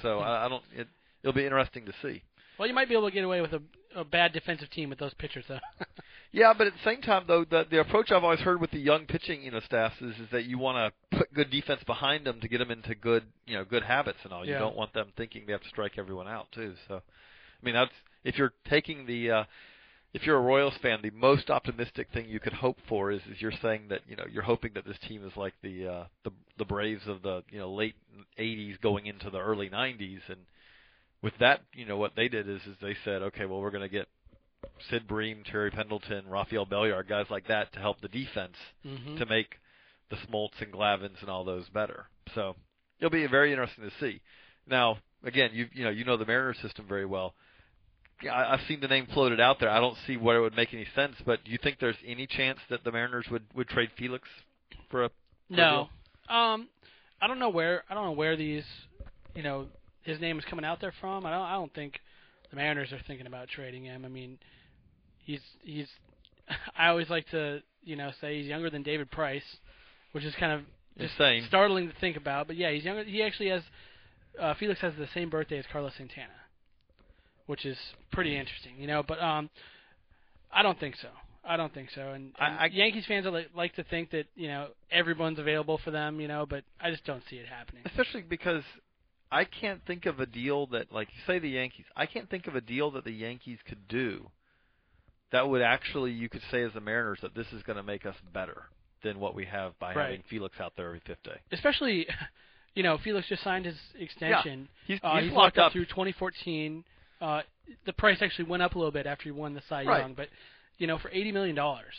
So 0.03 0.19
hmm. 0.19 0.25
I, 0.25 0.47
I 0.47 0.49
don't. 0.49 0.65
It, 0.75 0.89
it'll 1.23 1.35
be 1.35 1.45
interesting 1.45 1.87
to 1.87 1.93
see. 2.03 2.23
Well, 2.59 2.69
you 2.69 2.75
might 2.75 2.89
be 2.89 2.95
able 2.95 3.09
to 3.09 3.15
get 3.15 3.25
away 3.25 3.41
with 3.41 3.53
a, 3.53 3.63
a 3.95 4.05
bad 4.05 4.33
defensive 4.33 4.71
team 4.71 4.91
with 4.91 4.99
those 4.99 5.15
pitchers, 5.15 5.45
though. 5.49 5.61
Yeah, 6.31 6.53
but 6.57 6.67
at 6.67 6.75
the 6.75 6.91
same 6.91 7.01
time, 7.01 7.25
though, 7.27 7.45
the 7.45 7.67
the 7.71 7.81
approach 7.81 8.11
I've 8.13 8.25
always 8.25 8.41
heard 8.41 8.61
with 8.61 8.71
the 8.71 8.79
young 8.79 9.07
pitching, 9.07 9.43
you 9.43 9.51
know, 9.51 9.61
staffs 9.61 10.01
is 10.01 10.15
is 10.17 10.29
that 10.31 10.45
you 10.45 10.59
want 10.59 10.93
to 11.11 11.19
put 11.19 11.33
good 11.33 11.51
defense 11.51 11.83
behind 11.85 12.27
them 12.27 12.41
to 12.41 12.49
get 12.49 12.59
them 12.59 12.71
into 12.71 12.95
good, 12.95 13.25
you 13.47 13.55
know, 13.57 13.65
good 13.65 13.83
habits 13.83 14.19
and 14.25 14.33
all. 14.33 14.45
You 14.45 14.55
don't 14.55 14.77
want 14.77 14.93
them 14.93 15.13
thinking 15.17 15.45
they 15.47 15.53
have 15.53 15.63
to 15.63 15.69
strike 15.69 15.97
everyone 15.97 16.29
out 16.29 16.49
too. 16.53 16.75
So, 16.87 16.97
I 16.97 17.65
mean, 17.65 17.75
that's 17.75 17.93
if 18.25 18.37
you're 18.37 18.53
taking 18.69 19.07
the, 19.07 19.31
uh, 19.31 19.45
if 20.13 20.27
you're 20.27 20.37
a 20.37 20.41
Royals 20.41 20.75
fan, 20.83 21.01
the 21.03 21.11
most 21.11 21.49
optimistic 21.49 22.09
thing 22.13 22.29
you 22.29 22.41
could 22.41 22.53
hope 22.53 22.79
for 22.89 23.11
is 23.11 23.23
is 23.31 23.41
you're 23.41 23.53
saying 23.63 23.85
that 23.89 24.03
you 24.07 24.17
know 24.17 24.25
you're 24.31 24.43
hoping 24.43 24.73
that 24.75 24.85
this 24.85 24.99
team 25.09 25.27
is 25.27 25.35
like 25.35 25.55
the 25.63 25.87
uh, 25.87 26.05
the 26.25 26.31
the 26.59 26.65
Braves 26.67 27.07
of 27.07 27.23
the 27.23 27.43
you 27.51 27.59
know 27.59 27.73
late 27.73 27.95
'80s 28.39 28.79
going 28.83 29.07
into 29.07 29.31
the 29.31 29.39
early 29.39 29.71
'90s, 29.71 30.21
and 30.29 30.41
with 31.23 31.35
that, 31.41 31.63
you 31.73 31.87
know, 31.87 31.97
what 31.97 32.15
they 32.17 32.29
did 32.29 32.49
is 32.49 32.61
is 32.63 32.77
they 32.81 32.97
said, 33.05 33.23
okay, 33.23 33.47
well, 33.47 33.61
we're 33.61 33.71
going 33.71 33.83
to 33.83 33.89
get 33.89 34.09
Sid 34.91 35.07
Bream, 35.07 35.43
Terry 35.51 35.71
Pendleton, 35.71 36.29
Rafael 36.29 36.67
Belliard, 36.67 37.09
guys 37.09 37.27
like 37.31 37.47
that 37.49 37.73
to 37.73 37.79
help 37.81 38.01
the 38.01 38.09
defense 38.09 38.57
hmm 38.83 39.17
to 39.17 39.27
make 39.27 39.57
the 40.11 40.17
Smoltz 40.17 40.61
and 40.61 40.73
Glavines 40.73 41.21
and 41.21 41.29
all 41.29 41.45
those 41.45 41.69
better. 41.69 42.07
So 42.35 42.57
it'll 42.99 43.11
be 43.11 43.27
very 43.27 43.53
interesting 43.53 43.85
to 43.85 43.91
see. 44.01 44.21
Now, 44.67 44.99
again, 45.25 45.51
you 45.53 45.67
you 45.73 45.85
know 45.85 45.91
you 45.91 46.05
know 46.05 46.17
the 46.17 46.27
Mariners 46.27 46.59
system 46.63 46.87
very 46.89 47.07
well. 47.07 47.35
Yeah, 48.23 48.33
I, 48.33 48.55
I've 48.55 48.67
seen 48.67 48.81
the 48.81 48.89
name 48.89 49.07
floated 49.13 49.41
out 49.41 49.61
there. 49.61 49.71
I 49.71 49.81
don't 49.81 49.97
see 50.07 50.17
where 50.17 50.39
it 50.39 50.41
would 50.41 50.57
make 50.57 50.73
any 50.75 50.87
sense. 50.95 51.15
But 51.25 51.45
do 51.45 51.51
you 51.51 51.59
think 51.63 51.79
there's 51.79 51.97
any 52.07 52.27
chance 52.27 52.59
that 52.71 52.85
the 52.85 52.93
Mariners 52.93 53.27
would 53.31 53.45
would 53.55 53.69
trade 53.69 53.91
Felix 53.97 54.29
for 54.91 55.05
a 55.05 55.11
for 55.49 55.55
a 55.55 55.57
No. 55.57 55.89
Um, 56.29 56.69
I 57.21 57.27
don't 57.27 57.39
know 57.39 57.49
where 57.49 57.85
I 57.89 57.95
don't 57.95 58.05
know 58.05 58.13
where 58.13 58.37
these, 58.37 58.65
you 59.35 59.43
know, 59.43 59.67
his 60.03 60.21
name 60.21 60.39
is 60.39 60.45
coming 60.45 60.65
out 60.65 60.81
there 60.81 60.93
from. 61.01 61.27
I 61.27 61.31
don't 61.31 61.47
I 61.47 61.53
don't 61.53 61.75
think 61.75 62.01
the 62.51 62.57
Mariners 62.57 62.93
are 62.93 63.01
thinking 63.07 63.27
about 63.27 63.49
trading 63.49 63.85
him. 63.85 64.05
I 64.05 64.09
mean, 64.09 64.39
he's 65.25 65.41
he's. 65.63 65.87
I 66.77 66.89
always 66.89 67.11
like 67.11 67.29
to 67.31 67.61
you 67.85 67.97
know 67.97 68.11
say 68.21 68.39
he's 68.39 68.47
younger 68.47 68.71
than 68.71 68.83
David 68.83 69.11
Price, 69.11 69.43
which 70.13 70.25
is 70.25 70.35
kind 70.39 70.53
of 70.53 70.61
just 70.99 71.13
Insane. 71.15 71.45
startling 71.49 71.89
to 71.89 71.95
think 72.01 72.17
about. 72.17 72.47
But 72.47 72.57
yeah, 72.57 72.71
he's 72.73 72.85
younger. 72.85 73.05
He 73.05 73.23
actually 73.23 73.51
has 73.51 73.63
uh, 74.41 74.55
Felix 74.59 74.81
has 74.81 74.95
the 74.99 75.09
same 75.15 75.31
birthday 75.31 75.59
as 75.59 75.65
Carlos 75.71 75.93
Santana, 75.97 76.33
which 77.47 77.65
is 77.67 77.77
pretty 78.13 78.37
interesting, 78.37 78.73
you 78.79 78.87
know. 78.87 79.03
But 79.07 79.21
um, 79.23 79.51
I 80.53 80.63
don't 80.63 80.79
think 80.81 80.97
so. 81.01 81.09
I 81.45 81.57
don't 81.57 81.73
think 81.73 81.89
so. 81.95 82.11
And, 82.13 82.33
I- 82.39 82.47
and 82.49 82.59
I- 82.59 82.67
Yankees 82.73 83.05
fans 83.07 83.25
are 83.27 83.31
like, 83.31 83.49
like 83.55 83.75
to 83.77 83.85
think 83.85 84.11
that 84.11 84.27
you 84.37 84.49
know 84.49 84.69
everyone's 84.91 85.39
available 85.39 85.79
for 85.85 85.91
them, 85.91 86.21
you 86.21 86.29
know. 86.29 86.47
But 86.49 86.65
I 86.81 86.91
just 86.91 87.05
don't 87.05 87.23
see 87.31 87.37
it 87.37 87.47
happening. 87.47 87.83
especially 87.87 88.23
because 88.23 88.63
I 89.31 89.45
can't 89.45 89.81
think 89.87 90.07
of 90.07 90.21
a 90.21 90.27
deal 90.27 90.67
that, 90.69 90.91
like 90.93 91.09
you 91.09 91.21
say, 91.27 91.39
the 91.39 91.49
Yankees. 91.51 91.85
I 91.97 92.07
can't 92.07 92.29
think 92.31 92.47
of 92.47 92.55
a 92.57 92.61
deal 92.61 92.91
that 92.93 93.05
the 93.05 93.13
Yankees 93.13 93.59
could 93.67 93.87
do 93.89 94.31
that 95.33 95.49
would 95.49 95.61
actually, 95.63 96.13
you 96.13 96.29
could 96.29 96.41
say, 96.51 96.63
as 96.63 96.73
the 96.73 96.81
Mariners, 96.81 97.19
that 97.23 97.35
this 97.35 97.47
is 97.53 97.63
going 97.63 97.77
to 97.77 97.83
make 97.83 98.07
us 98.07 98.15
better 98.33 98.63
than 99.03 99.21
what 99.21 99.35
we 99.35 99.45
have 99.45 99.79
by 99.79 99.95
Right. 99.95 100.05
having 100.05 100.23
Felix 100.31 100.59
out 100.61 100.73
there 100.77 100.87
every 100.87 101.01
fifth 101.07 101.23
day. 101.23 101.37
Especially, 101.53 102.07
you 102.75 102.83
know, 102.83 102.97
Felix 103.05 103.29
just 103.29 103.45
signed 103.45 103.67
his 103.67 103.77
extension. 103.99 104.69
He's, 104.87 104.99
Uh, 105.03 105.17
he's, 105.17 105.25
he's 105.25 105.33
locked 105.33 105.57
locked 105.57 105.59
up 105.59 105.67
up. 105.67 105.73
through 105.73 105.85
2014. 105.87 106.85
Uh, 107.21 107.43
the 107.85 107.93
price 107.93 108.19
actually 108.23 108.47
went 108.49 108.63
up 108.63 108.75
a 108.75 108.79
little 108.79 108.93
bit 108.93 109.07
after 109.07 109.25
he 109.25 109.31
won 109.31 109.53
the 109.55 109.63
Cy 109.69 109.85
Right. 109.85 110.01
Young, 110.01 110.15
but 110.15 110.29
you 110.79 110.87
know, 110.87 110.97
for 110.99 111.11
80 111.11 111.33
million 111.33 111.55
dollars 111.57 111.93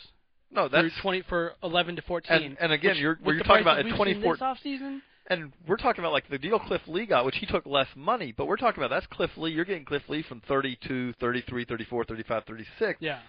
No, 0.50 0.66
that's 0.68 0.88
20 1.02 1.22
for 1.28 1.52
11 1.62 1.96
to 1.96 2.02
14. 2.02 2.32
And- 2.42 2.56
and 2.58 2.72
again, 2.72 2.90
which, 2.92 2.98
you're- 2.98 3.16
you're 3.24 3.38
talking 3.44 3.62
about 3.62 3.78
in 3.78 3.86
we've 3.86 3.94
24 3.96 4.34
this 4.34 4.42
offseason. 4.42 5.00
And 5.30 5.52
we're 5.66 5.76
talking 5.78 6.00
about 6.02 6.12
like 6.12 6.28
the 6.28 6.36
deal 6.38 6.58
Cliff 6.58 6.82
Lee 6.86 7.06
got, 7.06 7.24
which 7.24 7.36
he 7.36 7.46
took 7.46 7.64
less 7.64 7.86
money, 7.96 8.34
but 8.36 8.46
we're 8.46 8.56
talking 8.58 8.82
about 8.82 8.94
that's 8.94 9.06
Cliff 9.06 9.30
Lee. 9.36 9.52
You're 9.52 9.64
getting 9.64 9.84
Cliff 9.86 10.02
Lee 10.08 10.22
from 10.28 10.42
32, 10.46 11.14
33, 11.18 11.64
34, 11.64 12.04
35, 12.04 12.44
36. 12.44 12.98
Yeah, 13.00 13.20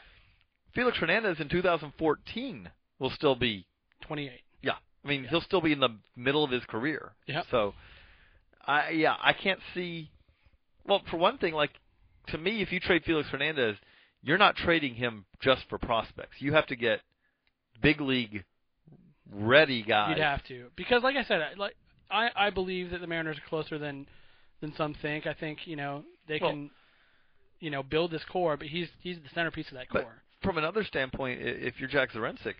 Felix 0.76 0.98
Hernandez 0.98 1.40
in 1.40 1.48
2014 1.48 2.70
will 3.00 3.10
still 3.12 3.36
be 3.36 3.66
twenty-eight. 4.02 4.42
Yeah, 4.62 4.74
I 5.06 5.08
mean 5.08 5.24
Yeah. 5.24 5.30
he'll 5.30 5.42
still 5.42 5.62
be 5.62 5.72
in 5.72 5.80
the 5.80 5.96
middle 6.18 6.44
of 6.44 6.52
his 6.52 6.64
career. 6.66 7.14
Yeah. 7.28 7.44
So, 7.52 7.74
I 8.66 8.90
yeah 8.90 9.16
I 9.22 9.34
can't 9.34 9.60
see. 9.74 10.12
Well, 10.86 11.02
for 11.10 11.18
one 11.18 11.38
thing, 11.38 11.54
like 11.54 11.72
to 12.28 12.38
me, 12.38 12.62
if 12.62 12.72
you 12.72 12.80
trade 12.80 13.04
Felix 13.06 13.30
Hernandez, 13.30 13.76
you're 14.24 14.38
not 14.38 14.56
trading 14.56 14.96
him 14.96 15.26
just 15.42 15.62
for 15.70 15.78
prospects. 15.78 16.38
You 16.40 16.54
have 16.54 16.68
to 16.68 16.76
get 16.76 17.02
big 17.82 18.02
league 18.02 18.44
ready 19.32 19.82
guys. 19.84 20.10
You'd 20.16 20.24
have 20.24 20.44
to 20.46 20.68
because, 20.76 21.04
like 21.04 21.16
I 21.16 21.24
said, 21.24 21.42
I- 21.42 21.54
like 21.56 21.76
I 22.12 22.30
I 22.36 22.50
believe 22.50 22.92
that 22.92 23.02
the 23.02 23.08
Mariners 23.08 23.38
are 23.38 23.50
closer 23.50 23.78
than 23.78 24.08
than 24.62 24.74
some 24.76 24.94
think. 24.96 25.26
I 25.28 25.34
think 25.34 25.66
you 25.66 25.76
know 25.76 26.04
they 26.28 26.40
Well- 26.42 26.52
can, 26.52 26.72
you 27.60 27.70
know, 27.70 27.84
build 27.84 28.12
this 28.12 28.24
core, 28.26 28.58
but 28.58 28.68
he's 28.68 28.90
he's 29.00 29.18
the 29.22 29.30
centerpiece 29.30 29.68
of 29.70 29.76
that 29.76 29.90
core. 29.90 30.22
from 30.42 30.58
another 30.58 30.84
standpoint, 30.84 31.42
if 31.42 31.80
you're 31.80 31.90
Jack 31.90 32.12
Zduriencik, 32.12 32.56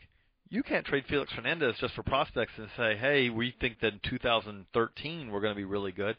you 0.50 0.62
can't 0.64 0.86
trade 0.86 1.06
Felix 1.08 1.32
Hernandez 1.34 1.78
just 1.80 1.94
for 1.96 2.04
prospects 2.04 2.54
and 2.58 2.70
say, 2.78 2.96
hey, 2.96 3.30
we 3.30 3.52
think 3.60 3.80
that 3.80 3.94
in 3.94 4.00
2013 4.04 5.32
we're 5.32 5.42
going 5.42 5.54
to 5.54 5.58
be 5.58 5.66
really 5.66 5.92
good. 5.92 6.16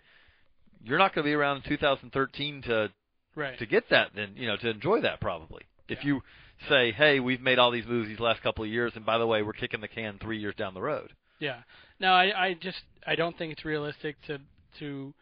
You're 0.85 0.99
not 0.99 1.15
going 1.15 1.25
to 1.25 1.29
be 1.31 1.35
around 1.35 1.59
in 1.59 1.63
2013 1.65 2.63
to 2.63 2.91
Right. 3.35 3.59
to 3.61 3.65
get 3.65 3.89
that 3.89 4.11
then 4.15 4.33
you 4.37 4.47
know 4.47 4.59
to 4.59 4.69
enjoy 4.69 5.01
that 5.01 5.19
probably 5.19 5.63
if 5.89 6.01
Yeah. 6.01 6.07
you 6.07 6.23
say 6.69 6.93
hey 6.93 7.19
we've 7.19 7.41
made 7.41 7.59
all 7.59 7.71
these 7.71 7.87
moves 7.87 8.07
these 8.09 8.21
last 8.21 8.43
couple 8.43 8.63
of 8.63 8.69
years 8.69 8.93
and 8.95 9.07
by 9.07 9.17
the 9.17 9.27
way 9.27 9.43
we're 9.43 9.55
kicking 9.55 9.81
the 9.81 9.89
can 9.89 10.19
three 10.19 10.37
years 10.39 10.55
down 10.55 10.75
the 10.75 10.83
road 10.83 11.15
Yeah. 11.39 11.63
No, 12.03 12.13
I 12.13 12.47
I 12.49 12.55
just 12.55 12.83
I 13.07 13.15
don't 13.15 13.37
think 13.39 13.53
it's 13.53 13.65
realistic 13.65 14.17
to 14.27 14.39
to 14.81 15.15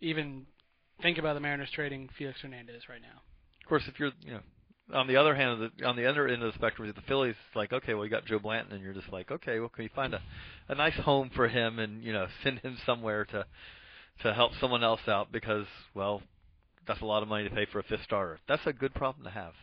even 0.00 0.46
think 1.00 1.16
about 1.18 1.34
the 1.34 1.40
Mariners 1.40 1.70
trading 1.72 2.08
Felix 2.18 2.40
Hernandez 2.40 2.82
right 2.88 3.00
now. 3.00 3.22
of 3.62 3.68
course 3.68 3.84
if 3.88 3.98
you're 3.98 4.10
you 4.20 4.32
know 4.32 4.40
on 4.92 5.06
the 5.06 5.16
other 5.16 5.34
hand 5.34 5.50
of 5.52 5.58
the 5.78 5.86
on 5.86 5.96
the 5.96 6.06
other 6.06 6.26
end 6.28 6.42
of 6.42 6.52
the 6.52 6.58
spectrum 6.58 6.92
the 6.94 7.00
Phillies 7.02 7.36
it's 7.46 7.56
like 7.56 7.72
okay 7.72 7.94
well 7.94 8.04
you 8.04 8.10
got 8.10 8.26
Joe 8.26 8.38
Blanton 8.38 8.72
and 8.74 8.82
you're 8.84 8.92
just 8.94 9.10
like 9.12 9.30
okay 9.30 9.58
well 9.60 9.68
can 9.68 9.84
you 9.84 9.90
find 9.94 10.12
a 10.14 10.20
a 10.68 10.74
nice 10.74 10.94
home 10.96 11.30
for 11.34 11.48
him 11.48 11.78
and 11.78 12.02
you 12.02 12.12
know 12.12 12.26
send 12.42 12.58
him 12.60 12.76
somewhere 12.84 13.24
to 13.26 13.46
to 14.22 14.34
help 14.34 14.52
someone 14.60 14.84
else 14.84 15.06
out 15.08 15.30
because 15.32 15.66
well 15.94 16.20
that's 16.86 17.00
a 17.00 17.06
lot 17.06 17.22
of 17.22 17.28
money 17.28 17.48
to 17.48 17.54
pay 17.54 17.66
for 17.66 17.78
a 17.78 17.82
fifth 17.84 18.02
starter 18.04 18.38
that's 18.48 18.66
a 18.66 18.72
good 18.72 18.92
problem 18.94 19.24
to 19.24 19.30
have 19.30 19.54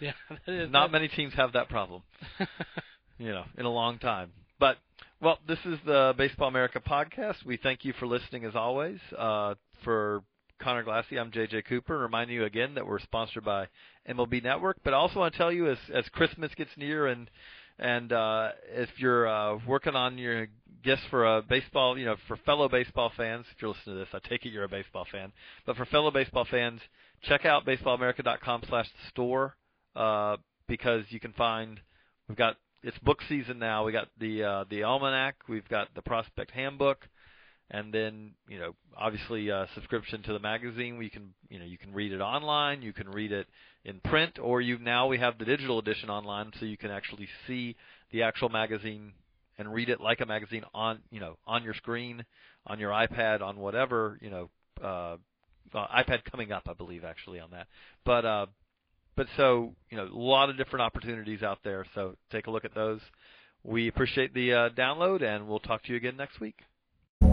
Yeah, 0.00 0.12
that 0.46 0.52
is 0.52 0.70
not 0.70 0.86
that- 0.88 0.92
many 0.92 1.08
teams 1.08 1.34
have 1.34 1.52
that 1.52 1.68
problem 1.68 2.02
you 3.18 3.32
know, 3.32 3.44
in 3.56 3.64
a 3.64 3.70
long 3.70 3.98
time. 3.98 4.30
But 4.58 4.76
well, 5.20 5.38
this 5.48 5.58
is 5.64 5.78
the 5.86 6.14
Baseball 6.16 6.48
America 6.48 6.80
podcast. 6.80 7.44
We 7.44 7.56
thank 7.56 7.84
you 7.84 7.94
for 7.98 8.06
listening 8.06 8.44
as 8.44 8.54
always. 8.54 8.98
Uh, 9.16 9.54
for 9.82 10.22
Conor 10.60 10.84
Glassey. 10.84 11.18
I'm 11.18 11.30
JJ 11.30 11.64
Cooper. 11.66 11.98
Remind 11.98 12.30
you 12.30 12.44
again 12.44 12.74
that 12.74 12.86
we're 12.86 12.98
sponsored 12.98 13.44
by 13.44 13.68
MLB 14.08 14.42
Network, 14.42 14.78
but 14.84 14.92
I 14.92 14.96
also 14.96 15.20
want 15.20 15.32
to 15.32 15.38
tell 15.38 15.52
you 15.52 15.70
as 15.70 15.78
as 15.92 16.06
Christmas 16.10 16.54
gets 16.54 16.70
near 16.76 17.06
and 17.06 17.30
and 17.78 18.12
uh, 18.12 18.50
if 18.74 18.88
you're 18.98 19.26
uh, 19.26 19.58
working 19.66 19.94
on 19.94 20.18
your 20.18 20.48
gifts 20.82 21.02
for 21.10 21.24
a 21.24 21.42
baseball, 21.42 21.98
you 21.98 22.06
know, 22.06 22.16
for 22.26 22.36
fellow 22.38 22.68
baseball 22.68 23.12
fans, 23.16 23.44
if 23.54 23.60
you're 23.60 23.70
listening 23.70 23.96
to 23.96 24.00
this, 24.00 24.08
I 24.14 24.28
take 24.28 24.46
it 24.46 24.50
you're 24.50 24.64
a 24.64 24.68
baseball 24.68 25.06
fan. 25.10 25.32
But 25.66 25.76
for 25.76 25.84
fellow 25.86 26.10
baseball 26.10 26.46
fans, 26.50 26.80
check 27.22 27.44
out 27.44 27.66
baseballamerica.com/store 27.66 29.56
uh, 29.94 30.36
because 30.68 31.04
you 31.08 31.20
can 31.20 31.32
find 31.32 31.80
we've 32.28 32.38
got 32.38 32.56
it's 32.82 32.98
book 32.98 33.18
season 33.28 33.58
now. 33.58 33.84
We 33.84 33.92
got 33.92 34.08
the 34.18 34.42
uh, 34.42 34.64
the 34.68 34.82
almanac, 34.84 35.36
we've 35.48 35.68
got 35.68 35.88
the 35.94 36.02
prospect 36.02 36.50
handbook, 36.50 37.08
and 37.70 37.92
then 37.92 38.32
you 38.48 38.58
know 38.58 38.74
obviously 38.96 39.50
uh, 39.50 39.66
subscription 39.74 40.22
to 40.24 40.32
the 40.32 40.38
magazine. 40.38 40.98
We 40.98 41.10
can 41.10 41.34
you 41.48 41.58
know 41.58 41.64
you 41.64 41.78
can 41.78 41.92
read 41.92 42.12
it 42.12 42.20
online, 42.20 42.82
you 42.82 42.92
can 42.92 43.08
read 43.08 43.32
it 43.32 43.46
in 43.84 44.00
print, 44.00 44.38
or 44.40 44.60
you 44.60 44.78
now 44.78 45.06
we 45.06 45.18
have 45.18 45.38
the 45.38 45.44
digital 45.44 45.78
edition 45.78 46.10
online, 46.10 46.52
so 46.58 46.66
you 46.66 46.76
can 46.76 46.90
actually 46.90 47.28
see 47.46 47.76
the 48.12 48.22
actual 48.22 48.48
magazine 48.48 49.12
and 49.58 49.72
read 49.72 49.88
it 49.88 50.00
like 50.00 50.20
a 50.20 50.26
magazine 50.26 50.64
on 50.74 51.00
you 51.10 51.20
know 51.20 51.36
on 51.46 51.64
your 51.64 51.74
screen, 51.74 52.24
on 52.66 52.78
your 52.78 52.90
iPad, 52.90 53.42
on 53.42 53.56
whatever 53.56 54.18
you 54.20 54.30
know. 54.30 54.50
Uh, 54.82 55.16
uh, 55.74 55.86
iPad 55.88 56.22
coming 56.30 56.52
up, 56.52 56.68
I 56.68 56.74
believe, 56.74 57.04
actually 57.04 57.40
on 57.40 57.50
that. 57.50 57.66
But 58.04 58.24
uh, 58.24 58.46
but 59.16 59.26
so 59.36 59.74
you 59.90 59.96
know, 59.96 60.04
a 60.04 60.16
lot 60.16 60.50
of 60.50 60.56
different 60.56 60.82
opportunities 60.82 61.42
out 61.42 61.58
there. 61.64 61.84
So 61.94 62.16
take 62.30 62.46
a 62.46 62.50
look 62.50 62.64
at 62.64 62.74
those. 62.74 63.00
We 63.64 63.88
appreciate 63.88 64.32
the 64.34 64.52
uh, 64.52 64.68
download, 64.70 65.22
and 65.22 65.48
we'll 65.48 65.58
talk 65.58 65.82
to 65.84 65.90
you 65.90 65.96
again 65.96 66.16
next 66.16 66.40
week. 66.40 66.56